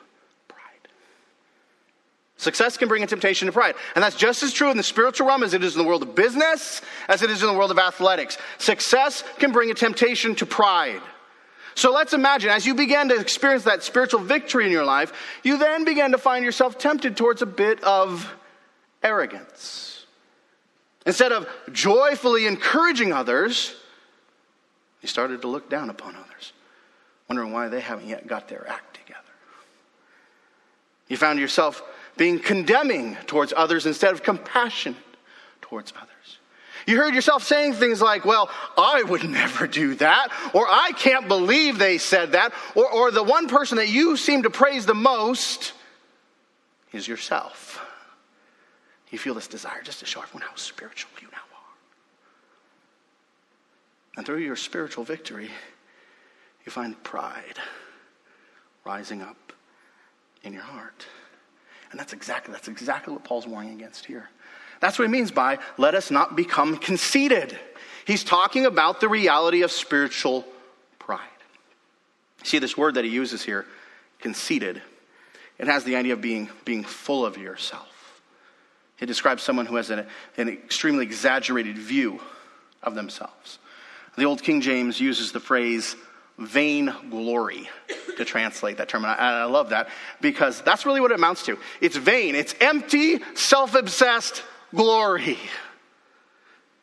Success 2.38 2.78
can 2.78 2.88
bring 2.88 3.02
a 3.04 3.08
temptation 3.08 3.48
to 3.48 3.52
pride. 3.52 3.76
And 3.96 4.04
that's 4.04 4.16
just 4.16 4.44
as 4.44 4.54
true 4.54 4.70
in 4.70 4.78
the 4.78 4.84
spiritual 4.84 5.28
realm 5.28 5.42
as 5.42 5.56
it 5.56 5.64
is 5.64 5.76
in 5.76 5.82
the 5.82 5.88
world 5.88 6.04
of 6.04 6.14
business, 6.14 6.82
as 7.08 7.24
it 7.24 7.32
is 7.32 7.42
in 7.42 7.48
the 7.48 7.54
world 7.54 7.72
of 7.72 7.80
athletics. 7.80 8.38
Success 8.60 9.24
can 9.40 9.52
bring 9.52 9.72
a 9.72 9.74
temptation 9.74 10.36
to 10.36 10.46
pride. 10.46 11.02
So 11.74 11.92
let's 11.92 12.14
imagine 12.14 12.52
as 12.52 12.66
you 12.66 12.76
began 12.76 13.10
to 13.10 13.20
experience 13.20 13.64
that 13.64 13.84
spiritual 13.84 14.20
victory 14.20 14.66
in 14.66 14.72
your 14.72 14.86
life, 14.86 15.14
you 15.44 15.58
then 15.58 15.84
began 15.84 16.12
to 16.12 16.18
find 16.18 16.46
yourself 16.46 16.78
tempted 16.78 17.18
towards 17.18 17.42
a 17.42 17.48
bit 17.48 17.84
of 17.84 18.36
arrogance. 19.02 20.06
Instead 21.08 21.32
of 21.32 21.48
joyfully 21.72 22.46
encouraging 22.46 23.14
others, 23.14 23.74
you 25.02 25.08
started 25.08 25.42
to 25.42 25.48
look 25.48 25.70
down 25.70 25.90
upon 25.90 26.16
others, 26.16 26.54
wondering 27.30 27.52
why 27.52 27.68
they 27.68 27.80
haven't 27.80 28.08
yet 28.08 28.28
got 28.28 28.48
their 28.48 28.68
act 28.68 28.96
together. 28.96 29.22
You 31.08 31.18
found 31.18 31.40
yourself 31.40 31.82
being 32.18 32.40
condemning 32.40 33.16
towards 33.28 33.54
others 33.56 33.86
instead 33.86 34.14
of 34.14 34.24
compassionate 34.24 34.98
towards 35.62 35.94
others. 35.96 36.08
You 36.86 36.96
heard 36.96 37.14
yourself 37.14 37.44
saying 37.44 37.74
things 37.74 38.02
like, 38.02 38.24
Well, 38.26 38.50
I 38.78 39.04
would 39.04 39.30
never 39.30 39.68
do 39.68 39.96
that, 39.96 40.30
or 40.54 40.66
I 40.68 40.94
can't 40.94 41.28
believe 41.28 41.78
they 41.78 41.98
said 41.98 42.32
that, 42.32 42.54
or, 42.76 42.90
or 42.90 43.12
the 43.12 43.24
one 43.24 43.48
person 43.48 43.78
that 43.78 43.90
you 43.90 44.18
seem 44.18 44.44
to 44.44 44.50
praise 44.50 44.86
the 44.86 44.96
most 44.96 45.74
is 46.94 47.08
yourself. 47.08 47.84
You 49.10 49.20
feel 49.20 49.34
this 49.34 49.48
desire 49.48 49.82
just 49.84 50.00
to 50.00 50.06
show 50.06 50.22
everyone 50.22 50.48
how 50.48 50.56
spiritual 50.56 51.12
you 51.22 51.28
now 51.32 51.38
are. 51.38 51.74
And 54.18 54.26
through 54.26 54.40
your 54.40 54.56
spiritual 54.56 55.04
victory, 55.04 55.50
you 56.66 56.72
find 56.72 57.02
pride 57.04 57.60
rising 58.86 59.22
up 59.22 59.54
in 60.44 60.54
your 60.54 60.64
heart. 60.64 61.06
And 61.92 62.00
that's 62.00 62.14
exactly, 62.14 62.52
that's 62.52 62.68
exactly 62.68 63.14
what 63.14 63.24
Paul's 63.24 63.48
warning 63.48 63.74
against 63.74 64.06
here. 64.06 64.30
That's 64.80 65.00
what 65.00 65.08
he 65.08 65.12
means 65.12 65.32
by 65.32 65.60
let 65.78 65.96
us 65.96 66.12
not 66.12 66.36
become 66.36 66.78
conceited. 66.78 67.58
He's 68.06 68.24
talking 68.24 68.66
about 68.66 69.00
the 69.00 69.10
reality 69.10 69.64
of 69.64 69.72
spiritual 69.72 70.46
pride. 71.00 71.20
See, 72.44 72.60
this 72.60 72.78
word 72.78 72.96
that 72.96 73.06
he 73.06 73.12
uses 73.12 73.44
here, 73.44 73.66
conceited, 74.20 74.82
it 75.58 75.68
has 75.68 75.84
the 75.84 75.96
idea 75.96 76.14
of 76.14 76.22
being, 76.22 76.50
being 76.66 76.84
full 76.84 77.26
of 77.26 77.38
yourself. 77.38 78.22
It 79.00 79.08
describes 79.08 79.44
someone 79.44 79.66
who 79.66 79.76
has 79.76 79.90
an, 79.90 80.06
an 80.38 80.50
extremely 80.50 81.04
exaggerated 81.04 81.78
view 81.78 82.20
of 82.84 82.96
themselves. 82.96 83.60
The 84.18 84.24
Old 84.24 84.42
King 84.42 84.62
James 84.62 85.00
uses 85.00 85.32
the 85.32 85.40
phrase 85.40 85.96
vain 86.38 86.94
glory 87.10 87.70
to 88.18 88.26
translate 88.26 88.78
that 88.78 88.90
term. 88.90 89.04
And 89.04 89.12
I, 89.12 89.42
I, 89.42 89.44
love 89.46 89.70
that 89.70 89.90
because 90.22 90.62
that's 90.62 90.86
really 90.86 91.02
what 91.02 91.12
it 91.12 91.16
amounts 91.16 91.46
to. 91.46 91.58
It's 91.82 91.98
vain, 91.98 92.36
it's 92.36 92.54
empty, 92.60 93.20
self 93.34 93.76
obsessed 93.76 94.44
glory. 94.74 95.38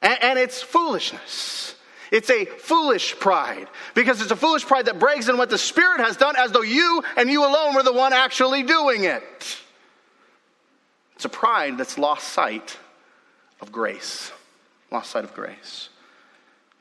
And, 0.02 0.22
and 0.22 0.38
it's 0.38 0.62
foolishness. 0.62 1.76
It's 2.10 2.30
a 2.30 2.44
foolish 2.44 3.18
pride 3.18 3.68
because 3.94 4.20
it's 4.20 4.30
a 4.30 4.36
foolish 4.36 4.64
pride 4.64 4.86
that 4.86 4.98
brags 4.98 5.28
in 5.28 5.36
what 5.36 5.50
the 5.50 5.58
Spirit 5.58 6.00
has 6.00 6.16
done 6.16 6.36
as 6.36 6.52
though 6.52 6.62
you 6.62 7.02
and 7.16 7.28
you 7.30 7.44
alone 7.44 7.74
were 7.74 7.82
the 7.82 7.92
one 7.92 8.12
actually 8.12 8.62
doing 8.62 9.04
it. 9.04 9.58
It's 11.16 11.24
a 11.24 11.28
pride 11.28 11.78
that's 11.78 11.98
lost 11.98 12.28
sight 12.28 12.76
of 13.60 13.72
grace. 13.72 14.30
Lost 14.90 15.10
sight 15.10 15.24
of 15.24 15.34
grace. 15.34 15.88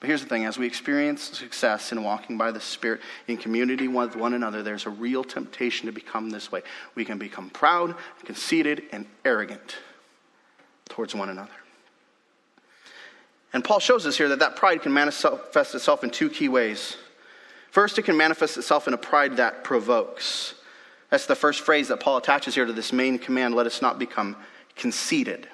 But 0.04 0.10
here's 0.10 0.22
the 0.22 0.28
thing 0.28 0.44
as 0.44 0.58
we 0.58 0.68
experience 0.68 1.22
success 1.22 1.94
in 1.94 2.04
walking 2.04 2.38
by 2.38 2.52
the 2.52 2.60
Spirit 2.60 3.00
in 3.30 3.38
community 3.38 3.88
with 3.88 4.18
one 4.18 4.34
another, 4.34 4.62
there's 4.62 4.86
a 4.86 4.90
real 4.90 5.24
temptation 5.24 5.86
to 5.86 5.94
become 5.94 6.30
this 6.30 6.52
way. 6.52 6.62
We 6.94 7.06
can 7.06 7.18
become 7.18 7.50
proud, 7.50 7.96
conceited, 8.26 8.84
and 8.92 9.06
arrogant 9.24 9.78
towards 10.90 11.16
one 11.16 11.30
another. 11.30 11.54
And 13.54 13.64
Paul 13.64 13.80
shows 13.80 14.06
us 14.06 14.18
here 14.18 14.28
that 14.28 14.40
that 14.40 14.58
pride 14.58 14.82
can 14.82 14.92
manifest 14.92 15.74
itself 15.74 16.04
in 16.04 16.10
two 16.10 16.30
key 16.30 16.50
ways. 16.50 16.98
First, 17.72 17.98
it 17.98 18.04
can 18.04 18.18
manifest 18.18 18.58
itself 18.58 18.90
in 18.90 18.94
a 18.94 18.98
pride 18.98 19.38
that 19.38 19.64
provokes. 19.64 20.56
That's 21.12 21.28
the 21.28 21.36
first 21.36 21.62
phrase 21.62 21.88
that 21.88 22.02
Paul 22.02 22.18
attaches 22.18 22.56
here 22.56 22.66
to 22.66 22.74
this 22.74 22.92
main 22.92 23.18
command 23.18 23.56
let 23.56 23.68
us 23.68 23.82
not 23.82 24.00
become 24.00 24.36
conceited. 24.76 25.48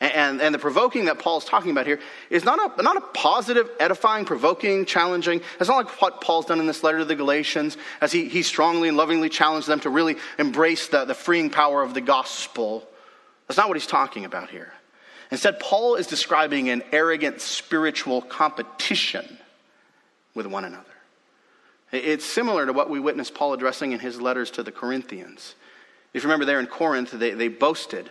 And, 0.00 0.42
and 0.42 0.54
the 0.54 0.58
provoking 0.58 1.06
that 1.06 1.18
Paul's 1.18 1.44
talking 1.44 1.70
about 1.70 1.86
here 1.86 2.00
is 2.28 2.44
not 2.44 2.78
a, 2.78 2.82
not 2.82 2.96
a 2.96 3.00
positive, 3.00 3.70
edifying, 3.78 4.24
provoking, 4.24 4.84
challenging. 4.84 5.40
It's 5.58 5.68
not 5.68 5.86
like 5.86 6.02
what 6.02 6.20
Paul's 6.20 6.46
done 6.46 6.60
in 6.60 6.66
this 6.66 6.82
letter 6.82 6.98
to 6.98 7.04
the 7.04 7.14
Galatians, 7.14 7.76
as 8.00 8.12
he, 8.12 8.28
he 8.28 8.42
strongly 8.42 8.88
and 8.88 8.96
lovingly 8.96 9.28
challenged 9.28 9.68
them 9.68 9.80
to 9.80 9.90
really 9.90 10.16
embrace 10.38 10.88
the, 10.88 11.04
the 11.04 11.14
freeing 11.14 11.48
power 11.48 11.82
of 11.82 11.94
the 11.94 12.00
gospel. 12.00 12.86
That's 13.46 13.56
not 13.56 13.68
what 13.68 13.76
he's 13.76 13.86
talking 13.86 14.24
about 14.24 14.50
here. 14.50 14.72
Instead, 15.30 15.58
Paul 15.60 15.94
is 15.94 16.06
describing 16.06 16.68
an 16.68 16.82
arrogant 16.92 17.40
spiritual 17.40 18.20
competition 18.20 19.38
with 20.34 20.46
one 20.46 20.64
another. 20.64 20.84
It's 21.92 22.24
similar 22.24 22.66
to 22.66 22.72
what 22.72 22.90
we 22.90 22.98
witnessed 22.98 23.34
Paul 23.34 23.52
addressing 23.52 23.92
in 23.92 24.00
his 24.00 24.20
letters 24.20 24.50
to 24.52 24.62
the 24.62 24.72
Corinthians. 24.72 25.54
If 26.12 26.22
you 26.22 26.28
remember 26.28 26.44
there 26.44 26.60
in 26.60 26.66
Corinth, 26.66 27.12
they, 27.12 27.30
they 27.30 27.48
boasted 27.48 28.10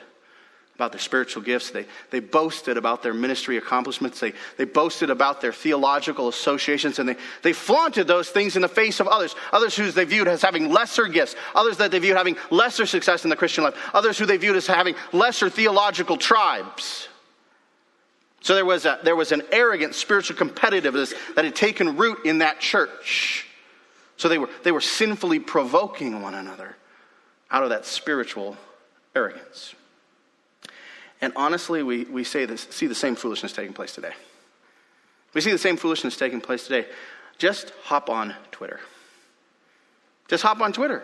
about 0.75 0.91
their 0.91 0.99
spiritual 0.99 1.43
gifts. 1.43 1.69
They, 1.69 1.85
they 2.09 2.19
boasted 2.19 2.77
about 2.77 3.03
their 3.03 3.13
ministry 3.13 3.57
accomplishments. 3.57 4.19
They, 4.19 4.33
they 4.57 4.65
boasted 4.65 5.11
about 5.11 5.39
their 5.39 5.53
theological 5.53 6.27
associations, 6.27 6.97
and 6.97 7.07
they, 7.07 7.15
they 7.43 7.53
flaunted 7.53 8.07
those 8.07 8.29
things 8.29 8.55
in 8.55 8.63
the 8.63 8.67
face 8.67 8.99
of 8.99 9.07
others. 9.07 9.35
Others 9.51 9.75
who 9.75 9.91
they 9.91 10.05
viewed 10.05 10.27
as 10.27 10.41
having 10.41 10.71
lesser 10.71 11.07
gifts, 11.07 11.35
others 11.53 11.77
that 11.77 11.91
they 11.91 11.99
viewed 11.99 12.17
having 12.17 12.37
lesser 12.49 12.87
success 12.87 13.23
in 13.23 13.29
the 13.29 13.35
Christian 13.35 13.63
life, 13.63 13.75
others 13.93 14.17
who 14.17 14.25
they 14.25 14.37
viewed 14.37 14.55
as 14.55 14.65
having 14.65 14.95
lesser 15.11 15.49
theological 15.49 16.17
tribes. 16.17 17.07
So 18.41 18.55
there 18.55 18.65
was, 18.65 18.85
a, 18.85 18.99
there 19.03 19.15
was 19.15 19.31
an 19.31 19.43
arrogant 19.51 19.93
spiritual 19.95 20.35
competitiveness 20.35 21.13
that 21.35 21.45
had 21.45 21.55
taken 21.55 21.97
root 21.97 22.25
in 22.25 22.39
that 22.39 22.59
church. 22.59 23.47
So 24.17 24.27
they 24.27 24.37
were, 24.37 24.49
they 24.63 24.71
were 24.71 24.81
sinfully 24.81 25.39
provoking 25.39 26.21
one 26.21 26.33
another 26.33 26.75
out 27.51 27.63
of 27.63 27.69
that 27.69 27.85
spiritual 27.85 28.57
arrogance. 29.15 29.75
And 31.23 31.31
honestly, 31.37 31.83
we, 31.83 32.03
we 32.03 32.25
say 32.25 32.45
this, 32.45 32.67
see 32.69 32.85
the 32.85 32.93
same 32.93 33.15
foolishness 33.15 33.53
taking 33.53 33.71
place 33.71 33.95
today. 33.95 34.11
We 35.33 35.39
see 35.39 35.53
the 35.53 35.57
same 35.57 35.77
foolishness 35.77 36.17
taking 36.17 36.41
place 36.41 36.67
today. 36.67 36.85
Just 37.37 37.71
hop 37.83 38.09
on 38.09 38.35
Twitter. 38.51 38.81
Just 40.27 40.43
hop 40.43 40.59
on 40.59 40.73
Twitter. 40.73 41.01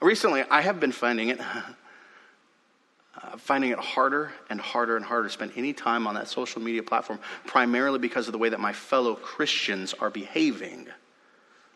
Recently, 0.00 0.44
I 0.50 0.62
have 0.62 0.80
been 0.80 0.92
finding 0.92 1.28
it, 1.28 1.40
uh, 3.22 3.36
finding 3.36 3.70
it 3.70 3.78
harder 3.78 4.32
and 4.48 4.58
harder 4.58 4.96
and 4.96 5.04
harder 5.04 5.28
to 5.28 5.34
spend 5.34 5.52
any 5.56 5.74
time 5.74 6.06
on 6.06 6.14
that 6.14 6.28
social 6.28 6.62
media 6.62 6.82
platform, 6.82 7.18
primarily 7.46 7.98
because 7.98 8.28
of 8.28 8.32
the 8.32 8.38
way 8.38 8.48
that 8.48 8.60
my 8.60 8.72
fellow 8.72 9.14
Christians 9.14 9.92
are 9.92 10.08
behaving 10.08 10.88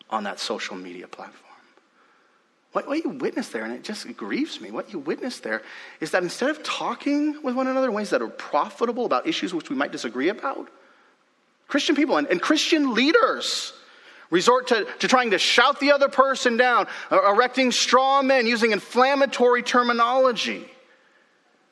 on 0.08 0.24
that 0.24 0.40
social 0.40 0.74
media 0.74 1.06
platform. 1.06 1.51
What, 2.72 2.88
what 2.88 3.04
you 3.04 3.10
witness 3.10 3.48
there, 3.48 3.64
and 3.64 3.72
it 3.72 3.84
just 3.84 4.16
grieves 4.16 4.60
me, 4.60 4.70
what 4.70 4.92
you 4.92 4.98
witness 4.98 5.40
there 5.40 5.62
is 6.00 6.10
that 6.12 6.22
instead 6.22 6.48
of 6.48 6.62
talking 6.62 7.42
with 7.42 7.54
one 7.54 7.66
another 7.66 7.88
in 7.88 7.94
ways 7.94 8.10
that 8.10 8.22
are 8.22 8.28
profitable 8.28 9.04
about 9.04 9.26
issues 9.26 9.52
which 9.52 9.68
we 9.68 9.76
might 9.76 9.92
disagree 9.92 10.30
about, 10.30 10.68
Christian 11.68 11.94
people 11.94 12.16
and, 12.16 12.26
and 12.28 12.40
Christian 12.40 12.94
leaders 12.94 13.74
resort 14.30 14.68
to, 14.68 14.86
to 15.00 15.08
trying 15.08 15.30
to 15.30 15.38
shout 15.38 15.80
the 15.80 15.92
other 15.92 16.08
person 16.08 16.56
down, 16.56 16.86
uh, 17.10 17.32
erecting 17.32 17.70
straw 17.72 18.22
men, 18.22 18.46
using 18.46 18.72
inflammatory 18.72 19.62
terminology. 19.62 20.66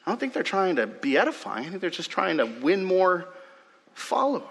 I 0.04 0.10
don't 0.10 0.20
think 0.20 0.34
they're 0.34 0.42
trying 0.42 0.76
to 0.76 0.86
be 0.86 1.16
edifying. 1.16 1.66
I 1.66 1.68
think 1.70 1.80
they're 1.80 1.88
just 1.88 2.10
trying 2.10 2.36
to 2.36 2.44
win 2.44 2.84
more 2.84 3.26
followers. 3.94 4.44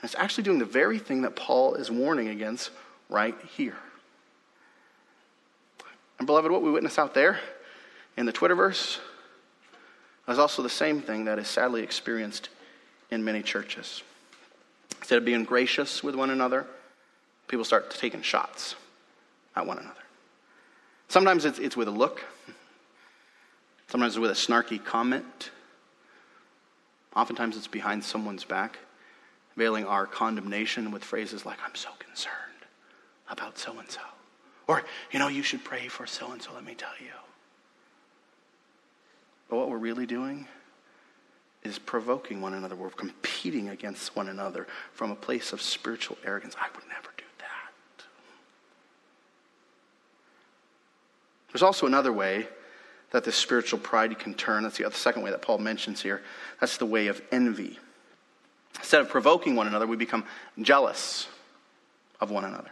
And 0.00 0.04
it's 0.04 0.14
actually 0.18 0.44
doing 0.44 0.58
the 0.58 0.66
very 0.66 0.98
thing 0.98 1.22
that 1.22 1.36
Paul 1.36 1.74
is 1.74 1.90
warning 1.90 2.28
against 2.28 2.70
right 3.08 3.34
here. 3.56 3.76
And 6.20 6.26
beloved, 6.26 6.52
what 6.52 6.60
we 6.60 6.70
witness 6.70 6.98
out 6.98 7.14
there 7.14 7.40
in 8.18 8.26
the 8.26 8.32
Twitterverse 8.32 8.98
is 10.28 10.38
also 10.38 10.62
the 10.62 10.68
same 10.68 11.00
thing 11.00 11.24
that 11.24 11.38
is 11.38 11.48
sadly 11.48 11.82
experienced 11.82 12.50
in 13.10 13.24
many 13.24 13.42
churches. 13.42 14.02
Instead 14.98 15.16
of 15.16 15.24
being 15.24 15.44
gracious 15.44 16.04
with 16.04 16.14
one 16.14 16.28
another, 16.28 16.66
people 17.48 17.64
start 17.64 17.90
taking 17.90 18.20
shots 18.20 18.74
at 19.56 19.66
one 19.66 19.78
another. 19.78 19.94
Sometimes 21.08 21.46
it's, 21.46 21.58
it's 21.58 21.74
with 21.74 21.88
a 21.88 21.90
look, 21.90 22.22
sometimes 23.88 24.18
with 24.18 24.30
a 24.30 24.34
snarky 24.34 24.84
comment. 24.84 25.50
Oftentimes 27.16 27.56
it's 27.56 27.66
behind 27.66 28.04
someone's 28.04 28.44
back, 28.44 28.78
veiling 29.56 29.86
our 29.86 30.06
condemnation 30.06 30.90
with 30.90 31.02
phrases 31.02 31.46
like, 31.46 31.58
I'm 31.64 31.74
so 31.74 31.88
concerned 31.98 32.34
about 33.30 33.56
so 33.56 33.78
and 33.78 33.90
so. 33.90 34.02
Or, 34.70 34.84
you 35.10 35.18
know, 35.18 35.26
you 35.26 35.42
should 35.42 35.64
pray 35.64 35.88
for 35.88 36.06
so 36.06 36.30
and 36.30 36.40
so, 36.40 36.52
let 36.54 36.64
me 36.64 36.76
tell 36.76 36.92
you. 37.00 37.10
But 39.48 39.56
what 39.56 39.68
we're 39.68 39.78
really 39.78 40.06
doing 40.06 40.46
is 41.64 41.76
provoking 41.76 42.40
one 42.40 42.54
another. 42.54 42.76
We're 42.76 42.90
competing 42.90 43.70
against 43.70 44.14
one 44.14 44.28
another 44.28 44.68
from 44.92 45.10
a 45.10 45.16
place 45.16 45.52
of 45.52 45.60
spiritual 45.60 46.18
arrogance. 46.24 46.54
I 46.56 46.68
would 46.72 46.86
never 46.86 47.08
do 47.16 47.24
that. 47.38 48.04
There's 51.52 51.64
also 51.64 51.86
another 51.86 52.12
way 52.12 52.46
that 53.10 53.24
this 53.24 53.34
spiritual 53.34 53.80
pride 53.80 54.16
can 54.20 54.34
turn. 54.34 54.62
That's 54.62 54.78
the 54.78 54.84
other, 54.84 54.94
second 54.94 55.22
way 55.22 55.32
that 55.32 55.42
Paul 55.42 55.58
mentions 55.58 56.00
here. 56.00 56.22
That's 56.60 56.76
the 56.76 56.86
way 56.86 57.08
of 57.08 57.20
envy. 57.32 57.76
Instead 58.76 59.00
of 59.00 59.08
provoking 59.08 59.56
one 59.56 59.66
another, 59.66 59.88
we 59.88 59.96
become 59.96 60.22
jealous 60.62 61.26
of 62.20 62.30
one 62.30 62.44
another. 62.44 62.70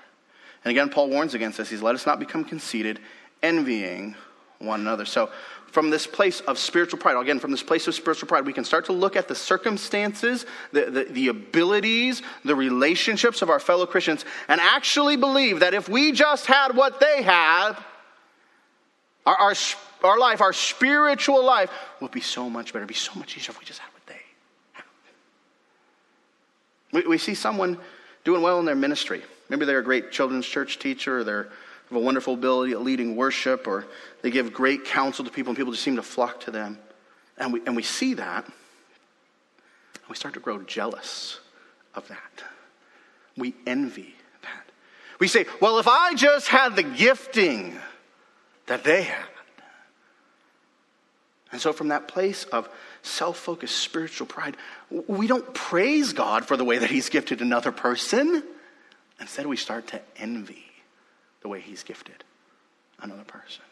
And 0.64 0.70
again, 0.70 0.88
Paul 0.90 1.08
warns 1.08 1.34
against 1.34 1.58
this. 1.58 1.70
He's 1.70 1.82
let 1.82 1.94
us 1.94 2.06
not 2.06 2.18
become 2.18 2.44
conceited, 2.44 3.00
envying 3.42 4.14
one 4.58 4.80
another. 4.80 5.04
So, 5.04 5.30
from 5.66 5.90
this 5.90 6.06
place 6.06 6.40
of 6.40 6.58
spiritual 6.58 6.98
pride, 6.98 7.16
again, 7.20 7.38
from 7.38 7.50
this 7.50 7.62
place 7.62 7.86
of 7.86 7.94
spiritual 7.94 8.26
pride, 8.26 8.46
we 8.46 8.54
can 8.54 8.64
start 8.64 8.86
to 8.86 8.92
look 8.92 9.16
at 9.16 9.28
the 9.28 9.34
circumstances, 9.34 10.46
the, 10.72 10.86
the, 10.86 11.04
the, 11.04 11.28
abilities, 11.28 12.22
the 12.42 12.56
relationships 12.56 13.42
of 13.42 13.50
our 13.50 13.60
fellow 13.60 13.84
Christians, 13.84 14.24
and 14.48 14.62
actually 14.62 15.16
believe 15.16 15.60
that 15.60 15.74
if 15.74 15.88
we 15.88 16.12
just 16.12 16.46
had 16.46 16.74
what 16.74 17.00
they 17.00 17.22
had, 17.22 17.72
our, 19.26 19.36
our, 19.36 19.54
our 20.04 20.18
life, 20.18 20.40
our 20.40 20.54
spiritual 20.54 21.44
life, 21.44 21.70
would 22.00 22.12
be 22.12 22.22
so 22.22 22.48
much 22.48 22.72
better, 22.72 22.86
be 22.86 22.94
so 22.94 23.12
much 23.18 23.36
easier 23.36 23.50
if 23.50 23.60
we 23.60 23.66
just 23.66 23.80
had 23.80 23.92
what 23.92 24.06
they 24.06 24.20
have. 24.72 24.84
We, 26.92 27.02
we 27.02 27.18
see 27.18 27.34
someone 27.34 27.76
doing 28.24 28.40
well 28.40 28.58
in 28.58 28.64
their 28.64 28.74
ministry 28.74 29.22
Maybe 29.48 29.64
they're 29.64 29.78
a 29.78 29.84
great 29.84 30.12
children's 30.12 30.46
church 30.46 30.78
teacher, 30.78 31.18
or 31.18 31.24
they 31.24 31.32
have 31.32 31.46
a 31.92 31.98
wonderful 31.98 32.34
ability 32.34 32.72
at 32.72 32.82
leading 32.82 33.16
worship, 33.16 33.66
or 33.66 33.86
they 34.22 34.30
give 34.30 34.52
great 34.52 34.84
counsel 34.84 35.24
to 35.24 35.30
people, 35.30 35.50
and 35.50 35.56
people 35.56 35.72
just 35.72 35.84
seem 35.84 35.96
to 35.96 36.02
flock 36.02 36.40
to 36.40 36.50
them. 36.50 36.78
And 37.38 37.52
we, 37.52 37.62
and 37.66 37.74
we 37.74 37.82
see 37.82 38.14
that, 38.14 38.44
and 38.44 38.54
we 40.08 40.16
start 40.16 40.34
to 40.34 40.40
grow 40.40 40.60
jealous 40.62 41.38
of 41.94 42.06
that. 42.08 42.44
We 43.36 43.54
envy 43.66 44.14
that. 44.42 44.64
We 45.20 45.28
say, 45.28 45.46
well, 45.60 45.78
if 45.78 45.88
I 45.88 46.14
just 46.14 46.48
had 46.48 46.76
the 46.76 46.82
gifting 46.82 47.78
that 48.66 48.84
they 48.84 49.02
had. 49.02 49.24
And 51.50 51.60
so, 51.60 51.72
from 51.72 51.88
that 51.88 52.08
place 52.08 52.44
of 52.44 52.68
self 53.02 53.38
focused 53.38 53.76
spiritual 53.76 54.26
pride, 54.26 54.56
we 54.90 55.26
don't 55.26 55.54
praise 55.54 56.12
God 56.12 56.44
for 56.44 56.56
the 56.56 56.64
way 56.64 56.78
that 56.78 56.90
He's 56.90 57.08
gifted 57.08 57.40
another 57.40 57.72
person. 57.72 58.42
Instead, 59.20 59.46
we 59.46 59.56
start 59.56 59.86
to 59.88 60.00
envy 60.16 60.64
the 61.40 61.48
way 61.48 61.60
he's 61.60 61.82
gifted 61.82 62.24
another 63.00 63.24
person. 63.24 63.62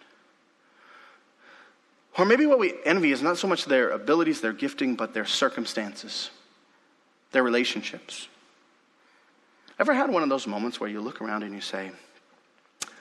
Or 2.19 2.25
maybe 2.25 2.47
what 2.47 2.59
we 2.59 2.75
envy 2.85 3.13
is 3.13 3.23
not 3.23 3.37
so 3.37 3.47
much 3.47 3.67
their 3.67 3.91
abilities, 3.91 4.41
their 4.41 4.53
gifting, 4.53 4.95
but 4.95 5.13
their 5.13 5.27
circumstances, 5.27 6.31
their 7.33 7.43
relationships. 7.43 8.29
Ever 9.79 9.93
had 9.93 10.11
one 10.11 10.23
of 10.23 10.31
those 10.31 10.47
moments 10.47 10.81
where 10.81 10.89
you 10.89 11.01
look 11.01 11.21
around 11.21 11.43
and 11.43 11.55
you 11.55 11.61
say, 11.61 11.91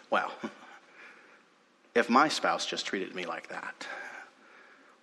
well, 0.10 0.32
if 1.94 2.10
my 2.10 2.28
spouse 2.28 2.66
just 2.66 2.86
treated 2.86 3.16
me 3.16 3.26
like 3.26 3.48
that, 3.48 3.88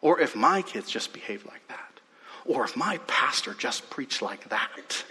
or 0.02 0.20
if 0.20 0.36
my 0.36 0.60
kids 0.60 0.90
just 0.90 1.12
behaved 1.12 1.46
like 1.46 1.66
that, 1.68 2.00
or 2.44 2.64
if 2.64 2.76
my 2.76 2.98
pastor 3.06 3.54
just 3.54 3.88
preached 3.88 4.20
like 4.20 4.48
that, 4.50 5.04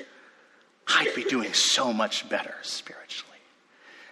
I'd 0.88 1.14
be 1.16 1.24
doing 1.24 1.54
so 1.54 1.94
much 1.94 2.28
better 2.30 2.56
spiritually. 2.62 3.38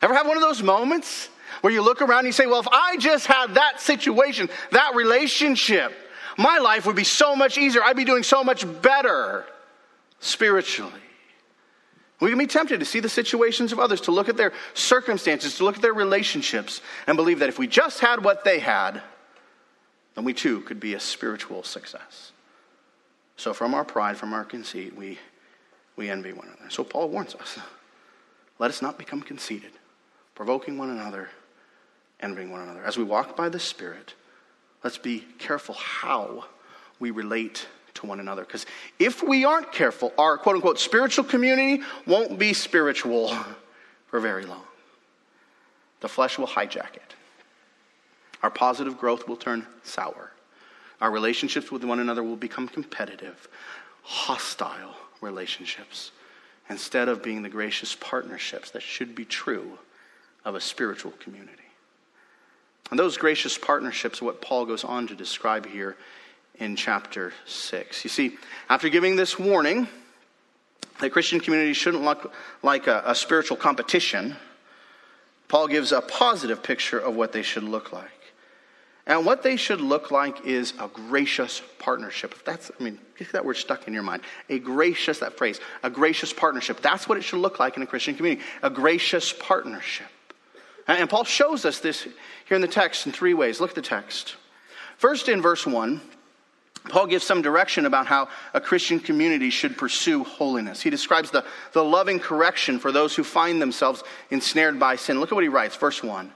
Ever 0.01 0.13
have 0.13 0.27
one 0.27 0.37
of 0.37 0.43
those 0.43 0.63
moments 0.63 1.29
where 1.61 1.73
you 1.73 1.81
look 1.81 2.01
around 2.01 2.19
and 2.19 2.27
you 2.27 2.31
say, 2.31 2.45
Well, 2.45 2.59
if 2.59 2.67
I 2.67 2.97
just 2.97 3.25
had 3.25 3.55
that 3.55 3.81
situation, 3.81 4.49
that 4.71 4.95
relationship, 4.95 5.93
my 6.37 6.57
life 6.59 6.85
would 6.85 6.95
be 6.95 7.03
so 7.03 7.35
much 7.35 7.57
easier. 7.57 7.83
I'd 7.83 7.97
be 7.97 8.05
doing 8.05 8.23
so 8.23 8.43
much 8.43 8.65
better 8.81 9.45
spiritually. 10.19 10.93
We 12.19 12.29
can 12.29 12.39
be 12.39 12.47
tempted 12.47 12.79
to 12.81 12.85
see 12.85 12.99
the 12.99 13.09
situations 13.09 13.71
of 13.71 13.79
others, 13.79 14.01
to 14.01 14.11
look 14.11 14.27
at 14.27 14.35
their 14.35 14.51
circumstances, 14.73 15.57
to 15.57 15.63
look 15.63 15.77
at 15.77 15.81
their 15.81 15.93
relationships, 15.93 16.81
and 17.07 17.15
believe 17.15 17.39
that 17.39 17.49
if 17.49 17.57
we 17.57 17.67
just 17.67 17.99
had 17.99 18.23
what 18.23 18.43
they 18.43 18.59
had, 18.59 19.01
then 20.15 20.25
we 20.25 20.33
too 20.33 20.61
could 20.61 20.79
be 20.79 20.95
a 20.95 20.99
spiritual 20.99 21.63
success. 21.63 22.33
So, 23.37 23.53
from 23.53 23.73
our 23.73 23.85
pride, 23.85 24.17
from 24.17 24.33
our 24.33 24.43
conceit, 24.43 24.95
we 24.97 25.17
we 25.99 26.09
envy 26.09 26.31
one 26.31 26.47
another. 26.47 26.69
So 26.69 26.85
Paul 26.85 27.09
warns 27.09 27.35
us 27.35 27.59
let 28.57 28.71
us 28.71 28.81
not 28.81 28.97
become 28.97 29.21
conceited, 29.21 29.71
provoking 30.33 30.77
one 30.77 30.89
another, 30.89 31.29
envying 32.21 32.51
one 32.51 32.61
another. 32.61 32.83
As 32.83 32.97
we 32.97 33.03
walk 33.03 33.35
by 33.35 33.49
the 33.49 33.59
Spirit, 33.59 34.13
let's 34.83 34.97
be 34.97 35.25
careful 35.37 35.75
how 35.75 36.45
we 36.99 37.11
relate 37.11 37.67
to 37.95 38.05
one 38.05 38.21
another. 38.21 38.43
Because 38.43 38.65
if 38.97 39.21
we 39.21 39.43
aren't 39.43 39.71
careful, 39.73 40.13
our 40.17 40.37
quote 40.37 40.55
unquote 40.55 40.79
spiritual 40.79 41.25
community 41.25 41.83
won't 42.07 42.39
be 42.39 42.53
spiritual 42.53 43.35
for 44.07 44.21
very 44.21 44.45
long. 44.45 44.63
The 45.99 46.07
flesh 46.07 46.37
will 46.37 46.47
hijack 46.47 46.95
it. 46.95 47.13
Our 48.41 48.49
positive 48.49 48.97
growth 48.97 49.27
will 49.27 49.35
turn 49.35 49.67
sour. 49.83 50.31
Our 51.01 51.11
relationships 51.11 51.71
with 51.73 51.83
one 51.83 51.99
another 51.99 52.23
will 52.23 52.37
become 52.37 52.69
competitive, 52.69 53.49
hostile, 54.03 54.95
relationships 55.21 56.11
instead 56.69 57.09
of 57.09 57.23
being 57.23 57.41
the 57.41 57.49
gracious 57.49 57.95
partnerships 57.95 58.71
that 58.71 58.81
should 58.81 59.15
be 59.15 59.25
true 59.25 59.79
of 60.45 60.55
a 60.55 60.61
spiritual 60.61 61.11
community. 61.19 61.53
And 62.91 62.99
those 62.99 63.17
gracious 63.17 63.57
partnerships 63.57 64.21
are 64.21 64.25
what 64.25 64.41
Paul 64.41 64.65
goes 64.65 64.83
on 64.83 65.07
to 65.07 65.15
describe 65.15 65.65
here 65.65 65.95
in 66.55 66.75
chapter 66.75 67.33
6. 67.45 68.03
You 68.03 68.09
see, 68.09 68.37
after 68.69 68.89
giving 68.89 69.15
this 69.15 69.37
warning, 69.37 69.87
that 70.99 71.11
Christian 71.11 71.39
community 71.39 71.73
shouldn't 71.73 72.03
look 72.03 72.33
like 72.61 72.87
a, 72.87 73.03
a 73.05 73.15
spiritual 73.15 73.57
competition. 73.57 74.35
Paul 75.47 75.67
gives 75.67 75.91
a 75.91 76.01
positive 76.01 76.61
picture 76.61 76.99
of 76.99 77.15
what 77.15 77.31
they 77.31 77.41
should 77.41 77.63
look 77.63 77.93
like. 77.93 78.18
And 79.09 79.25
what 79.25 79.41
they 79.41 79.55
should 79.55 79.81
look 79.81 80.11
like 80.11 80.45
is 80.45 80.73
a 80.79 80.87
gracious 80.87 81.63
partnership. 81.79 82.31
If 82.31 82.45
that's, 82.45 82.69
I 82.79 82.83
mean, 82.83 82.99
get 83.17 83.31
that 83.31 83.43
word 83.43 83.55
stuck 83.55 83.87
in 83.87 83.93
your 83.93 84.03
mind. 84.03 84.21
A 84.49 84.59
gracious, 84.59 85.17
that 85.19 85.35
phrase, 85.35 85.59
a 85.81 85.89
gracious 85.89 86.31
partnership. 86.31 86.79
That's 86.79 87.09
what 87.09 87.17
it 87.17 87.23
should 87.23 87.39
look 87.39 87.59
like 87.59 87.75
in 87.75 87.81
a 87.81 87.87
Christian 87.87 88.13
community. 88.13 88.45
A 88.61 88.69
gracious 88.69 89.33
partnership. 89.33 90.05
And 90.87 91.09
Paul 91.09 91.23
shows 91.23 91.65
us 91.65 91.79
this 91.79 92.03
here 92.03 92.55
in 92.55 92.61
the 92.61 92.67
text 92.67 93.07
in 93.07 93.11
three 93.11 93.33
ways. 93.33 93.59
Look 93.59 93.71
at 93.71 93.75
the 93.75 93.81
text. 93.81 94.35
First, 94.97 95.27
in 95.27 95.41
verse 95.41 95.65
1, 95.65 96.01
Paul 96.89 97.07
gives 97.07 97.23
some 97.23 97.41
direction 97.41 97.87
about 97.87 98.05
how 98.05 98.29
a 98.53 98.61
Christian 98.61 98.99
community 98.99 99.49
should 99.49 99.75
pursue 99.75 100.23
holiness. 100.23 100.81
He 100.81 100.91
describes 100.91 101.31
the, 101.31 101.45
the 101.73 101.83
loving 101.83 102.19
correction 102.19 102.77
for 102.77 102.91
those 102.91 103.15
who 103.15 103.23
find 103.23 103.59
themselves 103.59 104.03
ensnared 104.29 104.79
by 104.79 104.97
sin. 104.97 105.19
Look 105.19 105.31
at 105.31 105.35
what 105.35 105.43
he 105.43 105.49
writes, 105.49 105.75
verse 105.75 106.03
1. 106.03 106.31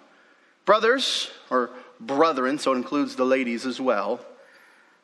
Brothers, 0.65 1.29
or 1.51 1.69
brethren, 2.07 2.57
so 2.59 2.73
it 2.73 2.77
includes 2.77 3.15
the 3.15 3.25
ladies 3.25 3.65
as 3.65 3.79
well, 3.79 4.19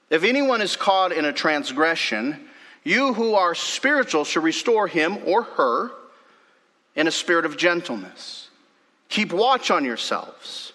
if 0.10 0.24
anyone 0.24 0.62
is 0.62 0.76
caught 0.76 1.12
in 1.12 1.26
a 1.26 1.34
transgression, 1.34 2.48
you 2.84 3.14
who 3.14 3.36
are 3.36 3.54
spiritual 3.54 4.26
should 4.26 4.44
restore 4.44 4.88
him 4.88 5.20
or 5.26 5.44
her 5.44 5.92
in 6.96 7.08
a 7.08 7.12
spirit 7.12 7.46
of 7.46 7.58
gentleness. 7.58 8.50
Keep 9.10 9.34
watch 9.34 9.72
on 9.72 9.86
yourselves, 9.86 10.74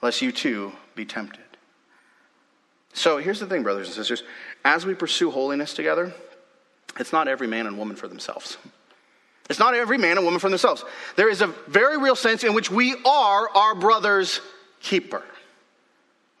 lest 0.00 0.22
you 0.22 0.32
too 0.32 0.72
be 0.94 1.04
tempted. 1.04 1.40
So 2.92 3.18
here's 3.18 3.40
the 3.40 3.46
thing, 3.46 3.62
brothers 3.62 3.88
and 3.88 3.96
sisters. 3.96 4.22
As 4.64 4.84
we 4.86 4.94
pursue 4.94 5.30
holiness 5.30 5.74
together, 5.74 6.12
it's 7.00 7.12
not 7.12 7.26
every 7.26 7.46
man 7.46 7.66
and 7.66 7.78
woman 7.78 7.96
for 7.96 8.06
themselves. 8.06 8.58
It's 9.50 9.58
not 9.58 9.74
every 9.74 9.98
man 9.98 10.18
and 10.18 10.24
woman 10.24 10.40
for 10.40 10.50
themselves. 10.50 10.84
There 11.16 11.28
is 11.28 11.40
a 11.42 11.48
very 11.66 11.98
real 11.98 12.14
sense 12.14 12.44
in 12.44 12.54
which 12.54 12.70
we 12.70 12.94
are 13.04 13.48
our 13.50 13.74
brother's 13.74 14.40
keeper. 14.80 15.22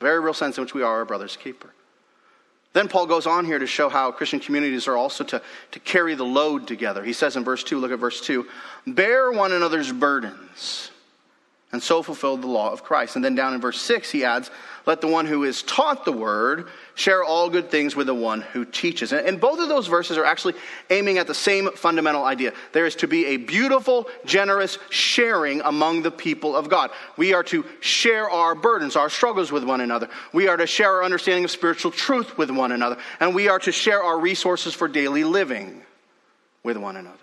Very 0.02 0.20
real 0.20 0.34
sense 0.34 0.58
in 0.58 0.62
which 0.62 0.74
we 0.74 0.82
are 0.82 0.96
our 0.96 1.04
brother's 1.04 1.36
keeper. 1.36 1.72
Then 2.72 2.88
Paul 2.88 3.06
goes 3.06 3.26
on 3.26 3.44
here 3.44 3.58
to 3.58 3.66
show 3.66 3.88
how 3.88 4.12
Christian 4.12 4.40
communities 4.40 4.88
are 4.88 4.96
also 4.96 5.24
to, 5.24 5.42
to 5.72 5.80
carry 5.80 6.14
the 6.14 6.24
load 6.24 6.66
together. 6.66 7.04
He 7.04 7.12
says 7.12 7.36
in 7.36 7.44
verse 7.44 7.62
2, 7.64 7.78
look 7.78 7.92
at 7.92 7.98
verse 7.98 8.20
2, 8.20 8.46
bear 8.86 9.30
one 9.30 9.52
another's 9.52 9.92
burdens 9.92 10.90
and 11.72 11.82
so 11.82 12.02
fulfill 12.02 12.36
the 12.36 12.46
law 12.46 12.70
of 12.70 12.84
Christ. 12.84 13.16
And 13.16 13.24
then 13.24 13.34
down 13.34 13.54
in 13.54 13.60
verse 13.60 13.80
6, 13.80 14.10
he 14.10 14.24
adds, 14.24 14.50
let 14.86 15.00
the 15.00 15.06
one 15.06 15.26
who 15.26 15.44
is 15.44 15.62
taught 15.62 16.04
the 16.04 16.12
word 16.12 16.68
share 16.94 17.24
all 17.24 17.48
good 17.48 17.70
things 17.70 17.96
with 17.96 18.06
the 18.06 18.14
one 18.14 18.40
who 18.40 18.64
teaches. 18.64 19.12
And 19.12 19.40
both 19.40 19.60
of 19.60 19.68
those 19.68 19.86
verses 19.86 20.18
are 20.18 20.24
actually 20.24 20.54
aiming 20.90 21.18
at 21.18 21.26
the 21.26 21.34
same 21.34 21.70
fundamental 21.72 22.24
idea. 22.24 22.52
There 22.72 22.86
is 22.86 22.96
to 22.96 23.08
be 23.08 23.26
a 23.26 23.36
beautiful, 23.36 24.08
generous 24.24 24.78
sharing 24.90 25.60
among 25.62 26.02
the 26.02 26.10
people 26.10 26.54
of 26.54 26.68
God. 26.68 26.90
We 27.16 27.34
are 27.34 27.42
to 27.44 27.64
share 27.80 28.28
our 28.28 28.54
burdens, 28.54 28.96
our 28.96 29.10
struggles 29.10 29.50
with 29.50 29.64
one 29.64 29.80
another. 29.80 30.08
We 30.32 30.48
are 30.48 30.56
to 30.56 30.66
share 30.66 30.96
our 30.96 31.04
understanding 31.04 31.44
of 31.44 31.50
spiritual 31.50 31.90
truth 31.90 32.36
with 32.36 32.50
one 32.50 32.72
another. 32.72 32.98
And 33.20 33.34
we 33.34 33.48
are 33.48 33.58
to 33.60 33.72
share 33.72 34.02
our 34.02 34.18
resources 34.18 34.74
for 34.74 34.88
daily 34.88 35.24
living 35.24 35.82
with 36.62 36.76
one 36.76 36.96
another. 36.96 37.18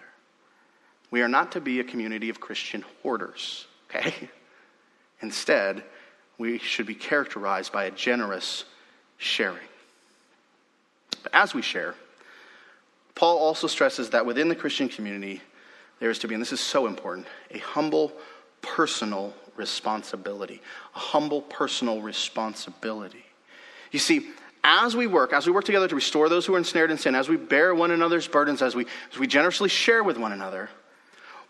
We 1.12 1.22
are 1.22 1.28
not 1.28 1.54
to 1.54 1.62
be 1.62 1.80
a 1.80 1.84
community 1.84 2.30
of 2.30 2.40
Christian 2.40 2.86
hoarders, 3.02 3.66
okay? 3.90 4.30
Instead, 5.22 5.84
we 6.38 6.58
should 6.60 6.86
be 6.86 6.96
characterized 6.96 7.72
by 7.72 7.86
a 7.86 7.92
generous 7.92 8.64
sharing. 9.20 9.60
But 11.22 11.36
as 11.36 11.54
we 11.54 11.62
share, 11.62 11.94
Paul 13.14 13.38
also 13.38 13.68
stresses 13.68 14.10
that 14.12 14.26
within 14.26 14.48
the 14.48 14.56
Christian 14.56 14.90
community, 14.90 15.42
there 16.00 16.10
is 16.10 16.18
to 16.20 16.28
be, 16.28 16.34
and 16.34 16.42
this 16.42 16.54
is 16.54 16.62
so 16.62 16.88
important, 16.88 17.28
a 17.52 17.60
humble 17.60 18.14
personal 18.62 19.34
responsibility. 19.56 20.62
A 20.96 21.00
humble 21.00 21.42
personal 21.42 22.02
responsibility. 22.02 23.26
You 23.92 24.00
see, 24.00 24.30
as 24.64 24.96
we 24.96 25.06
work, 25.06 25.34
as 25.34 25.46
we 25.46 25.52
work 25.52 25.66
together 25.66 25.88
to 25.88 25.96
restore 25.96 26.30
those 26.30 26.46
who 26.46 26.56
are 26.56 26.58
ensnared 26.58 26.92
in 26.92 26.98
sin, 26.98 27.14
as 27.14 27.30
we 27.30 27.36
bear 27.36 27.76
one 27.76 27.92
another's 27.92 28.28
burdens, 28.28 28.62
as 28.62 28.76
we, 28.76 28.86
as 29.12 29.20
we 29.20 29.28
generously 29.28 29.70
share 29.70 30.04
with 30.04 30.18
one 30.18 30.32
another, 30.32 30.70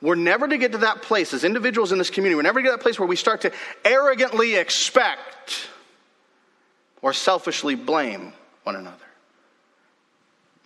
we're 0.02 0.16
never 0.16 0.48
to 0.48 0.58
get 0.58 0.72
to 0.72 0.80
that 0.80 1.02
place 1.02 1.34
as 1.34 1.44
individuals 1.44 1.92
in 1.92 1.98
this 1.98 2.10
community, 2.10 2.36
we're 2.36 2.42
never 2.42 2.60
to 2.60 2.64
get 2.64 2.70
to 2.72 2.78
that 2.78 2.84
place 2.84 2.98
where 2.98 3.08
we 3.08 3.16
start 3.16 3.42
to 3.42 3.52
arrogantly 3.86 4.56
expect 4.56 5.68
or 7.02 7.14
selfishly 7.14 7.76
blame 7.76 8.34
one 8.64 8.76
another. 8.76 8.98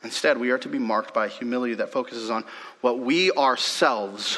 Instead, 0.03 0.37
we 0.37 0.51
are 0.51 0.57
to 0.57 0.67
be 0.67 0.79
marked 0.79 1.13
by 1.13 1.29
humility 1.29 1.75
that 1.75 1.91
focuses 1.91 2.29
on 2.29 2.43
what 2.81 2.99
we 2.99 3.31
ourselves 3.31 4.37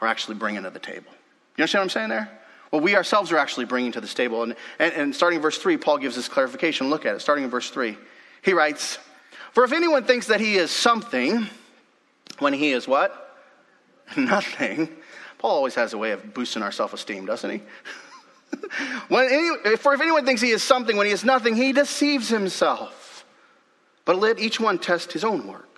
are 0.00 0.08
actually 0.08 0.36
bringing 0.36 0.62
to 0.62 0.70
the 0.70 0.78
table. 0.78 1.10
You 1.56 1.62
understand 1.62 1.80
what 1.80 1.84
I'm 1.84 1.90
saying 1.90 2.08
there? 2.08 2.40
What 2.70 2.82
we 2.82 2.96
ourselves 2.96 3.30
are 3.30 3.36
actually 3.36 3.66
bringing 3.66 3.92
to 3.92 4.00
this 4.00 4.14
table. 4.14 4.42
And, 4.42 4.56
and, 4.78 4.92
and 4.94 5.14
starting 5.14 5.36
in 5.36 5.42
verse 5.42 5.58
3, 5.58 5.76
Paul 5.76 5.98
gives 5.98 6.16
this 6.16 6.28
clarification. 6.28 6.90
Look 6.90 7.06
at 7.06 7.14
it. 7.14 7.20
Starting 7.20 7.44
in 7.44 7.50
verse 7.50 7.70
3, 7.70 7.96
he 8.42 8.52
writes, 8.52 8.98
For 9.52 9.62
if 9.64 9.72
anyone 9.72 10.04
thinks 10.04 10.26
that 10.28 10.40
he 10.40 10.56
is 10.56 10.70
something, 10.70 11.46
when 12.38 12.52
he 12.52 12.72
is 12.72 12.88
what? 12.88 13.38
nothing. 14.16 14.88
Paul 15.38 15.52
always 15.52 15.74
has 15.74 15.92
a 15.92 15.98
way 15.98 16.12
of 16.12 16.34
boosting 16.34 16.62
our 16.62 16.72
self 16.72 16.94
esteem, 16.94 17.26
doesn't 17.26 17.50
he? 17.50 17.62
when 19.08 19.28
any, 19.30 19.76
for 19.76 19.94
if 19.94 20.00
anyone 20.00 20.24
thinks 20.24 20.40
he 20.40 20.50
is 20.50 20.62
something 20.62 20.96
when 20.96 21.06
he 21.06 21.12
is 21.12 21.24
nothing, 21.24 21.56
he 21.56 21.72
deceives 21.72 22.28
himself. 22.28 23.24
But 24.04 24.18
let 24.18 24.38
each 24.38 24.60
one 24.60 24.78
test 24.78 25.12
his 25.12 25.24
own 25.24 25.46
work. 25.46 25.74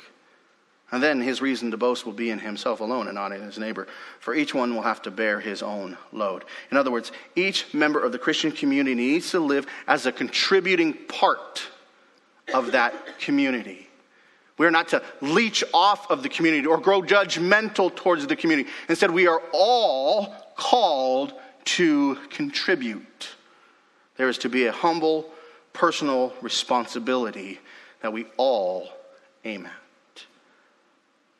And 0.92 1.02
then 1.02 1.20
his 1.20 1.42
reason 1.42 1.72
to 1.72 1.76
boast 1.76 2.07
will 2.07 2.12
be 2.12 2.31
in 2.31 2.38
himself 2.38 2.81
alone 2.81 3.07
and 3.07 3.16
not 3.16 3.33
in 3.33 3.42
his 3.42 3.59
neighbor. 3.59 3.88
For 4.20 4.35
each 4.35 4.55
one 4.55 4.74
will 4.74 4.83
have 4.83 5.02
to 5.02 5.11
bear 5.11 5.40
his 5.40 5.62
own 5.62 5.98
load. 6.12 6.44
In 6.70 6.76
other 6.76 6.92
words, 6.92 7.11
each 7.35 7.74
member 7.74 8.02
of 8.02 8.12
the 8.12 8.18
Christian 8.18 8.52
community 8.52 8.94
needs 8.94 9.31
to 9.33 9.40
live 9.40 9.66
as 9.88 10.07
a 10.07 10.12
contributing 10.12 10.94
part 10.94 11.62
of 12.55 12.72
that 12.72 13.18
community. 13.18 13.88
We 14.59 14.66
are 14.66 14.70
not 14.70 14.88
to 14.88 15.02
leech 15.20 15.64
off 15.74 16.11
of 16.11 16.22
the 16.22 16.29
community 16.29 16.66
or 16.66 16.79
grow 16.79 17.02
judgmental 17.02 17.94
towards 17.94 18.26
the 18.26 18.37
community. 18.37 18.70
Instead, 18.88 19.11
we 19.11 19.26
are 19.26 19.42
all 19.52 20.35
called 20.57 21.35
to 21.66 22.16
contribute. 22.31 23.29
There 24.16 24.29
is 24.29 24.38
to 24.38 24.48
be 24.48 24.66
a 24.66 24.72
humble 24.72 25.26
personal 25.72 26.33
responsibility 26.40 27.61
that 28.00 28.12
we 28.12 28.24
all 28.37 28.88
aim 29.44 29.66
at. 29.66 30.24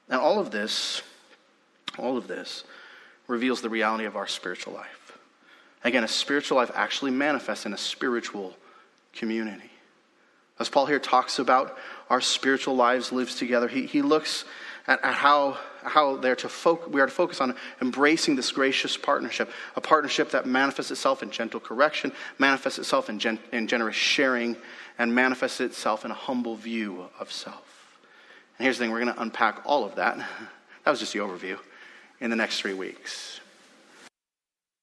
And 0.09 0.21
all 0.21 0.39
of 0.39 0.51
this, 0.51 1.03
all 1.99 2.17
of 2.17 2.29
this 2.29 2.65
reveals 3.27 3.61
the 3.61 3.71
reality 3.71 4.05
of 4.05 4.17
our 4.17 4.27
spiritual 4.27 4.75
life. 4.75 5.19
Again, 5.83 6.05
a 6.05 6.09
spiritual 6.09 6.59
life 6.59 6.71
actually 6.75 7.11
manifests 7.11 7.67
in 7.67 7.73
a 7.73 7.79
spiritual 7.79 8.57
community. 9.13 9.71
As 10.59 10.69
Paul 10.69 10.87
here 10.87 10.99
talks 10.99 11.39
about 11.39 11.77
our 12.09 12.21
spiritual 12.21 12.77
lives 12.77 13.13
lives 13.13 13.37
together, 13.37 13.69
he, 13.69 13.87
he 13.87 14.03
looks 14.03 14.45
at, 14.87 15.05
how, 15.05 15.59
how 15.83 16.17
they're 16.17 16.37
to 16.37 16.79
we 16.89 17.01
are 17.01 17.07
to 17.07 17.13
focus 17.13 17.41
on 17.41 17.55
embracing 17.81 18.37
this 18.37 18.53
gracious 18.53 18.97
partnership, 18.97 19.51
a 19.75 19.81
partnership 19.81 20.31
that 20.31 20.47
manifests 20.47 20.91
itself 20.91 21.23
in 21.23 21.31
gentle 21.31 21.61
correction, 21.61 22.13
manifests 22.39 22.79
itself 22.79 23.09
in, 23.09 23.19
gen- 23.19 23.39
in 23.53 23.67
generous 23.67 23.97
sharing, 23.97 24.57
and 24.99 25.15
manifests 25.15 25.61
itself 25.61 26.05
in 26.05 26.11
a 26.11 26.15
humble 26.15 26.57
view 26.57 27.07
of 27.19 27.33
self. 27.33 27.99
And 28.59 28.65
here's 28.65 28.79
the 28.79 28.85
thing 28.85 28.93
we're 28.93 29.03
going 29.03 29.15
to 29.15 29.23
unpack 29.23 29.63
all 29.65 29.85
of 29.85 29.97
that. 29.97 30.19
That 30.85 30.93
was 30.93 31.01
just 31.01 31.15
the 31.15 31.19
overview 31.19 31.59
in 32.21 32.31
the 32.31 32.37
next 32.37 32.61
three 32.61 32.73
weeks. 32.73 33.41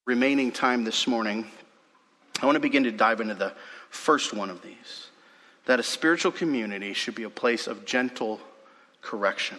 Remaining 0.05 0.51
time 0.51 0.83
this 0.83 1.07
morning, 1.07 1.47
I 2.41 2.45
want 2.45 2.57
to 2.57 2.59
begin 2.59 2.83
to 2.83 2.91
dive 2.91 3.21
into 3.21 3.35
the 3.35 3.53
first 3.89 4.33
one 4.33 4.49
of 4.49 4.61
these 4.61 5.07
that 5.65 5.79
a 5.79 5.83
spiritual 5.83 6.33
community 6.33 6.93
should 6.93 7.15
be 7.15 7.23
a 7.23 7.29
place 7.29 7.67
of 7.67 7.85
gentle 7.85 8.41
correction. 9.01 9.57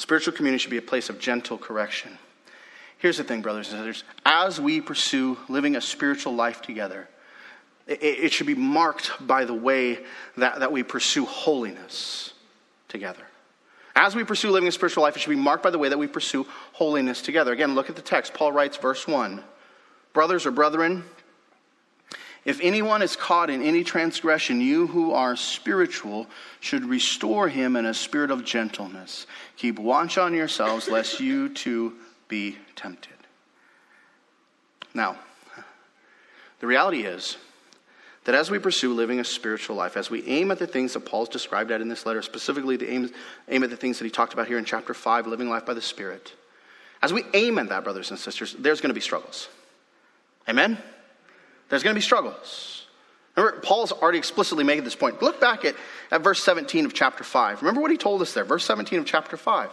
Spiritual 0.00 0.32
community 0.32 0.58
should 0.58 0.70
be 0.70 0.78
a 0.78 0.82
place 0.82 1.10
of 1.10 1.18
gentle 1.18 1.58
correction. 1.58 2.16
Here's 2.96 3.18
the 3.18 3.24
thing, 3.24 3.42
brothers 3.42 3.70
and 3.70 3.84
sisters. 3.84 4.02
As 4.24 4.58
we 4.58 4.80
pursue 4.80 5.36
living 5.50 5.76
a 5.76 5.80
spiritual 5.82 6.34
life 6.34 6.62
together, 6.62 7.06
it, 7.86 8.02
it 8.02 8.32
should 8.32 8.46
be 8.46 8.54
marked 8.54 9.12
by 9.20 9.44
the 9.44 9.52
way 9.52 9.98
that, 10.38 10.60
that 10.60 10.72
we 10.72 10.82
pursue 10.82 11.26
holiness 11.26 12.32
together. 12.88 13.22
As 13.94 14.16
we 14.16 14.24
pursue 14.24 14.50
living 14.50 14.70
a 14.70 14.72
spiritual 14.72 15.02
life, 15.02 15.16
it 15.16 15.20
should 15.20 15.28
be 15.28 15.36
marked 15.36 15.62
by 15.62 15.70
the 15.70 15.78
way 15.78 15.90
that 15.90 15.98
we 15.98 16.06
pursue 16.06 16.46
holiness 16.72 17.20
together. 17.20 17.52
Again, 17.52 17.74
look 17.74 17.90
at 17.90 17.96
the 17.96 18.00
text. 18.00 18.32
Paul 18.32 18.52
writes, 18.52 18.78
verse 18.78 19.06
1 19.06 19.44
Brothers 20.14 20.46
or 20.46 20.50
brethren, 20.50 21.04
if 22.44 22.60
anyone 22.62 23.02
is 23.02 23.16
caught 23.16 23.50
in 23.50 23.62
any 23.62 23.84
transgression, 23.84 24.60
you 24.60 24.86
who 24.86 25.12
are 25.12 25.36
spiritual 25.36 26.26
should 26.60 26.84
restore 26.84 27.48
him 27.48 27.76
in 27.76 27.84
a 27.86 27.94
spirit 27.94 28.30
of 28.30 28.44
gentleness. 28.44 29.26
Keep 29.56 29.78
watch 29.78 30.16
on 30.16 30.34
yourselves, 30.34 30.88
lest 30.88 31.20
you 31.20 31.50
too 31.50 31.94
be 32.28 32.56
tempted. 32.76 33.12
Now, 34.94 35.18
The 36.60 36.66
reality 36.66 37.02
is 37.02 37.36
that 38.24 38.34
as 38.34 38.50
we 38.50 38.58
pursue 38.58 38.92
living 38.92 39.18
a 39.18 39.24
spiritual 39.24 39.76
life, 39.76 39.96
as 39.96 40.10
we 40.10 40.24
aim 40.26 40.50
at 40.50 40.58
the 40.58 40.66
things 40.66 40.92
that 40.92 41.00
Paul's 41.00 41.28
described 41.28 41.70
at 41.70 41.80
in 41.80 41.88
this 41.88 42.06
letter, 42.06 42.22
specifically 42.22 42.76
the 42.76 42.90
aim, 42.90 43.10
aim 43.48 43.64
at 43.64 43.70
the 43.70 43.76
things 43.76 43.98
that 43.98 44.04
he 44.04 44.10
talked 44.10 44.34
about 44.34 44.46
here 44.46 44.58
in 44.58 44.64
chapter 44.64 44.94
5, 44.94 45.26
living 45.26 45.48
life 45.48 45.66
by 45.66 45.74
the 45.74 45.82
Spirit, 45.82 46.34
as 47.02 47.12
we 47.14 47.24
aim 47.32 47.58
at 47.58 47.70
that, 47.70 47.82
brothers 47.82 48.10
and 48.10 48.20
sisters, 48.20 48.54
there's 48.58 48.82
going 48.82 48.90
to 48.90 48.94
be 48.94 49.00
struggles. 49.00 49.48
Amen? 50.48 50.76
There's 51.70 51.82
going 51.82 51.94
to 51.94 51.98
be 51.98 52.02
struggles. 52.02 52.86
Remember, 53.36 53.60
Paul's 53.60 53.92
already 53.92 54.18
explicitly 54.18 54.64
made 54.64 54.84
this 54.84 54.96
point. 54.96 55.22
Look 55.22 55.40
back 55.40 55.64
at, 55.64 55.76
at 56.10 56.20
verse 56.20 56.42
17 56.42 56.84
of 56.84 56.92
chapter 56.92 57.24
5. 57.24 57.62
Remember 57.62 57.80
what 57.80 57.90
he 57.90 57.96
told 57.96 58.20
us 58.22 58.34
there, 58.34 58.44
verse 58.44 58.64
17 58.64 58.98
of 58.98 59.06
chapter 59.06 59.36
5. 59.36 59.70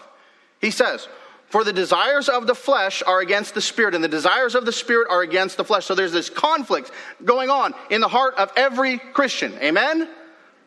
He 0.62 0.72
says, 0.72 1.08
For 1.48 1.64
the 1.64 1.74
desires 1.74 2.30
of 2.30 2.48
the 2.48 2.56
flesh 2.56 3.02
are 3.06 3.20
against 3.20 3.56
the 3.56 3.62
spirit, 3.62 3.96
and 3.96 4.04
the 4.04 4.08
desires 4.08 4.54
of 4.54 4.66
the 4.66 4.72
spirit 4.72 5.08
are 5.10 5.22
against 5.22 5.58
the 5.58 5.64
flesh. 5.64 5.86
So 5.86 5.96
there's 5.96 6.12
this 6.12 6.30
conflict 6.30 6.92
going 7.26 7.50
on 7.50 7.74
in 7.90 8.00
the 8.00 8.08
heart 8.08 8.36
of 8.36 8.52
every 8.56 9.00
Christian. 9.00 9.54
Amen? 9.60 10.08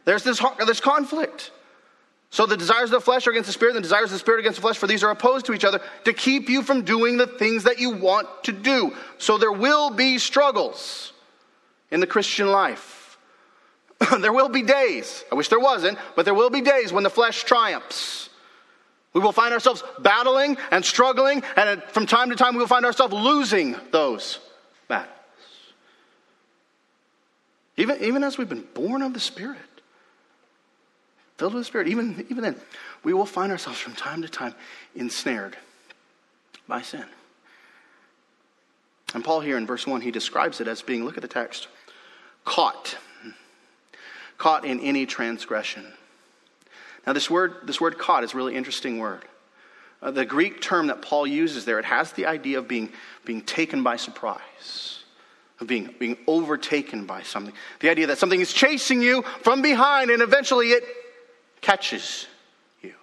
There's 0.05 0.25
this, 0.25 0.43
this 0.67 0.81
conflict. 0.81 1.53
So 2.31 2.47
the 2.47 2.57
desires 2.57 2.91
of 2.91 2.93
the 2.93 3.01
flesh 3.01 3.27
are 3.27 3.31
against 3.31 3.47
the 3.47 3.53
spirit, 3.53 3.77
and 3.77 3.85
the 3.85 3.89
desires 3.89 4.07
of 4.07 4.13
the 4.13 4.19
spirit 4.19 4.41
against 4.41 4.57
the 4.57 4.63
flesh, 4.63 4.79
for 4.79 4.89
these 4.89 5.05
are 5.05 5.11
opposed 5.11 5.47
to 5.47 5.53
each 5.53 5.65
other 5.65 5.81
to 6.05 6.13
keep 6.13 6.49
you 6.49 6.63
from 6.63 6.83
doing 6.83 7.17
the 7.17 7.27
things 7.27 7.65
that 7.65 7.79
you 7.79 7.91
want 7.91 8.29
to 8.45 8.53
do. 8.53 8.95
So 9.19 9.39
there 9.39 9.53
will 9.53 9.91
be 9.91 10.19
struggles 10.19 11.13
in 11.91 12.01
the 12.01 12.07
Christian 12.07 12.49
life. 12.49 13.19
there 14.21 14.33
will 14.33 14.49
be 14.49 14.63
days, 14.63 15.25
I 15.31 15.35
wish 15.35 15.49
there 15.49 15.61
wasn't, 15.61 15.99
but 16.17 16.25
there 16.25 16.35
will 16.35 16.51
be 16.51 16.61
days 16.61 16.93
when 16.93 17.05
the 17.05 17.11
flesh 17.11 17.45
triumphs. 17.45 18.31
We 19.13 19.21
will 19.21 19.33
find 19.33 19.53
ourselves 19.53 19.83
battling 19.99 20.57
and 20.71 20.85
struggling, 20.85 21.43
and 21.57 21.83
from 21.85 22.07
time 22.07 22.31
to 22.31 22.37
time 22.37 22.55
we 22.55 22.61
will 22.61 22.69
find 22.69 22.87
ourselves 22.87 23.13
losing 23.13 23.77
those 23.91 24.39
battles. 24.89 25.17
Even, 27.77 28.03
even 28.03 28.23
as 28.23 28.39
we've 28.39 28.49
been 28.49 28.67
born 28.75 29.03
of 29.03 29.15
the 29.15 29.21
Spirit, 29.21 29.59
filled 31.39 31.55
with 31.55 31.63
the 31.63 31.65
Spirit, 31.65 31.89
even, 31.89 32.25
even 32.31 32.43
then, 32.43 32.57
we 33.03 33.13
will 33.13 33.27
find 33.27 33.51
ourselves 33.51 33.79
from 33.79 33.95
time 33.95 34.23
to 34.23 34.29
time 34.29 34.55
ensnared 34.95 35.57
by 36.69 36.83
sin. 36.83 37.07
And 39.13 39.25
Paul 39.25 39.41
here 39.41 39.57
in 39.57 39.67
verse 39.67 39.87
1, 39.87 40.03
he 40.03 40.11
describes 40.11 40.61
it 40.61 40.69
as 40.69 40.83
being, 40.83 41.05
look 41.05 41.17
at 41.17 41.23
the 41.23 41.29
text, 41.29 41.67
caught. 42.45 42.97
Caught 44.39 44.65
in 44.65 44.81
any 44.81 45.07
transgression. 45.07 45.87
Now, 47.07 47.13
this 47.13 47.31
word, 47.31 47.55
this 47.65 47.81
word 47.81 47.99
caught 47.99 48.25
is 48.25 48.35
a 48.35 48.37
really 48.37 48.55
interesting 48.55 48.99
word. 48.99 49.25
Uh, 50.03 50.11
the 50.11 50.25
Greek 50.25 50.61
term 50.61 50.87
that 50.87 51.03
Paul 51.03 51.27
uses 51.27 51.65
there, 51.65 51.79
it 51.79 51.85
has 51.85 52.13
the 52.13 52.27
idea 52.27 52.59
of 52.59 52.67
being, 52.67 52.91
being 53.25 53.43
taken 53.43 53.83
by 53.83 53.97
surprise, 53.97 55.05
of 55.61 55.67
being, 55.67 55.95
being 55.99 56.17
overtaken 56.27 57.05
by 57.05 57.23
something. 57.23 57.55
The 57.81 57.91
idea 57.91 58.07
that 58.07 58.19
something 58.19 58.41
is 58.41 58.53
chasing 58.53 59.03
you 59.03 59.23
from 59.43 59.61
behind 59.61 60.11
and 60.11 60.23
eventually 60.23 60.69
it 60.69 60.85
catches 61.61 62.27
you. 62.83 62.95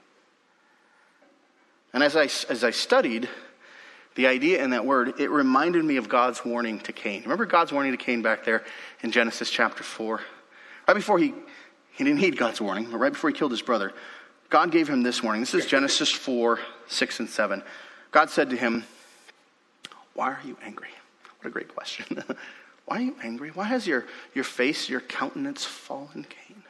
And 1.94 2.04
as 2.04 2.16
I, 2.16 2.24
as 2.52 2.64
I 2.64 2.72
studied 2.72 3.30
the 4.18 4.26
idea 4.26 4.64
in 4.64 4.72
that 4.72 4.84
word, 4.84 5.20
it 5.20 5.30
reminded 5.30 5.86
me 5.86 5.98
of 5.98 6.10
God's 6.10 6.44
warning 6.44 6.80
to 6.80 6.92
Cain. 6.92 7.22
Remember 7.22 7.46
God's 7.46 7.72
warning 7.72 7.92
to 7.92 7.98
Cain 7.98 8.24
back 8.24 8.44
there 8.44 8.64
in 9.04 9.12
Genesis 9.12 9.52
chapter 9.52 9.84
4? 9.84 10.20
Right 10.88 10.94
before 10.96 11.20
he, 11.20 11.36
he 11.92 12.04
didn't 12.04 12.20
heed 12.20 12.36
God's 12.36 12.60
warning, 12.60 12.90
but 12.90 12.98
right 12.98 13.14
before 13.14 13.30
he 13.30 13.36
killed 13.36 13.52
his 13.52 13.62
brother, 13.62 13.94
God 14.50 14.72
gave 14.72 14.90
him 14.90 15.04
this 15.04 15.22
warning. 15.22 15.42
This 15.44 15.54
is 15.54 15.68
Genesis 15.68 16.12
4, 16.12 16.60
6, 16.88 17.20
and 17.20 17.30
7. 17.30 17.62
God 18.10 18.32
said 18.32 18.50
to 18.50 18.58
him, 18.58 18.86
Why 20.16 20.30
are 20.30 20.42
you 20.44 20.58
angry? 20.64 20.90
What 21.40 21.50
a 21.50 21.52
great 21.52 21.74
question. 21.74 22.24
Why 22.86 22.98
are 22.98 23.02
you 23.02 23.16
angry? 23.22 23.52
Why 23.52 23.66
has 23.66 23.86
your, 23.86 24.06
your 24.34 24.46
face, 24.46 24.90
your 24.90 25.02
countenance 25.02 25.64
fallen, 25.64 26.26
Cain? 26.28 26.64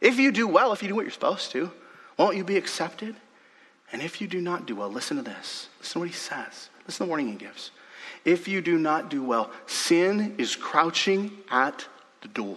If 0.00 0.18
you 0.18 0.32
do 0.32 0.48
well, 0.48 0.72
if 0.72 0.82
you 0.82 0.88
do 0.88 0.94
what 0.94 1.02
you're 1.02 1.10
supposed 1.10 1.50
to, 1.50 1.70
won't 2.16 2.38
you 2.38 2.44
be 2.44 2.56
accepted? 2.56 3.16
And 3.92 4.02
if 4.02 4.20
you 4.20 4.26
do 4.26 4.40
not 4.40 4.66
do 4.66 4.76
well, 4.76 4.90
listen 4.90 5.16
to 5.16 5.22
this. 5.22 5.68
Listen 5.78 5.92
to 5.94 5.98
what 6.00 6.08
he 6.08 6.14
says. 6.14 6.68
Listen 6.86 7.04
to 7.04 7.04
the 7.04 7.08
warning 7.08 7.28
he 7.28 7.34
gives. 7.34 7.70
If 8.24 8.48
you 8.48 8.60
do 8.60 8.78
not 8.78 9.10
do 9.10 9.22
well, 9.22 9.50
sin 9.66 10.34
is 10.38 10.56
crouching 10.56 11.30
at 11.50 11.86
the 12.22 12.28
door. 12.28 12.56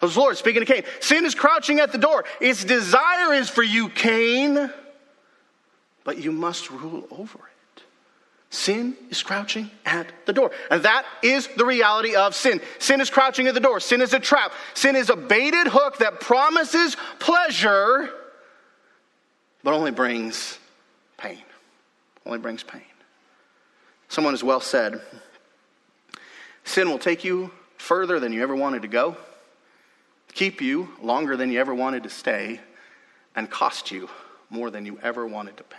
That 0.00 0.06
was 0.06 0.14
the 0.14 0.20
Lord 0.20 0.36
speaking 0.36 0.64
to 0.64 0.66
Cain. 0.66 0.84
Sin 1.00 1.24
is 1.24 1.34
crouching 1.34 1.80
at 1.80 1.92
the 1.92 1.98
door. 1.98 2.24
Its 2.40 2.64
desire 2.64 3.32
is 3.32 3.48
for 3.48 3.62
you, 3.62 3.88
Cain, 3.90 4.70
but 6.02 6.18
you 6.18 6.32
must 6.32 6.70
rule 6.70 7.06
over 7.10 7.38
it. 7.38 7.82
Sin 8.50 8.96
is 9.10 9.22
crouching 9.22 9.70
at 9.84 10.06
the 10.26 10.32
door. 10.32 10.50
And 10.70 10.84
that 10.84 11.04
is 11.22 11.48
the 11.56 11.64
reality 11.64 12.14
of 12.14 12.34
sin. 12.34 12.60
Sin 12.78 13.00
is 13.00 13.10
crouching 13.10 13.48
at 13.48 13.54
the 13.54 13.60
door. 13.60 13.80
Sin 13.80 14.00
is 14.00 14.14
a 14.14 14.20
trap. 14.20 14.52
Sin 14.74 14.94
is 14.94 15.10
a 15.10 15.16
baited 15.16 15.66
hook 15.66 15.98
that 15.98 16.20
promises 16.20 16.96
pleasure, 17.18 18.10
but 19.64 19.72
only 19.72 19.90
brings 19.90 20.58
pain. 21.16 21.42
Only 22.24 22.38
brings 22.38 22.62
pain. 22.62 22.82
Someone 24.08 24.34
has 24.34 24.44
well 24.44 24.60
said 24.60 25.00
sin 26.62 26.88
will 26.88 26.98
take 26.98 27.24
you 27.24 27.50
further 27.76 28.20
than 28.20 28.32
you 28.32 28.42
ever 28.42 28.54
wanted 28.54 28.82
to 28.82 28.88
go, 28.88 29.16
keep 30.32 30.60
you 30.60 30.88
longer 31.02 31.36
than 31.36 31.50
you 31.50 31.60
ever 31.60 31.74
wanted 31.74 32.04
to 32.04 32.08
stay, 32.08 32.60
and 33.34 33.50
cost 33.50 33.90
you 33.90 34.08
more 34.50 34.70
than 34.70 34.86
you 34.86 34.98
ever 35.02 35.26
wanted 35.26 35.56
to 35.56 35.64
pay. 35.64 35.76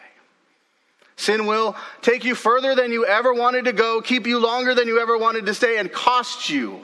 Sin 1.16 1.48
will 1.48 1.76
take 2.02 2.26
you 2.26 2.36
further 2.36 2.76
than 2.76 2.92
you 2.92 3.06
ever 3.06 3.34
wanted 3.34 3.66
to 3.66 3.74
go, 3.74 4.02
keep 4.02 4.28
you 4.28 4.38
longer 4.40 4.76
than 4.76 4.88
you 4.88 5.00
ever 5.00 5.18
wanted 5.18 5.46
to 5.46 5.54
stay, 5.54 5.78
and 5.78 5.92
cost 5.92 6.50
you 6.50 6.82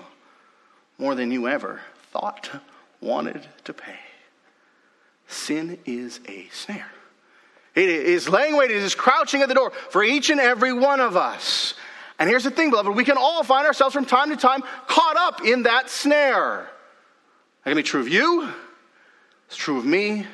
more 0.98 1.16
than 1.16 1.32
you 1.32 1.48
ever 1.48 1.82
thought 2.12 2.50
wanted 3.02 3.46
to 3.66 3.74
pay. 3.74 4.00
Sin 5.32 5.80
is 5.86 6.20
a 6.28 6.48
snare. 6.52 6.92
It 7.74 7.88
is 7.88 8.28
laying 8.28 8.58
wait, 8.58 8.70
it 8.70 8.78
is 8.78 8.96
crouching 8.96 9.42
at 9.42 9.48
the 9.48 9.56
door 9.56 9.72
for 9.72 10.04
each 10.04 10.30
and 10.30 10.42
every 10.42 10.74
one 10.74 11.00
of 11.00 11.16
us. 11.16 11.74
And 12.20 12.30
here's 12.30 12.44
the 12.44 12.52
thing, 12.52 12.70
beloved, 12.70 12.96
we 12.96 13.06
can 13.06 13.18
all 13.18 13.42
find 13.44 13.66
ourselves 13.66 13.96
from 13.96 14.06
time 14.06 14.30
to 14.30 14.36
time 14.36 14.62
caught 14.88 15.16
up 15.18 15.42
in 15.46 15.64
that 15.64 15.90
snare. 15.90 16.70
That 17.64 17.72
can 17.72 17.78
be 17.78 17.84
true 17.84 18.02
of 18.02 18.10
you, 18.10 18.50
it's 19.48 19.56
true 19.56 19.78
of 19.78 19.86
me, 19.86 20.28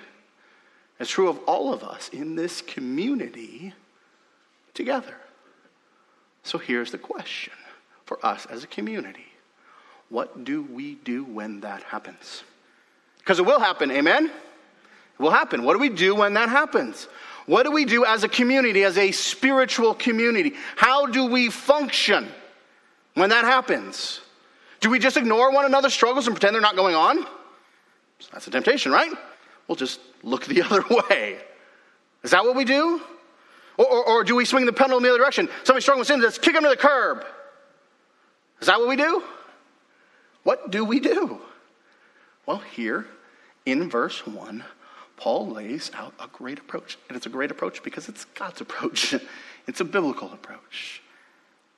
it's 1.00 1.12
true 1.12 1.30
of 1.30 1.40
all 1.46 1.74
of 1.74 1.84
us 1.84 2.10
in 2.10 2.36
this 2.36 2.62
community 2.62 3.74
together. 4.74 5.16
So 6.44 6.58
here's 6.58 6.92
the 6.92 6.98
question 6.98 7.54
for 8.06 8.26
us 8.26 8.48
as 8.48 8.64
a 8.64 8.68
community 8.68 9.28
What 10.10 10.44
do 10.44 10.64
we 10.64 10.96
do 10.96 11.24
when 11.24 11.62
that 11.62 11.84
happens? 11.84 12.44
Because 13.20 13.40
it 13.40 13.46
will 13.46 13.60
happen, 13.60 13.92
amen? 13.92 14.32
Will 15.20 15.32
happen. 15.32 15.64
What 15.64 15.74
do 15.74 15.80
we 15.80 15.90
do 15.90 16.16
when 16.16 16.34
that 16.36 16.50
happens? 16.50 17.08
What 17.46 17.64
do 17.64 17.72
we 17.72 17.86
do 17.86 18.06
as 18.06 18.24
a 18.24 18.30
community, 18.30 18.84
as 18.84 18.98
a 18.98 19.12
spiritual 19.12 19.94
community? 19.94 20.54
How 20.76 21.06
do 21.06 21.26
we 21.26 21.50
function 21.50 22.28
when 23.14 23.30
that 23.30 23.46
happens? 23.46 24.22
Do 24.80 24.90
we 24.90 25.00
just 25.00 25.18
ignore 25.18 25.52
one 25.52 25.66
another's 25.66 25.94
struggles 25.94 26.28
and 26.28 26.36
pretend 26.36 26.54
they're 26.54 26.62
not 26.62 26.76
going 26.76 26.94
on? 26.94 27.26
That's 28.32 28.48
a 28.48 28.52
temptation, 28.52 28.92
right? 28.92 29.12
We'll 29.68 29.76
just 29.76 30.00
look 30.24 30.46
the 30.46 30.62
other 30.70 30.84
way. 31.10 31.40
Is 32.24 32.32
that 32.32 32.44
what 32.44 32.56
we 32.56 32.66
do? 32.66 33.02
Or, 33.78 33.86
or, 33.86 34.06
or 34.06 34.24
do 34.24 34.36
we 34.36 34.44
swing 34.46 34.66
the 34.66 34.74
pendulum 34.74 35.04
the 35.04 35.10
other 35.10 35.20
direction? 35.20 35.48
Somebody 35.64 35.82
struggling 35.82 36.00
with 36.00 36.08
sin, 36.08 36.22
let's 36.22 36.38
kick 36.38 36.54
them 36.54 36.64
to 36.64 36.70
the 36.70 36.76
curb. 36.76 37.24
Is 38.60 38.68
that 38.68 38.80
what 38.80 38.90
we 38.90 38.96
do? 38.96 39.24
What 40.44 40.72
do 40.72 40.84
we 40.84 41.00
do? 41.00 41.40
Well, 42.46 42.58
here 42.58 43.06
in 43.66 43.90
verse 43.90 44.26
1, 44.26 44.64
Paul 45.18 45.50
lays 45.50 45.92
out 45.96 46.14
a 46.20 46.28
great 46.28 46.60
approach. 46.60 46.98
And 47.10 47.18
it's 47.18 47.26
a 47.26 47.30
great 47.30 47.52
approach 47.52 47.84
because 47.84 48.08
it's 48.08 48.26
God's 48.26 48.62
approach, 48.62 49.16
it's 49.68 49.82
a 49.82 49.86
biblical 49.86 50.32
approach. 50.32 51.02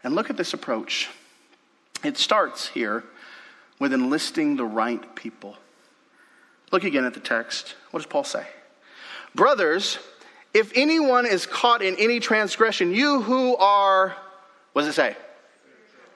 And 0.04 0.14
look 0.14 0.30
at 0.30 0.38
this 0.38 0.54
approach. 0.54 1.10
It 2.04 2.18
starts 2.18 2.68
here 2.68 3.04
with 3.80 3.94
enlisting 3.94 4.56
the 4.56 4.66
right 4.66 5.16
people. 5.16 5.58
Look 6.72 6.84
again 6.84 7.06
at 7.06 7.14
the 7.14 7.20
text. 7.20 7.76
What 7.92 8.02
does 8.02 8.08
Paul 8.08 8.24
say? 8.24 8.46
Brothers, 9.36 9.98
if 10.54 10.72
anyone 10.76 11.26
is 11.26 11.46
caught 11.46 11.82
in 11.82 11.96
any 11.98 12.20
transgression, 12.20 12.94
you 12.94 13.22
who 13.22 13.56
are, 13.58 14.16
what 14.74 14.84
does 14.84 14.90
it 14.90 14.94
say? 14.94 15.18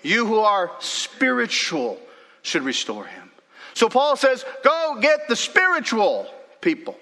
You 0.02 0.26
who 0.26 0.40
are 0.40 0.72
spiritual 0.80 2.00
should 2.42 2.64
restore 2.64 3.06
him. 3.06 3.32
So 3.74 3.90
Paul 3.90 4.16
says, 4.16 4.46
go 4.64 4.98
get 5.02 5.28
the 5.28 5.36
spiritual 5.36 6.28
people. 6.62 6.98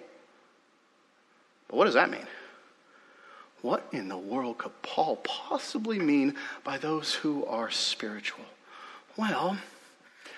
But 1.72 1.78
what 1.78 1.86
does 1.86 1.94
that 1.94 2.12
mean? 2.12 2.28
What 3.62 3.88
in 3.94 4.10
the 4.10 4.18
world 4.18 4.58
could 4.58 4.80
Paul 4.82 5.16
possibly 5.24 6.00
mean 6.00 6.36
by 6.64 6.78
those 6.78 7.14
who 7.14 7.46
are 7.46 7.72
spiritual? 7.72 8.44
Well, 9.16 9.58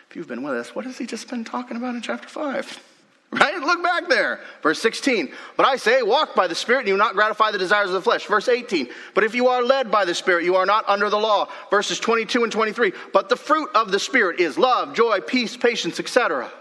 if 0.10 0.16
you've 0.16 0.28
been 0.28 0.44
with 0.44 0.54
us, 0.54 0.76
what 0.76 0.86
has 0.86 1.00
he 1.00 1.08
just 1.08 1.28
been 1.30 1.44
talking 1.44 1.76
about 1.76 1.96
in 1.96 2.02
chapter 2.02 2.30
5? 2.30 2.84
Right? 3.34 3.60
Look 3.60 3.82
back 3.82 4.10
there. 4.10 4.42
Verse 4.62 4.80
16. 4.80 5.32
But 5.58 5.66
I 5.66 5.78
say, 5.78 6.04
walk 6.04 6.36
by 6.36 6.46
the 6.46 6.54
Spirit, 6.54 6.82
and 6.82 6.90
you 6.90 6.94
will 6.94 7.00
not 7.00 7.16
gratify 7.16 7.50
the 7.50 7.58
desires 7.58 7.88
of 7.88 7.96
the 7.96 8.02
flesh. 8.04 8.28
Verse 8.28 8.48
18. 8.48 8.90
But 9.16 9.24
if 9.24 9.34
you 9.34 9.48
are 9.48 9.64
led 9.64 9.90
by 9.90 10.06
the 10.06 10.14
Spirit, 10.14 10.46
you 10.46 10.56
are 10.56 10.68
not 10.68 10.88
under 10.88 11.10
the 11.10 11.18
law. 11.18 11.50
Verses 11.72 12.00
22 12.00 12.44
and 12.44 12.52
23. 12.52 12.94
But 13.12 13.30
the 13.30 13.36
fruit 13.36 13.72
of 13.74 13.90
the 13.90 13.98
Spirit 13.98 14.40
is 14.40 14.60
love, 14.60 14.94
joy, 14.94 15.20
peace, 15.20 15.58
patience, 15.58 16.00
etc. 16.00 16.52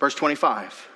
Verse 0.00 0.16
25. 0.16 0.88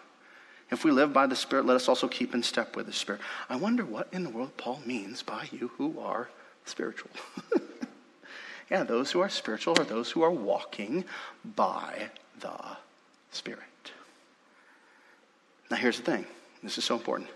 If 0.70 0.84
we 0.84 0.90
live 0.90 1.12
by 1.12 1.26
the 1.26 1.36
Spirit, 1.36 1.64
let 1.64 1.76
us 1.76 1.88
also 1.88 2.08
keep 2.08 2.34
in 2.34 2.42
step 2.42 2.74
with 2.74 2.86
the 2.86 2.92
Spirit. 2.92 3.20
I 3.48 3.56
wonder 3.56 3.84
what 3.84 4.08
in 4.12 4.24
the 4.24 4.30
world 4.30 4.56
Paul 4.56 4.80
means 4.84 5.22
by 5.22 5.48
you 5.52 5.70
who 5.76 6.00
are 6.00 6.28
spiritual. 6.64 7.10
yeah, 8.70 8.82
those 8.82 9.12
who 9.12 9.20
are 9.20 9.28
spiritual 9.28 9.78
are 9.78 9.84
those 9.84 10.10
who 10.10 10.22
are 10.22 10.30
walking 10.30 11.04
by 11.54 12.10
the 12.40 12.58
Spirit. 13.30 13.62
Now, 15.70 15.76
here's 15.76 15.98
the 15.98 16.04
thing 16.04 16.26
this 16.62 16.78
is 16.78 16.84
so 16.84 16.96
important. 16.96 17.30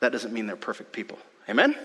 That 0.00 0.12
doesn't 0.12 0.32
mean 0.32 0.46
they're 0.46 0.56
perfect 0.56 0.92
people. 0.92 1.18
Amen? 1.48 1.76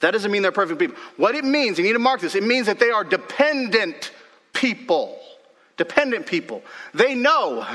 That 0.00 0.10
doesn't 0.10 0.30
mean 0.30 0.42
they're 0.42 0.52
perfect 0.52 0.78
people. 0.78 0.96
What 1.16 1.34
it 1.34 1.44
means, 1.44 1.78
you 1.78 1.84
need 1.84 1.92
to 1.94 1.98
mark 1.98 2.20
this, 2.20 2.34
it 2.34 2.42
means 2.42 2.66
that 2.66 2.78
they 2.78 2.90
are 2.90 3.04
dependent 3.04 4.12
people. 4.52 5.18
Dependent 5.76 6.26
people. 6.26 6.62
They 6.92 7.14
know 7.14 7.66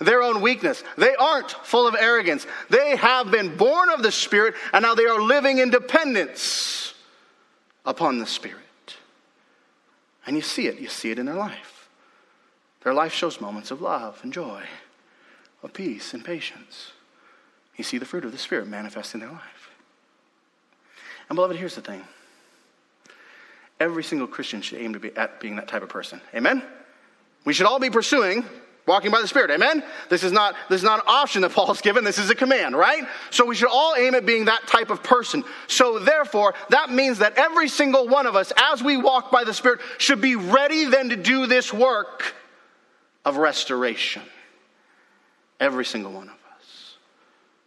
their 0.00 0.22
own 0.22 0.40
weakness. 0.40 0.82
They 0.96 1.14
aren't 1.14 1.50
full 1.50 1.86
of 1.86 1.94
arrogance. 1.98 2.46
They 2.70 2.96
have 2.96 3.30
been 3.30 3.56
born 3.56 3.90
of 3.90 4.02
the 4.02 4.12
Spirit, 4.12 4.54
and 4.72 4.82
now 4.82 4.94
they 4.94 5.06
are 5.06 5.20
living 5.20 5.58
in 5.58 5.70
dependence 5.70 6.94
upon 7.84 8.18
the 8.18 8.26
Spirit. 8.26 8.60
And 10.26 10.36
you 10.36 10.42
see 10.42 10.66
it. 10.66 10.78
You 10.80 10.88
see 10.88 11.10
it 11.10 11.18
in 11.18 11.26
their 11.26 11.34
life. 11.34 11.88
Their 12.82 12.94
life 12.94 13.12
shows 13.12 13.40
moments 13.40 13.70
of 13.70 13.80
love 13.80 14.20
and 14.22 14.32
joy 14.32 14.62
of 15.62 15.72
peace 15.72 16.12
and 16.14 16.24
patience. 16.24 16.92
You 17.76 17.84
see 17.84 17.98
the 17.98 18.04
fruit 18.04 18.24
of 18.24 18.32
the 18.32 18.38
Spirit 18.38 18.68
manifest 18.68 19.14
in 19.14 19.20
their 19.20 19.30
life. 19.30 19.70
And, 21.28 21.36
beloved, 21.36 21.56
here's 21.56 21.74
the 21.74 21.80
thing 21.80 22.04
every 23.80 24.04
single 24.04 24.28
Christian 24.28 24.62
should 24.62 24.78
aim 24.78 24.92
to 24.92 25.00
be 25.00 25.14
at 25.16 25.40
being 25.40 25.56
that 25.56 25.68
type 25.68 25.82
of 25.82 25.88
person. 25.88 26.20
Amen? 26.34 26.62
We 27.44 27.52
should 27.52 27.66
all 27.66 27.80
be 27.80 27.90
pursuing 27.90 28.44
walking 28.86 29.10
by 29.10 29.20
the 29.20 29.28
Spirit. 29.28 29.50
Amen? 29.50 29.82
This 30.08 30.22
is 30.22 30.32
not 30.32 30.54
this 30.68 30.78
is 30.78 30.84
not 30.84 31.00
an 31.00 31.06
option 31.06 31.42
that 31.42 31.52
Paul's 31.52 31.80
given. 31.80 32.04
This 32.04 32.18
is 32.18 32.30
a 32.30 32.34
command, 32.34 32.76
right? 32.76 33.04
So 33.30 33.44
we 33.44 33.54
should 33.54 33.70
all 33.70 33.94
aim 33.96 34.14
at 34.14 34.26
being 34.26 34.46
that 34.46 34.66
type 34.66 34.90
of 34.90 35.02
person. 35.02 35.44
So 35.66 35.98
therefore, 35.98 36.54
that 36.70 36.90
means 36.90 37.18
that 37.18 37.36
every 37.36 37.68
single 37.68 38.08
one 38.08 38.26
of 38.26 38.36
us, 38.36 38.52
as 38.56 38.82
we 38.82 38.96
walk 38.96 39.30
by 39.30 39.44
the 39.44 39.54
Spirit, 39.54 39.80
should 39.98 40.20
be 40.20 40.36
ready 40.36 40.84
then 40.84 41.08
to 41.10 41.16
do 41.16 41.46
this 41.46 41.72
work 41.72 42.34
of 43.24 43.36
restoration. 43.36 44.22
Every 45.60 45.84
single 45.84 46.12
one 46.12 46.28
of 46.28 46.34
us 46.56 46.96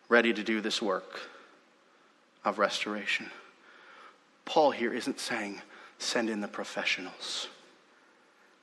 ready 0.09 0.33
to 0.33 0.43
do 0.43 0.61
this 0.61 0.81
work 0.81 1.19
of 2.45 2.59
restoration. 2.59 3.29
Paul 4.45 4.71
here 4.71 4.93
isn't 4.93 5.19
saying, 5.19 5.61
send 5.99 6.29
in 6.29 6.41
the 6.41 6.47
professionals. 6.47 7.47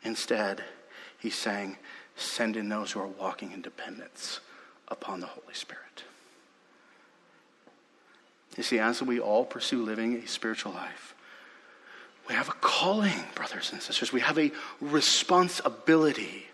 Instead, 0.03 0.63
he's 1.19 1.35
saying, 1.35 1.77
send 2.17 2.57
in 2.57 2.69
those 2.69 2.93
who 2.93 3.01
are 3.01 3.07
walking 3.07 3.53
in 3.53 3.63
dependence 3.63 4.41
upon 4.89 5.21
the 5.21 5.27
Holy 5.27 5.55
Spirit. 5.55 6.05
You 8.57 8.63
see, 8.63 8.79
as 8.79 9.03
we 9.03 9.19
all 9.19 9.45
pursue 9.45 9.83
living 9.83 10.15
a 10.17 10.29
spiritual 10.29 10.73
life, 10.73 11.15
we 12.29 12.35
have 12.35 12.49
a 12.49 12.53
calling, 12.53 13.25
brothers 13.35 13.73
and 13.73 13.83
sisters. 13.83 14.13
We 14.13 14.21
have 14.21 14.39
a 14.39 14.51
responsibility 14.81 16.47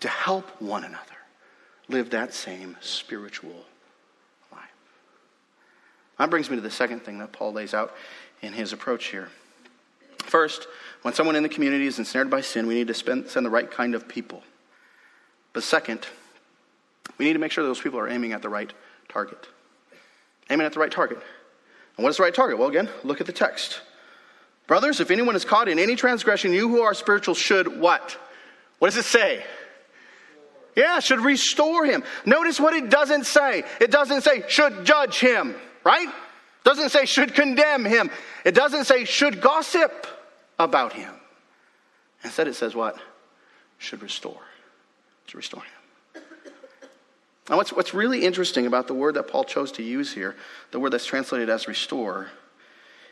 to 0.00 0.08
help 0.08 0.60
one 0.60 0.84
another 0.84 1.06
live 1.88 2.10
that 2.10 2.34
same 2.34 2.76
spiritual 2.80 3.64
life. 4.50 4.62
That 6.18 6.30
brings 6.30 6.50
me 6.50 6.56
to 6.56 6.62
the 6.62 6.70
second 6.70 7.00
thing 7.00 7.18
that 7.18 7.32
Paul 7.32 7.52
lays 7.52 7.74
out 7.74 7.94
in 8.40 8.52
his 8.52 8.72
approach 8.72 9.06
here. 9.06 9.28
First, 10.24 10.66
when 11.02 11.14
someone 11.14 11.36
in 11.36 11.42
the 11.42 11.48
community 11.48 11.86
is 11.86 11.98
ensnared 11.98 12.30
by 12.30 12.40
sin, 12.40 12.66
we 12.66 12.74
need 12.74 12.88
to 12.88 12.94
spend, 12.94 13.28
send 13.28 13.44
the 13.44 13.50
right 13.50 13.70
kind 13.70 13.94
of 13.94 14.08
people. 14.08 14.42
But 15.52 15.62
second, 15.62 16.06
we 17.18 17.26
need 17.26 17.34
to 17.34 17.38
make 17.38 17.52
sure 17.52 17.64
those 17.64 17.80
people 17.80 17.98
are 17.98 18.08
aiming 18.08 18.32
at 18.32 18.42
the 18.42 18.48
right 18.48 18.72
target. 19.08 19.46
Aiming 20.50 20.66
at 20.66 20.72
the 20.72 20.80
right 20.80 20.90
target. 20.90 21.18
And 21.96 22.04
what 22.04 22.10
is 22.10 22.16
the 22.16 22.22
right 22.22 22.34
target? 22.34 22.58
Well, 22.58 22.68
again, 22.68 22.88
look 23.04 23.20
at 23.20 23.26
the 23.26 23.32
text. 23.32 23.80
Brothers, 24.66 25.00
if 25.00 25.10
anyone 25.10 25.36
is 25.36 25.44
caught 25.44 25.68
in 25.68 25.78
any 25.78 25.96
transgression, 25.96 26.52
you 26.52 26.68
who 26.68 26.82
are 26.82 26.94
spiritual 26.94 27.34
should 27.34 27.80
what? 27.80 28.16
What 28.78 28.88
does 28.88 28.96
it 28.96 29.04
say? 29.04 29.44
Yeah, 30.74 31.00
should 31.00 31.20
restore 31.20 31.84
him. 31.84 32.02
Notice 32.24 32.58
what 32.58 32.72
it 32.74 32.88
doesn't 32.88 33.24
say. 33.24 33.64
It 33.80 33.90
doesn't 33.90 34.22
say 34.22 34.44
should 34.48 34.84
judge 34.84 35.20
him, 35.20 35.54
right? 35.84 36.08
It 36.08 36.64
doesn't 36.64 36.90
say 36.90 37.04
should 37.04 37.34
condemn 37.34 37.84
him. 37.84 38.10
It 38.44 38.54
doesn't 38.54 38.86
say 38.86 39.04
should 39.04 39.40
gossip 39.40 40.06
about 40.58 40.94
him. 40.94 41.12
Instead, 42.24 42.48
it 42.48 42.54
says 42.54 42.74
what? 42.74 42.96
Should 43.78 44.02
restore. 44.02 44.40
To 45.28 45.36
restore 45.36 45.62
him. 45.62 45.82
Now, 47.48 47.56
what's, 47.56 47.72
what's 47.72 47.92
really 47.92 48.24
interesting 48.24 48.66
about 48.66 48.86
the 48.86 48.94
word 48.94 49.14
that 49.14 49.28
Paul 49.28 49.44
chose 49.44 49.72
to 49.72 49.82
use 49.82 50.12
here, 50.12 50.36
the 50.70 50.78
word 50.78 50.92
that's 50.92 51.04
translated 51.04 51.50
as 51.50 51.66
restore, 51.66 52.28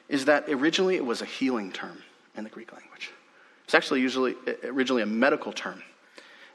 is 0.09 0.27
that 0.27 0.49
originally 0.49 0.97
it 0.97 1.05
was 1.05 1.21
a 1.21 1.25
healing 1.25 1.73
term 1.73 2.03
in 2.37 2.45
the 2.45 2.51
Greek 2.51 2.73
language. 2.73 3.11
It's 3.65 3.75
actually 3.75 4.01
usually 4.01 4.35
uh, 4.47 4.53
originally 4.65 5.03
a 5.03 5.07
medical 5.07 5.53
term. 5.53 5.83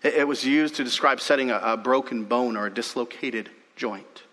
It 0.03 0.27
was 0.27 0.45
used 0.45 0.75
to 0.75 0.83
describe 0.83 1.19
setting 1.19 1.51
a, 1.51 1.57
a 1.57 1.77
broken 1.77 2.25
bone 2.25 2.55
or 2.55 2.67
a 2.67 2.73
dislocated 2.73 3.49
joint. 3.75 4.23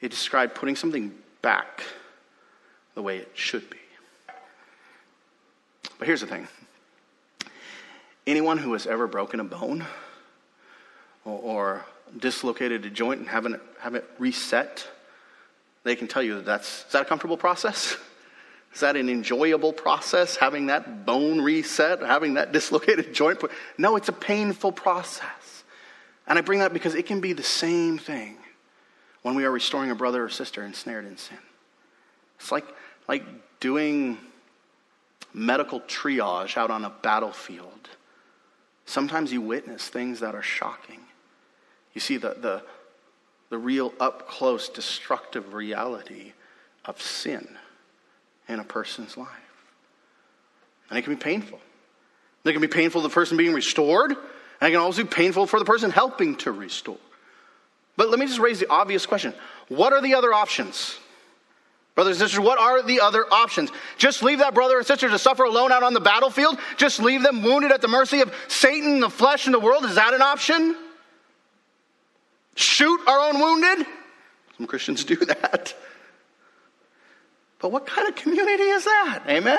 It 0.00 0.10
described 0.10 0.54
putting 0.54 0.76
something 0.76 1.14
back 1.42 1.82
the 2.94 3.02
way 3.02 3.18
it 3.18 3.30
should 3.34 3.68
be. 3.70 3.76
But 5.98 6.06
here's 6.06 6.20
the 6.20 6.26
thing 6.26 6.48
anyone 8.26 8.58
who 8.58 8.72
has 8.72 8.86
ever 8.86 9.06
broken 9.06 9.40
a 9.40 9.44
bone 9.44 9.86
or, 11.26 11.38
or 11.38 11.86
dislocated 12.18 12.84
a 12.86 12.90
joint 12.90 13.20
and 13.20 13.28
have 13.28 13.44
it, 13.44 13.60
have 13.80 13.94
it 13.94 14.08
reset, 14.18 14.86
they 15.82 15.96
can 15.96 16.08
tell 16.08 16.22
you 16.22 16.36
that 16.36 16.44
that's 16.46 16.84
is 16.86 16.92
that 16.92 17.02
a 17.02 17.04
comfortable 17.04 17.36
process? 17.36 17.96
Is 18.74 18.80
that 18.80 18.94
an 18.94 19.08
enjoyable 19.08 19.72
process, 19.72 20.36
having 20.36 20.66
that 20.66 21.06
bone 21.06 21.40
reset, 21.40 22.00
having 22.00 22.34
that 22.34 22.52
dislocated 22.58 23.14
joint? 23.14 23.40
No, 23.78 23.96
it's 23.96 24.10
a 24.10 24.12
painful 24.12 24.70
process. 24.70 25.64
And 26.26 26.38
I 26.38 26.42
bring 26.42 26.58
that 26.58 26.74
because 26.74 26.94
it 26.94 27.06
can 27.06 27.22
be 27.22 27.32
the 27.32 27.42
same 27.42 27.96
thing 27.96 28.36
when 29.22 29.34
we 29.34 29.46
are 29.46 29.50
restoring 29.50 29.90
a 29.90 29.94
brother 29.94 30.24
or 30.24 30.28
sister 30.28 30.62
ensnared 30.62 31.06
in 31.06 31.16
sin. 31.16 31.38
It's 32.38 32.52
like, 32.52 32.66
like 33.08 33.24
doing 33.60 34.18
medical 35.32 35.80
triage 35.80 36.58
out 36.58 36.70
on 36.70 36.84
a 36.84 36.90
battlefield. 36.90 37.88
Sometimes 38.84 39.32
you 39.32 39.40
witness 39.40 39.88
things 39.88 40.20
that 40.20 40.34
are 40.34 40.42
shocking. 40.42 41.00
You 41.96 42.00
see 42.00 42.18
the, 42.18 42.36
the, 42.38 42.62
the 43.48 43.56
real 43.56 43.90
up 43.98 44.28
close 44.28 44.68
destructive 44.68 45.54
reality 45.54 46.34
of 46.84 47.00
sin 47.00 47.48
in 48.50 48.60
a 48.60 48.64
person's 48.64 49.16
life. 49.16 49.30
And 50.90 50.98
it 50.98 51.02
can 51.02 51.14
be 51.14 51.18
painful. 51.18 51.58
It 52.44 52.52
can 52.52 52.60
be 52.60 52.68
painful 52.68 53.00
for 53.00 53.08
the 53.08 53.14
person 53.14 53.38
being 53.38 53.54
restored, 53.54 54.10
and 54.10 54.68
it 54.68 54.72
can 54.72 54.76
also 54.76 55.04
be 55.04 55.08
painful 55.08 55.46
for 55.46 55.58
the 55.58 55.64
person 55.64 55.90
helping 55.90 56.36
to 56.36 56.52
restore. 56.52 56.98
But 57.96 58.10
let 58.10 58.18
me 58.18 58.26
just 58.26 58.40
raise 58.40 58.60
the 58.60 58.68
obvious 58.68 59.06
question 59.06 59.32
What 59.68 59.94
are 59.94 60.02
the 60.02 60.16
other 60.16 60.34
options? 60.34 60.98
Brothers 61.94 62.20
and 62.20 62.28
sisters, 62.28 62.44
what 62.44 62.58
are 62.58 62.82
the 62.82 63.00
other 63.00 63.24
options? 63.32 63.70
Just 63.96 64.22
leave 64.22 64.40
that 64.40 64.52
brother 64.52 64.76
and 64.76 64.86
sister 64.86 65.08
to 65.08 65.18
suffer 65.18 65.44
alone 65.44 65.72
out 65.72 65.82
on 65.82 65.94
the 65.94 66.00
battlefield? 66.00 66.58
Just 66.76 67.00
leave 67.00 67.22
them 67.22 67.42
wounded 67.42 67.72
at 67.72 67.80
the 67.80 67.88
mercy 67.88 68.20
of 68.20 68.34
Satan, 68.48 69.00
the 69.00 69.08
flesh, 69.08 69.46
and 69.46 69.54
the 69.54 69.60
world? 69.60 69.86
Is 69.86 69.94
that 69.94 70.12
an 70.12 70.20
option? 70.20 70.76
Shoot 72.56 73.00
our 73.06 73.20
own 73.20 73.38
wounded? 73.38 73.86
Some 74.56 74.66
Christians 74.66 75.04
do 75.04 75.16
that. 75.16 75.74
But 77.58 77.70
what 77.70 77.86
kind 77.86 78.08
of 78.08 78.16
community 78.16 78.64
is 78.64 78.84
that? 78.84 79.22
Amen? 79.28 79.58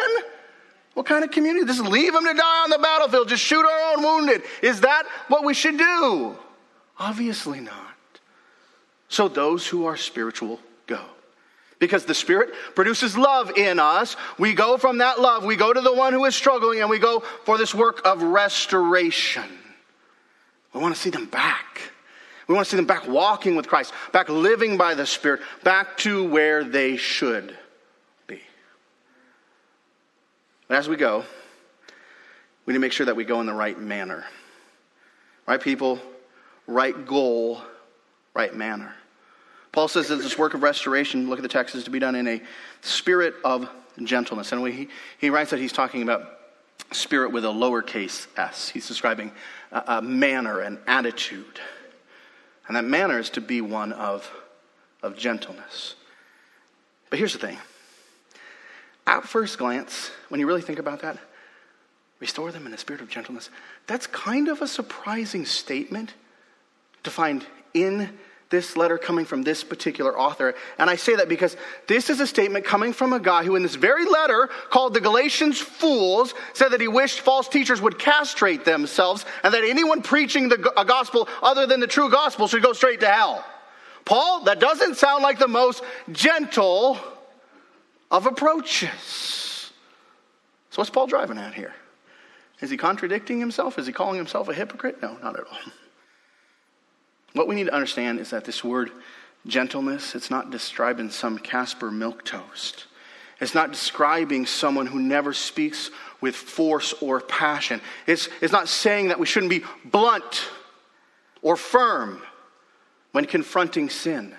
What 0.94 1.06
kind 1.06 1.24
of 1.24 1.32
community? 1.32 1.66
Just 1.66 1.82
leave 1.82 2.12
them 2.12 2.26
to 2.26 2.34
die 2.34 2.64
on 2.64 2.72
the 2.72 2.80
battlefield, 2.80 3.30
just 3.30 3.44
shoot 3.44 3.64
our 3.64 3.94
own 3.94 4.04
wounded. 4.04 4.42
Is 4.64 4.82
that 4.82 5.04
what 5.28 5.44
we 5.44 5.54
should 5.54 5.78
do? 5.78 6.36
Obviously 7.00 7.60
not. 7.60 7.74
So 9.08 9.28
those 9.28 9.68
who 9.68 9.86
are 9.86 9.96
spiritual 9.96 10.60
go. 10.88 11.02
Because 11.80 12.06
the 12.06 12.16
Spirit 12.16 12.54
produces 12.74 13.16
love 13.16 13.56
in 13.56 13.80
us. 13.80 14.16
We 14.40 14.56
go 14.56 14.78
from 14.78 14.98
that 14.98 15.22
love, 15.22 15.46
we 15.46 15.56
go 15.56 15.72
to 15.72 15.82
the 15.82 15.94
one 15.94 16.14
who 16.14 16.26
is 16.26 16.36
struggling, 16.36 16.82
and 16.82 16.90
we 16.90 16.98
go 16.98 17.20
for 17.46 17.60
this 17.60 17.76
work 17.76 18.02
of 18.04 18.24
restoration. 18.24 19.46
We 20.74 20.82
want 20.82 20.96
to 20.96 21.00
see 21.00 21.12
them 21.12 21.28
back. 21.28 21.92
We 22.48 22.56
want 22.56 22.66
to 22.66 22.70
see 22.70 22.78
them 22.78 22.86
back 22.86 23.08
walking 23.08 23.56
with 23.56 23.68
Christ, 23.68 23.94
back 24.14 24.30
living 24.30 24.78
by 24.78 24.94
the 24.94 25.06
Spirit, 25.06 25.42
back 25.64 25.98
to 26.00 26.28
where 26.30 26.64
they 26.64 26.96
should 26.96 27.58
be. 28.26 28.42
but 30.68 30.78
as 30.78 30.88
we 30.88 30.96
go, 30.96 31.26
we 32.66 32.74
need 32.74 32.78
to 32.78 32.82
make 32.82 32.94
sure 32.94 33.06
that 33.06 33.16
we 33.16 33.26
go 33.26 33.42
in 33.42 33.48
the 33.48 33.54
right 33.54 33.80
manner. 33.80 34.26
Right 35.46 35.62
people, 35.62 36.00
right 36.68 37.06
goal, 37.06 37.62
right 38.34 38.54
manner. 38.56 38.94
Paul 39.72 39.88
says 39.88 40.08
that 40.08 40.18
this 40.18 40.38
work 40.38 40.54
of 40.54 40.64
restoration, 40.64 41.30
look 41.30 41.40
at 41.40 41.44
the 41.44 41.50
text, 41.50 41.76
is 41.76 41.84
to 41.84 41.92
be 41.92 42.00
done 42.00 42.16
in 42.16 42.28
a 42.28 42.42
spirit 42.82 43.36
of 43.44 43.70
gentleness. 44.04 44.52
And 44.52 44.66
he, 44.68 44.90
he 45.18 45.30
writes 45.30 45.52
that 45.52 45.60
he's 45.60 45.72
talking 45.72 46.02
about 46.02 46.40
spirit 46.92 47.32
with 47.32 47.46
a 47.46 47.50
lowercase 47.50 48.28
s. 48.38 48.70
He's 48.70 48.88
describing 48.88 49.32
a, 49.72 49.84
a 49.88 50.02
manner, 50.02 50.62
an 50.62 50.80
attitude. 50.88 51.60
And 52.68 52.76
that 52.76 52.86
manner 52.86 53.20
is 53.20 53.30
to 53.32 53.42
be 53.42 53.62
one 53.62 53.94
of, 53.94 54.30
of 55.02 55.18
gentleness. 55.18 55.96
But 57.10 57.20
here's 57.20 57.34
the 57.34 57.40
thing 57.40 57.58
at 59.06 59.24
first 59.24 59.58
glance, 59.58 60.12
when 60.28 60.40
you 60.40 60.48
really 60.48 60.62
think 60.62 60.80
about 60.80 61.02
that, 61.02 61.18
restore 62.20 62.52
them 62.52 62.66
in 62.66 62.74
a 62.74 62.78
spirit 62.78 63.02
of 63.02 63.10
gentleness, 63.10 63.50
that's 63.86 64.06
kind 64.08 64.50
of 64.50 64.62
a 64.62 64.68
surprising 64.68 65.46
statement 65.46 66.14
to 67.04 67.10
find 67.10 67.46
in 67.74 68.18
this 68.50 68.78
letter 68.78 68.98
coming 68.98 69.26
from 69.26 69.42
this 69.42 69.64
particular 69.64 70.18
author. 70.18 70.56
And 70.78 70.90
I 70.90 70.96
say 70.96 71.16
that 71.16 71.28
because 71.28 71.58
this 71.88 72.10
is 72.10 72.20
a 72.20 72.28
statement 72.28 72.66
coming 72.66 72.94
from 72.94 73.14
a 73.14 73.20
guy 73.20 73.44
who, 73.44 73.56
in 73.56 73.64
this 73.64 73.76
very 73.76 74.06
letter, 74.06 74.50
called 74.70 74.94
the 74.94 75.02
Galatians 75.02 75.60
fools, 75.60 76.34
said 76.54 76.70
that 76.70 76.82
he 76.82 76.88
wished 76.88 77.20
false 77.20 77.50
teachers 77.50 77.82
would 77.82 78.00
castrate 78.00 78.64
themselves 78.64 79.26
and 79.44 79.54
that 79.54 79.64
anyone 79.64 80.02
preaching 80.02 80.50
the, 80.50 80.74
a 80.80 80.86
gospel 80.86 81.28
other 81.42 81.66
than 81.66 81.80
the 81.80 81.88
true 81.88 82.10
gospel 82.10 82.48
should 82.48 82.64
go 82.64 82.74
straight 82.74 83.02
to 83.02 83.08
hell. 83.08 83.46
Paul, 84.06 84.46
that 84.46 84.60
doesn't 84.60 84.96
sound 84.96 85.24
like 85.24 85.38
the 85.38 85.50
most 85.50 85.84
gentle 86.14 86.98
of 88.10 88.26
approaches. 88.26 89.72
So, 90.70 90.82
what's 90.82 90.90
Paul 90.90 91.08
driving 91.08 91.38
at 91.38 91.54
here? 91.54 91.74
Is 92.62 92.70
he 92.70 92.78
contradicting 92.78 93.40
himself? 93.40 93.78
Is 93.78 93.86
he 93.86 93.94
calling 93.94 94.16
himself 94.16 94.48
a 94.48 94.54
hypocrite? 94.54 95.02
No, 95.02 95.18
not 95.22 95.38
at 95.38 95.46
all. 95.46 95.58
What 97.38 97.48
we 97.48 97.54
need 97.54 97.66
to 97.66 97.74
understand 97.74 98.20
is 98.20 98.32
that 98.32 98.46
this 98.46 98.64
word 98.64 98.92
gentleness, 99.46 100.16
it's 100.16 100.32
not 100.32 100.50
describing 100.50 101.12
some 101.12 101.38
Caspar 101.38 101.92
Milquetoast. 101.92 102.86
It's 103.40 103.54
not 103.54 103.72
describing 103.72 104.48
someone 104.48 104.88
who 104.88 105.00
never 105.00 105.34
speaks 105.34 105.92
with 106.20 106.36
force 106.36 106.94
or 107.00 107.22
passion. 107.22 107.80
It's, 108.08 108.28
it's 108.42 108.52
not 108.52 108.68
saying 108.68 109.10
that 109.10 109.20
we 109.20 109.28
shouldn't 109.28 109.52
be 109.52 109.64
blunt 109.86 110.50
or 111.44 111.56
firm 111.56 112.24
when 113.12 113.26
confronting 113.26 113.90
sin. 113.90 114.34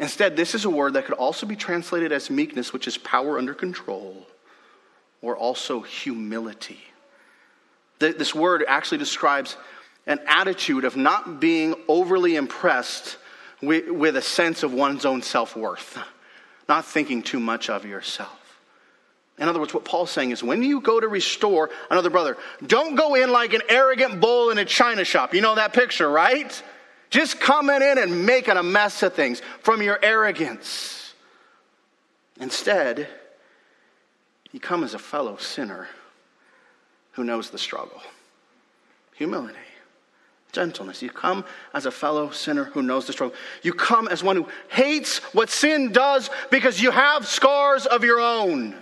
Instead, 0.00 0.36
this 0.36 0.56
is 0.56 0.64
a 0.64 0.70
word 0.70 0.94
that 0.94 1.04
could 1.04 1.14
also 1.14 1.46
be 1.46 1.54
translated 1.54 2.10
as 2.10 2.28
meekness, 2.28 2.72
which 2.72 2.88
is 2.88 2.98
power 2.98 3.38
under 3.38 3.54
control, 3.54 4.26
or 5.22 5.36
also 5.36 5.80
humility. 5.80 6.80
This 8.00 8.34
word 8.34 8.64
actually 8.66 8.98
describes 8.98 9.56
an 10.06 10.20
attitude 10.26 10.84
of 10.84 10.96
not 10.96 11.40
being 11.40 11.74
overly 11.88 12.36
impressed 12.36 13.16
with, 13.62 13.88
with 13.88 14.16
a 14.16 14.22
sense 14.22 14.62
of 14.62 14.72
one's 14.72 15.04
own 15.04 15.22
self 15.22 15.56
worth, 15.56 15.98
not 16.68 16.84
thinking 16.84 17.22
too 17.22 17.40
much 17.40 17.70
of 17.70 17.84
yourself. 17.84 18.40
In 19.38 19.48
other 19.48 19.58
words, 19.58 19.74
what 19.74 19.84
Paul's 19.84 20.10
saying 20.10 20.30
is 20.30 20.44
when 20.44 20.62
you 20.62 20.80
go 20.80 21.00
to 21.00 21.08
restore 21.08 21.70
another 21.90 22.10
brother, 22.10 22.36
don't 22.64 22.94
go 22.94 23.14
in 23.14 23.30
like 23.30 23.52
an 23.52 23.62
arrogant 23.68 24.20
bull 24.20 24.50
in 24.50 24.58
a 24.58 24.64
china 24.64 25.04
shop. 25.04 25.34
You 25.34 25.40
know 25.40 25.56
that 25.56 25.72
picture, 25.72 26.08
right? 26.08 26.62
Just 27.10 27.40
coming 27.40 27.82
in 27.82 27.98
and 27.98 28.26
making 28.26 28.56
a 28.56 28.62
mess 28.62 29.02
of 29.02 29.14
things 29.14 29.42
from 29.60 29.82
your 29.82 29.98
arrogance. 30.02 31.14
Instead, 32.40 33.08
you 34.52 34.60
come 34.60 34.84
as 34.84 34.94
a 34.94 34.98
fellow 34.98 35.36
sinner 35.36 35.88
who 37.12 37.24
knows 37.24 37.50
the 37.50 37.58
struggle. 37.58 38.02
Humility 39.14 39.58
gentleness. 40.54 41.02
You 41.02 41.10
come 41.10 41.44
as 41.74 41.86
a 41.86 41.90
fellow 41.90 42.30
sinner 42.30 42.64
who 42.64 42.82
knows 42.82 43.06
the 43.06 43.12
struggle. 43.12 43.36
You 43.62 43.72
come 43.72 44.08
as 44.08 44.22
one 44.22 44.36
who 44.36 44.48
hates 44.68 45.18
what 45.34 45.50
sin 45.50 45.92
does 45.92 46.30
because 46.50 46.80
you 46.80 46.90
have 46.90 47.26
scars 47.26 47.86
of 47.86 48.04
your 48.04 48.20
own. 48.20 48.74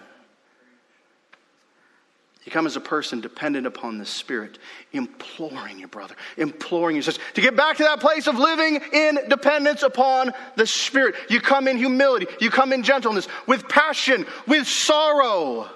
You 2.44 2.50
come 2.50 2.66
as 2.66 2.76
a 2.76 2.80
person 2.80 3.20
dependent 3.20 3.66
upon 3.68 3.98
the 3.98 4.06
Spirit, 4.06 4.58
imploring 4.92 5.78
your 5.78 5.88
brother, 5.88 6.16
imploring 6.36 6.96
your 6.96 7.04
sister 7.04 7.22
to 7.34 7.40
get 7.40 7.56
back 7.56 7.76
to 7.76 7.84
that 7.84 8.00
place 8.00 8.26
of 8.26 8.36
living 8.36 8.80
in 8.92 9.18
dependence 9.28 9.82
upon 9.82 10.32
the 10.56 10.66
Spirit. 10.66 11.14
You 11.28 11.40
come 11.40 11.68
in 11.68 11.76
humility, 11.78 12.26
you 12.40 12.50
come 12.50 12.72
in 12.72 12.82
gentleness, 12.82 13.28
with 13.46 13.68
passion, 13.68 14.26
with 14.46 14.66
sorrow 14.66 15.70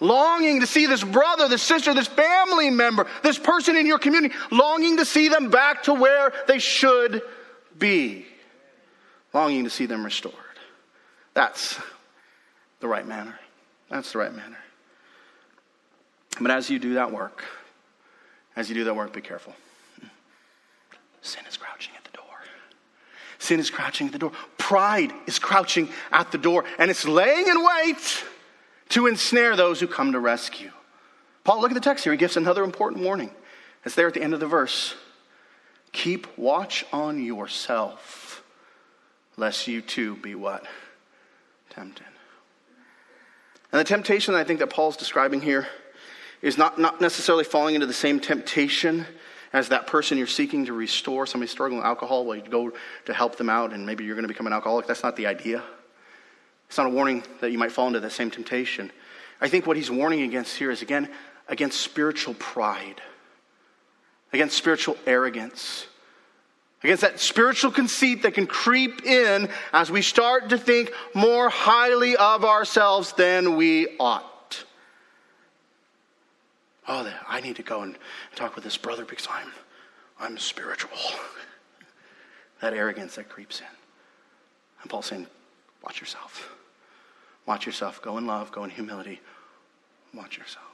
longing 0.00 0.60
to 0.60 0.66
see 0.66 0.86
this 0.86 1.02
brother, 1.02 1.48
this 1.48 1.62
sister, 1.62 1.94
this 1.94 2.06
family 2.06 2.70
member, 2.70 3.06
this 3.22 3.38
person 3.38 3.76
in 3.76 3.86
your 3.86 3.98
community, 3.98 4.34
longing 4.50 4.96
to 4.98 5.04
see 5.04 5.28
them 5.28 5.50
back 5.50 5.84
to 5.84 5.94
where 5.94 6.32
they 6.46 6.58
should 6.58 7.22
be, 7.78 8.26
longing 9.32 9.64
to 9.64 9.70
see 9.70 9.86
them 9.86 10.04
restored. 10.04 10.34
That's 11.34 11.78
the 12.80 12.88
right 12.88 13.06
manner. 13.06 13.38
That's 13.88 14.12
the 14.12 14.18
right 14.18 14.34
manner. 14.34 14.58
But 16.40 16.50
as 16.50 16.70
you 16.70 16.78
do 16.78 16.94
that 16.94 17.12
work, 17.12 17.44
as 18.54 18.68
you 18.68 18.74
do 18.74 18.84
that 18.84 18.94
work, 18.94 19.12
be 19.12 19.20
careful. 19.20 19.54
Sin 21.22 21.42
is 21.48 21.56
crouching 21.56 21.94
at 21.96 22.04
the 22.04 22.16
door. 22.16 22.24
Sin 23.38 23.60
is 23.60 23.70
crouching 23.70 24.06
at 24.06 24.12
the 24.12 24.18
door. 24.18 24.32
Pride 24.56 25.12
is 25.26 25.38
crouching 25.38 25.88
at 26.12 26.30
the 26.30 26.38
door, 26.38 26.64
and 26.78 26.90
it's 26.90 27.06
laying 27.06 27.48
in 27.48 27.64
wait 27.64 28.24
to 28.90 29.06
ensnare 29.06 29.56
those 29.56 29.80
who 29.80 29.86
come 29.86 30.12
to 30.12 30.20
rescue. 30.20 30.70
Paul, 31.44 31.60
look 31.60 31.70
at 31.70 31.74
the 31.74 31.80
text 31.80 32.04
here. 32.04 32.12
He 32.12 32.18
gives 32.18 32.36
another 32.36 32.64
important 32.64 33.02
warning. 33.02 33.30
It's 33.84 33.94
there 33.94 34.06
at 34.06 34.14
the 34.14 34.22
end 34.22 34.34
of 34.34 34.40
the 34.40 34.46
verse. 34.46 34.94
Keep 35.92 36.38
watch 36.38 36.84
on 36.92 37.22
yourself, 37.22 38.42
lest 39.36 39.66
you 39.66 39.80
too 39.80 40.16
be 40.16 40.34
what? 40.34 40.64
Tempted. 41.70 42.06
And 43.72 43.80
the 43.80 43.84
temptation 43.84 44.34
I 44.34 44.44
think 44.44 44.60
that 44.60 44.70
Paul's 44.70 44.96
describing 44.96 45.40
here 45.40 45.66
is 46.42 46.56
not, 46.56 46.78
not 46.78 47.00
necessarily 47.00 47.44
falling 47.44 47.74
into 47.74 47.86
the 47.86 47.92
same 47.92 48.20
temptation 48.20 49.06
as 49.52 49.68
that 49.68 49.86
person 49.86 50.18
you're 50.18 50.26
seeking 50.26 50.66
to 50.66 50.72
restore, 50.72 51.26
somebody 51.26 51.50
struggling 51.50 51.78
with 51.78 51.86
alcohol, 51.86 52.26
well, 52.26 52.36
you 52.36 52.42
go 52.42 52.72
to 53.06 53.14
help 53.14 53.36
them 53.36 53.48
out 53.48 53.72
and 53.72 53.86
maybe 53.86 54.04
you're 54.04 54.14
going 54.14 54.24
to 54.24 54.28
become 54.28 54.46
an 54.46 54.52
alcoholic. 54.52 54.86
That's 54.86 55.02
not 55.02 55.16
the 55.16 55.26
idea. 55.26 55.62
It's 56.68 56.76
not 56.76 56.86
a 56.86 56.90
warning 56.90 57.24
that 57.40 57.50
you 57.50 57.58
might 57.58 57.72
fall 57.72 57.86
into 57.86 58.00
the 58.00 58.10
same 58.10 58.30
temptation. 58.30 58.92
I 59.40 59.48
think 59.48 59.66
what 59.66 59.76
he's 59.76 59.90
warning 59.90 60.22
against 60.22 60.56
here 60.56 60.70
is 60.70 60.82
again 60.82 61.08
against 61.48 61.80
spiritual 61.80 62.34
pride, 62.34 63.00
against 64.32 64.56
spiritual 64.56 64.96
arrogance, 65.06 65.86
against 66.82 67.00
that 67.00 67.20
spiritual 67.20 67.70
conceit 67.70 68.22
that 68.22 68.34
can 68.34 68.46
creep 68.46 69.04
in 69.04 69.48
as 69.72 69.90
we 69.90 70.02
start 70.02 70.50
to 70.50 70.58
think 70.58 70.92
more 71.14 71.48
highly 71.48 72.16
of 72.16 72.44
ourselves 72.44 73.12
than 73.14 73.56
we 73.56 73.96
ought. 73.98 74.64
Oh, 76.86 77.10
I 77.26 77.40
need 77.40 77.56
to 77.56 77.62
go 77.62 77.82
and 77.82 77.96
talk 78.34 78.54
with 78.54 78.64
this 78.64 78.76
brother 78.76 79.04
because 79.04 79.26
I'm, 79.30 79.52
I'm 80.18 80.38
spiritual. 80.38 80.96
that 82.60 82.72
arrogance 82.72 83.16
that 83.16 83.28
creeps 83.28 83.60
in. 83.60 83.66
And 84.82 84.90
Paul's 84.90 85.06
saying, 85.06 85.26
watch 85.82 86.00
yourself. 86.00 86.54
Watch 87.46 87.66
yourself. 87.66 88.02
Go 88.02 88.18
in 88.18 88.26
love, 88.26 88.52
go 88.52 88.64
in 88.64 88.70
humility. 88.70 89.20
Watch 90.14 90.36
yourself. 90.36 90.64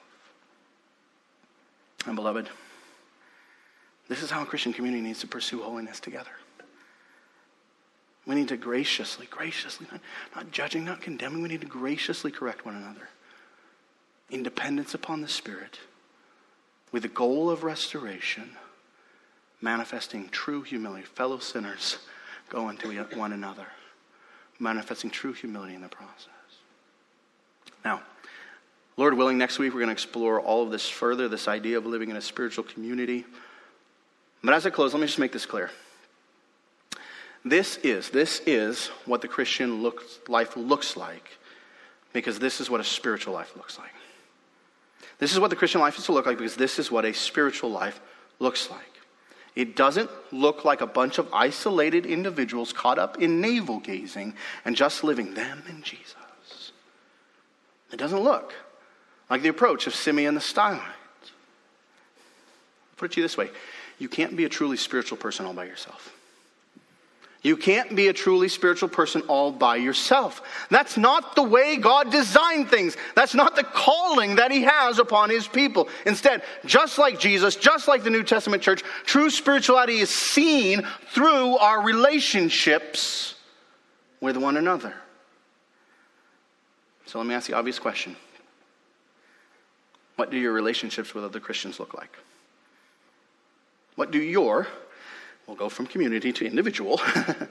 And 2.06 2.16
beloved, 2.16 2.48
this 4.08 4.22
is 4.22 4.30
how 4.30 4.42
a 4.42 4.46
Christian 4.46 4.72
community 4.72 5.02
needs 5.02 5.20
to 5.20 5.26
pursue 5.26 5.62
holiness 5.62 6.00
together. 6.00 6.30
We 8.26 8.34
need 8.34 8.48
to 8.48 8.56
graciously, 8.56 9.26
graciously, 9.30 9.86
not, 9.90 10.00
not 10.34 10.50
judging, 10.50 10.84
not 10.84 11.00
condemning, 11.00 11.42
we 11.42 11.48
need 11.48 11.60
to 11.60 11.66
graciously 11.66 12.30
correct 12.30 12.64
one 12.64 12.74
another 12.74 13.08
in 14.30 14.42
dependence 14.42 14.94
upon 14.94 15.20
the 15.20 15.28
Spirit 15.28 15.78
with 16.90 17.02
the 17.02 17.08
goal 17.08 17.50
of 17.50 17.64
restoration, 17.64 18.50
manifesting 19.60 20.28
true 20.28 20.62
humility. 20.62 21.04
Fellow 21.04 21.38
sinners 21.38 21.98
go 22.48 22.68
unto 22.68 23.02
one 23.16 23.32
another, 23.32 23.66
manifesting 24.58 25.10
true 25.10 25.32
humility 25.32 25.74
in 25.74 25.80
the 25.80 25.88
process. 25.88 26.28
Now, 27.84 28.02
Lord 28.96 29.14
willing, 29.14 29.38
next 29.38 29.58
week 29.58 29.72
we're 29.72 29.80
going 29.80 29.88
to 29.88 29.92
explore 29.92 30.40
all 30.40 30.62
of 30.62 30.70
this 30.70 30.88
further 30.88 31.28
this 31.28 31.48
idea 31.48 31.78
of 31.78 31.86
living 31.86 32.10
in 32.10 32.16
a 32.16 32.20
spiritual 32.20 32.64
community. 32.64 33.24
But 34.42 34.54
as 34.54 34.66
I 34.66 34.70
close, 34.70 34.94
let 34.94 35.00
me 35.00 35.06
just 35.06 35.18
make 35.18 35.32
this 35.32 35.46
clear. 35.46 35.70
This 37.44 37.76
is, 37.78 38.08
this 38.10 38.40
is 38.46 38.86
what 39.04 39.20
the 39.20 39.28
Christian 39.28 39.82
life 40.28 40.56
looks 40.56 40.96
like, 40.96 41.28
because 42.12 42.38
this 42.38 42.60
is 42.60 42.70
what 42.70 42.80
a 42.80 42.84
spiritual 42.84 43.34
life 43.34 43.54
looks 43.56 43.78
like. 43.78 43.90
This 45.18 45.32
is 45.32 45.40
what 45.40 45.50
the 45.50 45.56
Christian 45.56 45.80
life 45.80 45.98
is 45.98 46.04
to 46.06 46.12
look 46.12 46.26
like, 46.26 46.38
because 46.38 46.56
this 46.56 46.78
is 46.78 46.90
what 46.90 47.04
a 47.04 47.12
spiritual 47.12 47.70
life 47.70 48.00
looks 48.38 48.70
like. 48.70 48.93
It 49.54 49.76
doesn't 49.76 50.10
look 50.32 50.64
like 50.64 50.80
a 50.80 50.86
bunch 50.86 51.18
of 51.18 51.32
isolated 51.32 52.06
individuals 52.06 52.72
caught 52.72 52.98
up 52.98 53.22
in 53.22 53.40
navel 53.40 53.78
gazing 53.78 54.34
and 54.64 54.74
just 54.74 55.04
living 55.04 55.34
them 55.34 55.62
in 55.68 55.82
Jesus. 55.82 56.16
It 57.92 57.98
doesn't 57.98 58.20
look 58.20 58.52
like 59.30 59.42
the 59.42 59.48
approach 59.48 59.86
of 59.86 59.94
Simeon 59.94 60.34
the 60.34 60.40
Stylite. 60.40 60.80
I'll 60.80 60.82
put 62.96 63.10
it 63.10 63.14
to 63.14 63.20
you 63.20 63.24
this 63.24 63.36
way 63.36 63.50
you 63.98 64.08
can't 64.08 64.36
be 64.36 64.44
a 64.44 64.48
truly 64.48 64.76
spiritual 64.76 65.18
person 65.18 65.46
all 65.46 65.54
by 65.54 65.64
yourself. 65.64 66.12
You 67.44 67.58
can't 67.58 67.94
be 67.94 68.08
a 68.08 68.14
truly 68.14 68.48
spiritual 68.48 68.88
person 68.88 69.20
all 69.28 69.52
by 69.52 69.76
yourself. 69.76 70.40
That's 70.70 70.96
not 70.96 71.36
the 71.36 71.42
way 71.42 71.76
God 71.76 72.10
designed 72.10 72.70
things. 72.70 72.96
That's 73.14 73.34
not 73.34 73.54
the 73.54 73.62
calling 73.62 74.36
that 74.36 74.50
He 74.50 74.62
has 74.62 74.98
upon 74.98 75.28
His 75.28 75.46
people. 75.46 75.90
Instead, 76.06 76.42
just 76.64 76.98
like 76.98 77.20
Jesus, 77.20 77.54
just 77.54 77.86
like 77.86 78.02
the 78.02 78.08
New 78.08 78.22
Testament 78.22 78.62
church, 78.62 78.82
true 79.04 79.28
spirituality 79.28 79.98
is 79.98 80.08
seen 80.08 80.88
through 81.10 81.58
our 81.58 81.82
relationships 81.82 83.34
with 84.22 84.38
one 84.38 84.56
another. 84.56 84.94
So 87.04 87.18
let 87.18 87.26
me 87.26 87.34
ask 87.34 87.46
the 87.46 87.56
obvious 87.56 87.78
question 87.78 88.16
What 90.16 90.30
do 90.30 90.38
your 90.38 90.52
relationships 90.52 91.14
with 91.14 91.24
other 91.24 91.40
Christians 91.40 91.78
look 91.78 91.92
like? 91.92 92.16
What 93.96 94.10
do 94.10 94.18
your 94.18 94.66
We'll 95.46 95.56
go 95.56 95.68
from 95.68 95.86
community 95.86 96.32
to 96.32 96.46
individual. 96.46 97.00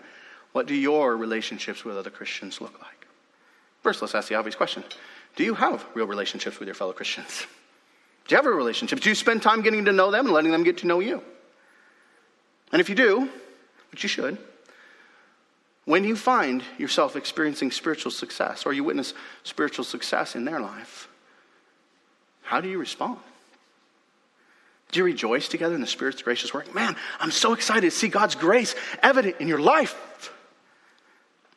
what 0.51 0.65
do 0.65 0.75
your 0.75 1.15
relationships 1.15 1.85
with 1.85 1.97
other 1.97 2.09
Christians 2.09 2.59
look 2.59 2.79
like? 2.81 3.07
First, 3.81 4.01
let's 4.01 4.15
ask 4.15 4.29
the 4.29 4.35
obvious 4.35 4.55
question 4.55 4.83
Do 5.35 5.43
you 5.43 5.53
have 5.53 5.85
real 5.93 6.07
relationships 6.07 6.59
with 6.59 6.67
your 6.67 6.75
fellow 6.75 6.93
Christians? 6.93 7.45
Do 8.27 8.35
you 8.35 8.37
have 8.37 8.45
a 8.45 8.49
relationship? 8.49 9.01
Do 9.01 9.09
you 9.09 9.15
spend 9.15 9.41
time 9.41 9.61
getting 9.61 9.85
to 9.85 9.91
know 9.91 10.09
them 10.09 10.25
and 10.25 10.33
letting 10.33 10.51
them 10.51 10.63
get 10.63 10.77
to 10.79 10.87
know 10.87 10.99
you? 10.99 11.21
And 12.71 12.79
if 12.79 12.89
you 12.89 12.95
do, 12.95 13.29
which 13.91 14.03
you 14.03 14.09
should, 14.09 14.37
when 15.85 16.05
you 16.05 16.15
find 16.15 16.63
yourself 16.77 17.15
experiencing 17.15 17.71
spiritual 17.71 18.11
success 18.11 18.65
or 18.65 18.71
you 18.71 18.83
witness 18.83 19.13
spiritual 19.43 19.83
success 19.83 20.35
in 20.35 20.45
their 20.45 20.61
life, 20.61 21.09
how 22.41 22.61
do 22.61 22.69
you 22.69 22.79
respond? 22.79 23.19
Do 24.93 24.99
you 24.99 25.05
rejoice 25.05 25.47
together 25.47 25.73
in 25.73 25.81
the 25.81 25.87
Spirit's 25.87 26.21
gracious 26.21 26.53
work? 26.53 26.73
Man, 26.73 26.95
I'm 27.19 27.31
so 27.31 27.53
excited 27.53 27.89
to 27.89 27.91
see 27.91 28.09
God's 28.09 28.35
grace 28.35 28.75
evident 29.01 29.37
in 29.39 29.47
your 29.47 29.59
life. 29.59 30.31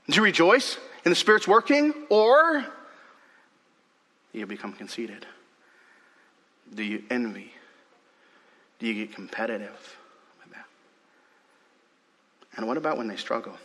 Do 0.09 0.16
you 0.16 0.22
rejoice 0.22 0.78
in 1.05 1.11
the 1.11 1.16
Spirit's 1.16 1.47
working, 1.47 1.93
or 2.09 2.64
you 4.32 4.47
become 4.47 4.72
conceited? 4.72 5.26
Do 6.74 6.82
you 6.82 7.03
envy? 7.11 7.53
Do 8.78 8.87
you 8.87 8.95
get 8.95 9.14
competitive 9.14 9.97
with 10.43 10.55
that? 10.55 10.64
And 12.57 12.66
what 12.66 12.78
about 12.78 12.97
when 12.97 13.07
they 13.07 13.16
struggle? 13.16 13.57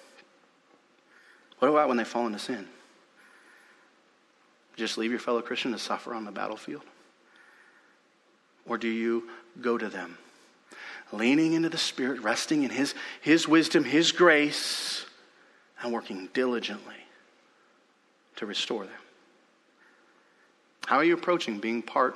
What 1.59 1.69
about 1.69 1.87
when 1.87 1.95
they 1.95 2.03
fall 2.03 2.27
into 2.27 2.39
sin? 2.39 2.67
Just 4.75 4.97
leave 4.97 5.11
your 5.11 5.19
fellow 5.19 5.41
Christian 5.41 5.71
to 5.71 5.79
suffer 5.79 6.13
on 6.13 6.25
the 6.25 6.31
battlefield? 6.31 6.83
Or 8.67 8.77
do 8.77 8.87
you 8.87 9.29
go 9.61 9.77
to 9.77 9.89
them? 9.89 10.17
Leaning 11.11 11.53
into 11.53 11.69
the 11.69 11.77
Spirit, 11.77 12.21
resting 12.21 12.63
in 12.63 12.69
His, 12.69 12.95
His 13.21 13.47
wisdom, 13.47 13.83
His 13.83 14.11
grace, 14.11 15.05
and 15.81 15.91
working 15.91 16.29
diligently 16.33 16.95
to 18.37 18.45
restore 18.45 18.85
them. 18.85 18.93
How 20.85 20.97
are 20.97 21.03
you 21.03 21.13
approaching 21.13 21.59
being 21.59 21.81
part 21.81 22.15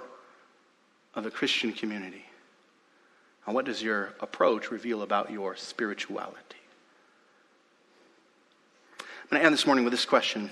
of 1.13 1.25
a 1.25 1.31
Christian 1.31 1.71
community? 1.71 2.25
And 3.45 3.53
what 3.53 3.65
does 3.65 3.81
your 3.81 4.13
approach 4.19 4.71
reveal 4.71 5.01
about 5.01 5.31
your 5.31 5.55
spirituality? 5.55 6.37
I'm 8.99 9.29
going 9.29 9.41
to 9.41 9.45
end 9.45 9.53
this 9.53 9.65
morning 9.65 9.83
with 9.83 9.91
this 9.91 10.05
question, 10.05 10.49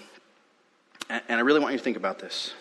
and 1.10 1.24
I 1.30 1.40
really 1.40 1.60
want 1.60 1.74
you 1.74 1.78
to 1.78 1.84
think 1.84 1.98
about 1.98 2.20
this. 2.20 2.54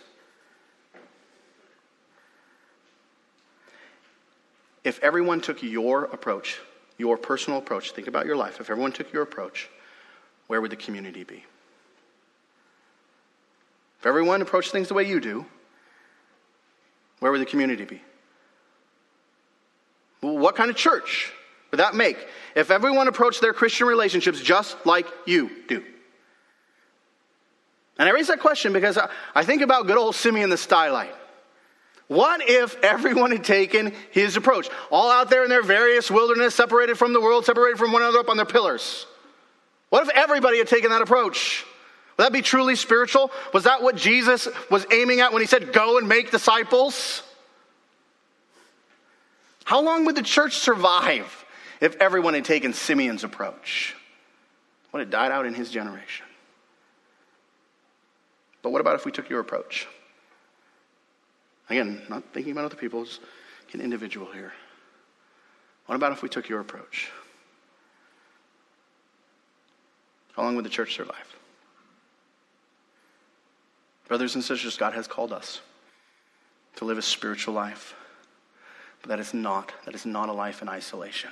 If 4.85 4.99
everyone 5.01 5.41
took 5.41 5.63
your 5.63 6.05
approach, 6.05 6.61
your 6.99 7.17
personal 7.17 7.59
approach, 7.59 7.93
think 7.93 8.09
about 8.09 8.27
your 8.27 8.37
life, 8.37 8.61
if 8.61 8.71
everyone 8.71 8.93
took 8.93 9.13
your 9.13 9.23
approach, 9.23 9.69
where 10.47 10.61
would 10.61 10.71
the 10.71 10.77
community 10.77 11.25
be? 11.25 11.45
If 14.01 14.07
everyone 14.07 14.43
approached 14.43 14.73
things 14.73 14.89
the 14.89 14.95
way 14.95 15.05
you 15.05 15.21
do, 15.21 15.47
where 17.21 17.31
would 17.31 17.41
the 17.41 17.47
community 17.47 17.85
be? 17.85 18.03
What 20.21 20.57
kind 20.57 20.71
of 20.71 20.77
church 20.77 21.33
would 21.71 21.79
that 21.79 21.95
make 21.95 22.29
if 22.55 22.71
everyone 22.71 23.09
approached 23.09 23.41
their 23.41 23.53
Christian 23.53 23.87
relationships 23.87 24.41
just 24.41 24.77
like 24.85 25.07
you 25.25 25.51
do? 25.69 25.85
And 27.99 28.09
I 28.09 28.13
raise 28.13 28.27
that 28.27 28.41
question 28.41 28.73
because 28.73 28.99
I 29.35 29.45
think 29.45 29.63
about 29.63 29.87
good 29.87 29.97
old 29.97 30.17
Simeon 30.17 30.51
the 30.51 30.57
Stylite. 30.57 31.15
What 32.13 32.47
if 32.47 32.77
everyone 32.85 33.31
had 33.31 33.43
taken 33.43 33.95
his 34.11 34.37
approach? 34.37 34.69
All 34.91 35.11
out 35.11 35.31
there 35.31 35.45
in 35.45 35.49
their 35.49 35.63
various 35.63 36.11
wilderness, 36.11 36.55
separated 36.55 36.99
from 36.99 37.15
the 37.15 37.21
world, 37.23 37.47
separated 37.47 37.79
from 37.79 37.91
one 37.91 38.03
another 38.03 38.19
up 38.19 38.29
on 38.29 38.37
their 38.37 38.45
pillars. 38.45 39.07
What 39.89 40.03
if 40.03 40.11
everybody 40.11 40.59
had 40.59 40.67
taken 40.67 40.91
that 40.91 41.01
approach? 41.01 41.65
Would 42.19 42.25
that 42.25 42.33
be 42.33 42.43
truly 42.43 42.77
spiritual? 42.77 43.31
Was 43.55 43.65
that 43.65 43.83
what 43.83 43.97
Jesus 43.97 44.47
was 44.71 44.85
aiming 44.93 45.21
at 45.21 45.33
when 45.33 45.41
he 45.41 45.47
said, 45.47 45.73
Go 45.73 45.97
and 45.97 46.07
make 46.07 46.31
disciples? 46.31 47.23
How 49.65 49.81
long 49.81 50.05
would 50.05 50.15
the 50.15 50.23
church 50.23 50.59
survive 50.59 51.47
if 51.81 51.97
everyone 51.97 52.35
had 52.35 52.45
taken 52.45 52.75
Simeon's 52.75 53.25
approach? 53.25 53.97
Would 54.93 55.01
it 55.01 55.09
died 55.09 55.33
out 55.33 55.47
in 55.47 55.55
his 55.55 55.71
generation? 55.71 56.27
But 58.61 58.69
what 58.69 58.83
about 58.83 58.97
if 58.97 59.07
we 59.07 59.13
took 59.13 59.31
your 59.31 59.41
approach? 59.41 59.89
Again, 61.73 62.03
not 62.11 62.23
thinking 62.35 62.53
about 62.53 62.67
other 62.67 62.77
people, 62.77 63.03
just 63.03 63.23
an 63.73 63.81
individual 63.81 64.31
here. 64.31 64.53
What 65.87 65.97
about 65.97 66.13
if 66.13 66.23
we 66.23 66.29
took 66.29 66.47
your 66.47 66.61
approach? 66.61 67.11
How 70.37 70.43
long 70.43 70.55
would 70.55 70.67
the 70.67 70.71
church 70.71 70.95
survive? 70.95 71.35
Brothers 74.07 74.35
and 74.35 74.45
sisters, 74.45 74.77
God 74.77 74.93
has 74.93 75.07
called 75.07 75.33
us 75.33 75.63
to 76.77 76.85
live 76.85 76.99
a 76.99 77.03
spiritual 77.03 77.55
life. 77.55 77.95
But 79.01 79.09
that 79.09 79.19
is 79.19 79.33
not, 79.33 79.73
that 79.87 79.95
is 79.95 80.05
not 80.05 80.29
a 80.29 80.33
life 80.35 80.61
in 80.61 80.69
isolation. 80.69 81.31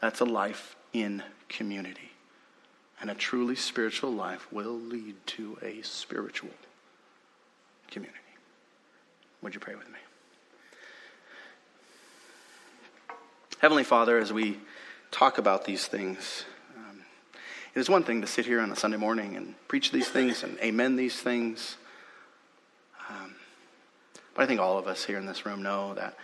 That's 0.00 0.20
a 0.20 0.24
life 0.24 0.76
in 0.92 1.24
community. 1.48 2.12
And 3.00 3.10
a 3.10 3.14
truly 3.14 3.56
spiritual 3.56 4.12
life 4.12 4.46
will 4.52 4.78
lead 4.78 5.16
to 5.26 5.58
a 5.62 5.82
spiritual 5.82 6.54
community. 7.90 8.20
Would 9.42 9.54
you 9.54 9.60
pray 9.60 9.74
with 9.74 9.88
me? 9.88 9.98
Heavenly 13.58 13.84
Father, 13.84 14.18
as 14.18 14.32
we 14.32 14.58
talk 15.10 15.38
about 15.38 15.64
these 15.64 15.86
things, 15.86 16.44
um, 16.76 17.00
it 17.74 17.80
is 17.80 17.88
one 17.88 18.02
thing 18.02 18.20
to 18.20 18.26
sit 18.26 18.46
here 18.46 18.60
on 18.60 18.70
a 18.70 18.76
Sunday 18.76 18.96
morning 18.96 19.36
and 19.36 19.54
preach 19.68 19.92
these 19.92 20.08
things 20.08 20.42
and 20.42 20.58
amen 20.60 20.96
these 20.96 21.20
things. 21.20 21.76
Um, 23.08 23.34
but 24.34 24.42
I 24.42 24.46
think 24.46 24.60
all 24.60 24.78
of 24.78 24.86
us 24.86 25.04
here 25.04 25.18
in 25.18 25.26
this 25.26 25.46
room 25.46 25.62
know 25.62 25.94
that 25.94 26.16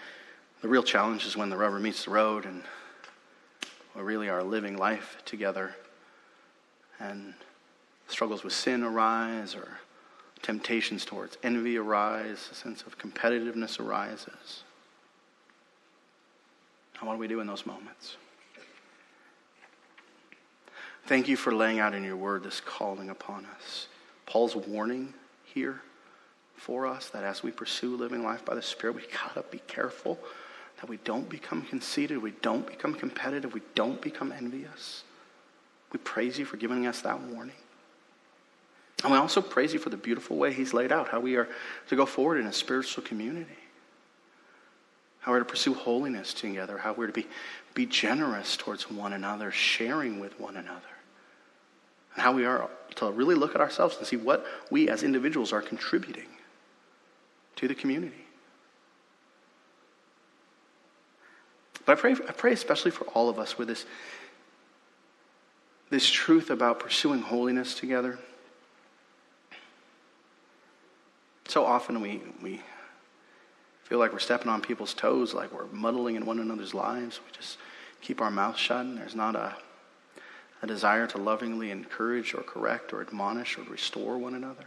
the 0.60 0.68
real 0.68 0.82
challenge 0.82 1.26
is 1.26 1.36
when 1.36 1.50
the 1.50 1.56
rubber 1.56 1.80
meets 1.80 2.04
the 2.04 2.10
road 2.10 2.44
and 2.44 2.62
we 3.94 4.02
really 4.02 4.28
are 4.28 4.42
living 4.42 4.76
life 4.76 5.18
together 5.24 5.74
and 7.00 7.34
struggles 8.08 8.44
with 8.44 8.52
sin 8.52 8.82
arise 8.82 9.54
or 9.54 9.78
temptations 10.42 11.04
towards 11.04 11.38
envy 11.42 11.78
arise, 11.78 12.48
a 12.50 12.54
sense 12.54 12.82
of 12.82 12.98
competitiveness 12.98 13.80
arises. 13.80 14.64
And 16.98 17.08
what 17.08 17.14
do 17.14 17.20
we 17.20 17.28
do 17.28 17.40
in 17.40 17.46
those 17.46 17.66
moments? 17.66 18.16
Thank 21.06 21.26
you 21.26 21.36
for 21.36 21.52
laying 21.52 21.80
out 21.80 21.94
in 21.94 22.04
your 22.04 22.16
word 22.16 22.44
this 22.44 22.60
calling 22.60 23.10
upon 23.10 23.46
us. 23.46 23.88
Paul's 24.26 24.54
warning 24.54 25.14
here 25.44 25.82
for 26.56 26.86
us 26.86 27.08
that 27.08 27.24
as 27.24 27.42
we 27.42 27.50
pursue 27.50 27.96
living 27.96 28.22
life 28.22 28.44
by 28.44 28.54
the 28.54 28.62
Spirit, 28.62 28.96
we 28.96 29.02
gotta 29.12 29.44
be 29.50 29.60
careful 29.66 30.18
that 30.80 30.88
we 30.88 30.98
don't 30.98 31.28
become 31.28 31.62
conceited, 31.62 32.18
we 32.18 32.32
don't 32.42 32.66
become 32.66 32.94
competitive, 32.94 33.52
we 33.52 33.62
don't 33.74 34.00
become 34.00 34.32
envious. 34.32 35.02
We 35.92 35.98
praise 35.98 36.38
you 36.38 36.44
for 36.44 36.56
giving 36.56 36.86
us 36.86 37.02
that 37.02 37.20
warning. 37.20 37.56
And 39.02 39.12
we 39.12 39.18
also 39.18 39.40
praise 39.40 39.72
you 39.72 39.78
for 39.78 39.90
the 39.90 39.96
beautiful 39.96 40.36
way 40.36 40.52
He's 40.52 40.72
laid 40.72 40.92
out 40.92 41.08
how 41.08 41.20
we 41.20 41.36
are 41.36 41.48
to 41.88 41.96
go 41.96 42.06
forward 42.06 42.38
in 42.38 42.46
a 42.46 42.52
spiritual 42.52 43.02
community, 43.02 43.58
how 45.20 45.32
we're 45.32 45.40
to 45.40 45.44
pursue 45.44 45.74
holiness 45.74 46.32
together, 46.32 46.78
how 46.78 46.92
we're 46.92 47.08
to 47.08 47.12
be, 47.12 47.26
be 47.74 47.86
generous 47.86 48.56
towards 48.56 48.90
one 48.90 49.12
another, 49.12 49.50
sharing 49.50 50.20
with 50.20 50.38
one 50.38 50.56
another, 50.56 50.80
and 52.14 52.22
how 52.22 52.32
we 52.32 52.44
are 52.44 52.70
to 52.96 53.10
really 53.10 53.34
look 53.34 53.54
at 53.54 53.60
ourselves 53.60 53.96
and 53.96 54.06
see 54.06 54.16
what 54.16 54.46
we 54.70 54.88
as 54.88 55.02
individuals 55.02 55.52
are 55.52 55.62
contributing 55.62 56.28
to 57.56 57.66
the 57.66 57.74
community. 57.74 58.22
But 61.84 61.98
I 61.98 62.00
pray, 62.00 62.12
I 62.12 62.32
pray 62.32 62.52
especially 62.52 62.92
for 62.92 63.04
all 63.08 63.28
of 63.28 63.40
us 63.40 63.58
with 63.58 63.66
this, 63.66 63.84
this 65.90 66.08
truth 66.08 66.50
about 66.50 66.78
pursuing 66.78 67.20
holiness 67.20 67.74
together. 67.74 68.18
So 71.52 71.66
often 71.66 72.00
we, 72.00 72.22
we 72.42 72.62
feel 73.84 73.98
like 73.98 74.14
we're 74.14 74.20
stepping 74.20 74.48
on 74.48 74.62
people's 74.62 74.94
toes, 74.94 75.34
like 75.34 75.52
we're 75.52 75.66
muddling 75.66 76.16
in 76.16 76.24
one 76.24 76.38
another's 76.38 76.72
lives. 76.72 77.20
We 77.22 77.30
just 77.30 77.58
keep 78.00 78.22
our 78.22 78.30
mouth 78.30 78.56
shut, 78.56 78.86
and 78.86 78.96
there's 78.96 79.14
not 79.14 79.36
a, 79.36 79.54
a 80.62 80.66
desire 80.66 81.06
to 81.08 81.18
lovingly 81.18 81.70
encourage 81.70 82.32
or 82.32 82.40
correct 82.40 82.94
or 82.94 83.02
admonish 83.02 83.58
or 83.58 83.64
restore 83.64 84.16
one 84.16 84.32
another? 84.34 84.64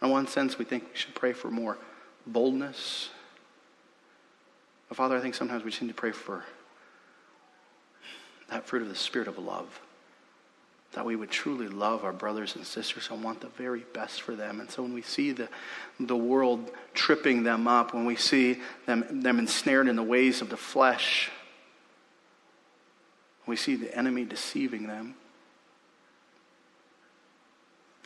In 0.00 0.10
one 0.10 0.28
sense, 0.28 0.56
we 0.56 0.64
think 0.64 0.84
we 0.84 0.96
should 0.96 1.16
pray 1.16 1.32
for 1.32 1.50
more 1.50 1.76
boldness. 2.24 3.10
But 4.88 4.96
Father, 4.96 5.16
I 5.16 5.20
think 5.20 5.34
sometimes 5.34 5.64
we 5.64 5.72
just 5.72 5.82
need 5.82 5.88
to 5.88 5.94
pray 5.94 6.12
for 6.12 6.44
that 8.48 8.64
fruit 8.64 8.82
of 8.82 8.88
the 8.88 8.94
Spirit 8.94 9.26
of 9.26 9.38
love. 9.38 9.80
That 10.94 11.04
we 11.04 11.16
would 11.16 11.30
truly 11.30 11.68
love 11.68 12.04
our 12.04 12.12
brothers 12.12 12.54
and 12.54 12.64
sisters 12.64 13.08
and 13.10 13.22
want 13.22 13.40
the 13.40 13.48
very 13.48 13.84
best 13.92 14.22
for 14.22 14.36
them. 14.36 14.60
And 14.60 14.70
so 14.70 14.82
when 14.82 14.94
we 14.94 15.02
see 15.02 15.32
the, 15.32 15.48
the 15.98 16.16
world 16.16 16.70
tripping 16.92 17.42
them 17.42 17.66
up, 17.66 17.94
when 17.94 18.04
we 18.04 18.16
see 18.16 18.60
them, 18.86 19.22
them 19.22 19.38
ensnared 19.38 19.88
in 19.88 19.96
the 19.96 20.02
ways 20.02 20.40
of 20.40 20.50
the 20.50 20.56
flesh, 20.56 21.30
we 23.46 23.56
see 23.56 23.74
the 23.74 23.94
enemy 23.96 24.24
deceiving 24.24 24.86
them, 24.86 25.14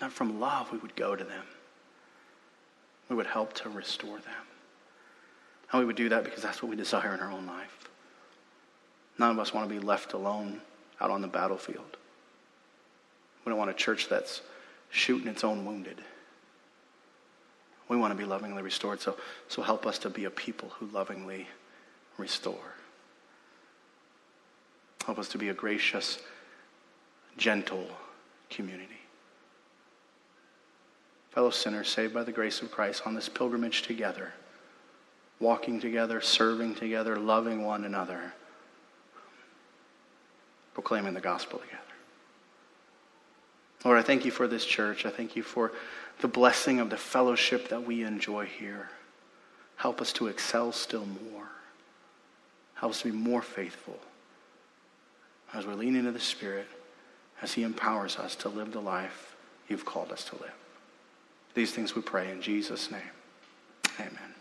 that 0.00 0.12
from 0.12 0.40
love 0.40 0.72
we 0.72 0.78
would 0.78 0.96
go 0.96 1.14
to 1.14 1.24
them. 1.24 1.44
We 3.08 3.16
would 3.16 3.26
help 3.26 3.52
to 3.54 3.68
restore 3.68 4.18
them. 4.18 4.46
And 5.72 5.80
we 5.80 5.84
would 5.84 5.96
do 5.96 6.08
that 6.08 6.24
because 6.24 6.42
that's 6.42 6.62
what 6.62 6.70
we 6.70 6.76
desire 6.76 7.14
in 7.14 7.20
our 7.20 7.30
own 7.30 7.46
life. 7.46 7.88
None 9.18 9.30
of 9.30 9.38
us 9.38 9.52
want 9.52 9.68
to 9.68 9.74
be 9.74 9.80
left 9.80 10.12
alone 10.12 10.60
out 11.00 11.10
on 11.10 11.20
the 11.20 11.28
battlefield. 11.28 11.96
We 13.48 13.50
don't 13.52 13.58
want 13.60 13.70
a 13.70 13.74
church 13.74 14.10
that's 14.10 14.42
shooting 14.90 15.26
its 15.26 15.42
own 15.42 15.64
wounded. 15.64 16.02
We 17.88 17.96
want 17.96 18.12
to 18.12 18.14
be 18.14 18.26
lovingly 18.26 18.60
restored. 18.60 19.00
So, 19.00 19.16
so 19.48 19.62
help 19.62 19.86
us 19.86 19.98
to 20.00 20.10
be 20.10 20.26
a 20.26 20.30
people 20.30 20.68
who 20.78 20.84
lovingly 20.88 21.48
restore. 22.18 22.74
Help 25.06 25.18
us 25.18 25.30
to 25.30 25.38
be 25.38 25.48
a 25.48 25.54
gracious, 25.54 26.18
gentle 27.38 27.88
community. 28.50 29.00
Fellow 31.30 31.48
sinners 31.48 31.88
saved 31.88 32.12
by 32.12 32.22
the 32.22 32.32
grace 32.32 32.60
of 32.60 32.70
Christ 32.70 33.06
on 33.06 33.14
this 33.14 33.30
pilgrimage 33.30 33.80
together, 33.80 34.34
walking 35.40 35.80
together, 35.80 36.20
serving 36.20 36.74
together, 36.74 37.16
loving 37.16 37.64
one 37.64 37.86
another 37.86 38.34
proclaiming 40.74 41.14
the 41.14 41.20
gospel 41.22 41.60
together. 41.60 41.87
Lord, 43.84 43.98
I 43.98 44.02
thank 44.02 44.24
you 44.24 44.30
for 44.30 44.48
this 44.48 44.64
church. 44.64 45.06
I 45.06 45.10
thank 45.10 45.36
you 45.36 45.42
for 45.42 45.72
the 46.20 46.28
blessing 46.28 46.80
of 46.80 46.90
the 46.90 46.96
fellowship 46.96 47.68
that 47.68 47.86
we 47.86 48.02
enjoy 48.02 48.46
here. 48.46 48.90
Help 49.76 50.00
us 50.00 50.12
to 50.14 50.26
excel 50.26 50.72
still 50.72 51.06
more. 51.06 51.48
Help 52.74 52.90
us 52.90 53.02
to 53.02 53.12
be 53.12 53.16
more 53.16 53.42
faithful 53.42 53.98
as 55.54 55.66
we 55.66 55.74
lean 55.74 55.96
into 55.96 56.12
the 56.12 56.20
Spirit, 56.20 56.66
as 57.40 57.52
He 57.52 57.62
empowers 57.62 58.16
us 58.16 58.34
to 58.36 58.48
live 58.48 58.72
the 58.72 58.80
life 58.80 59.36
you've 59.68 59.84
called 59.84 60.12
us 60.12 60.24
to 60.24 60.34
live. 60.36 60.54
These 61.54 61.72
things 61.72 61.94
we 61.94 62.02
pray 62.02 62.30
in 62.30 62.42
Jesus' 62.42 62.90
name. 62.90 63.00
Amen. 63.98 64.37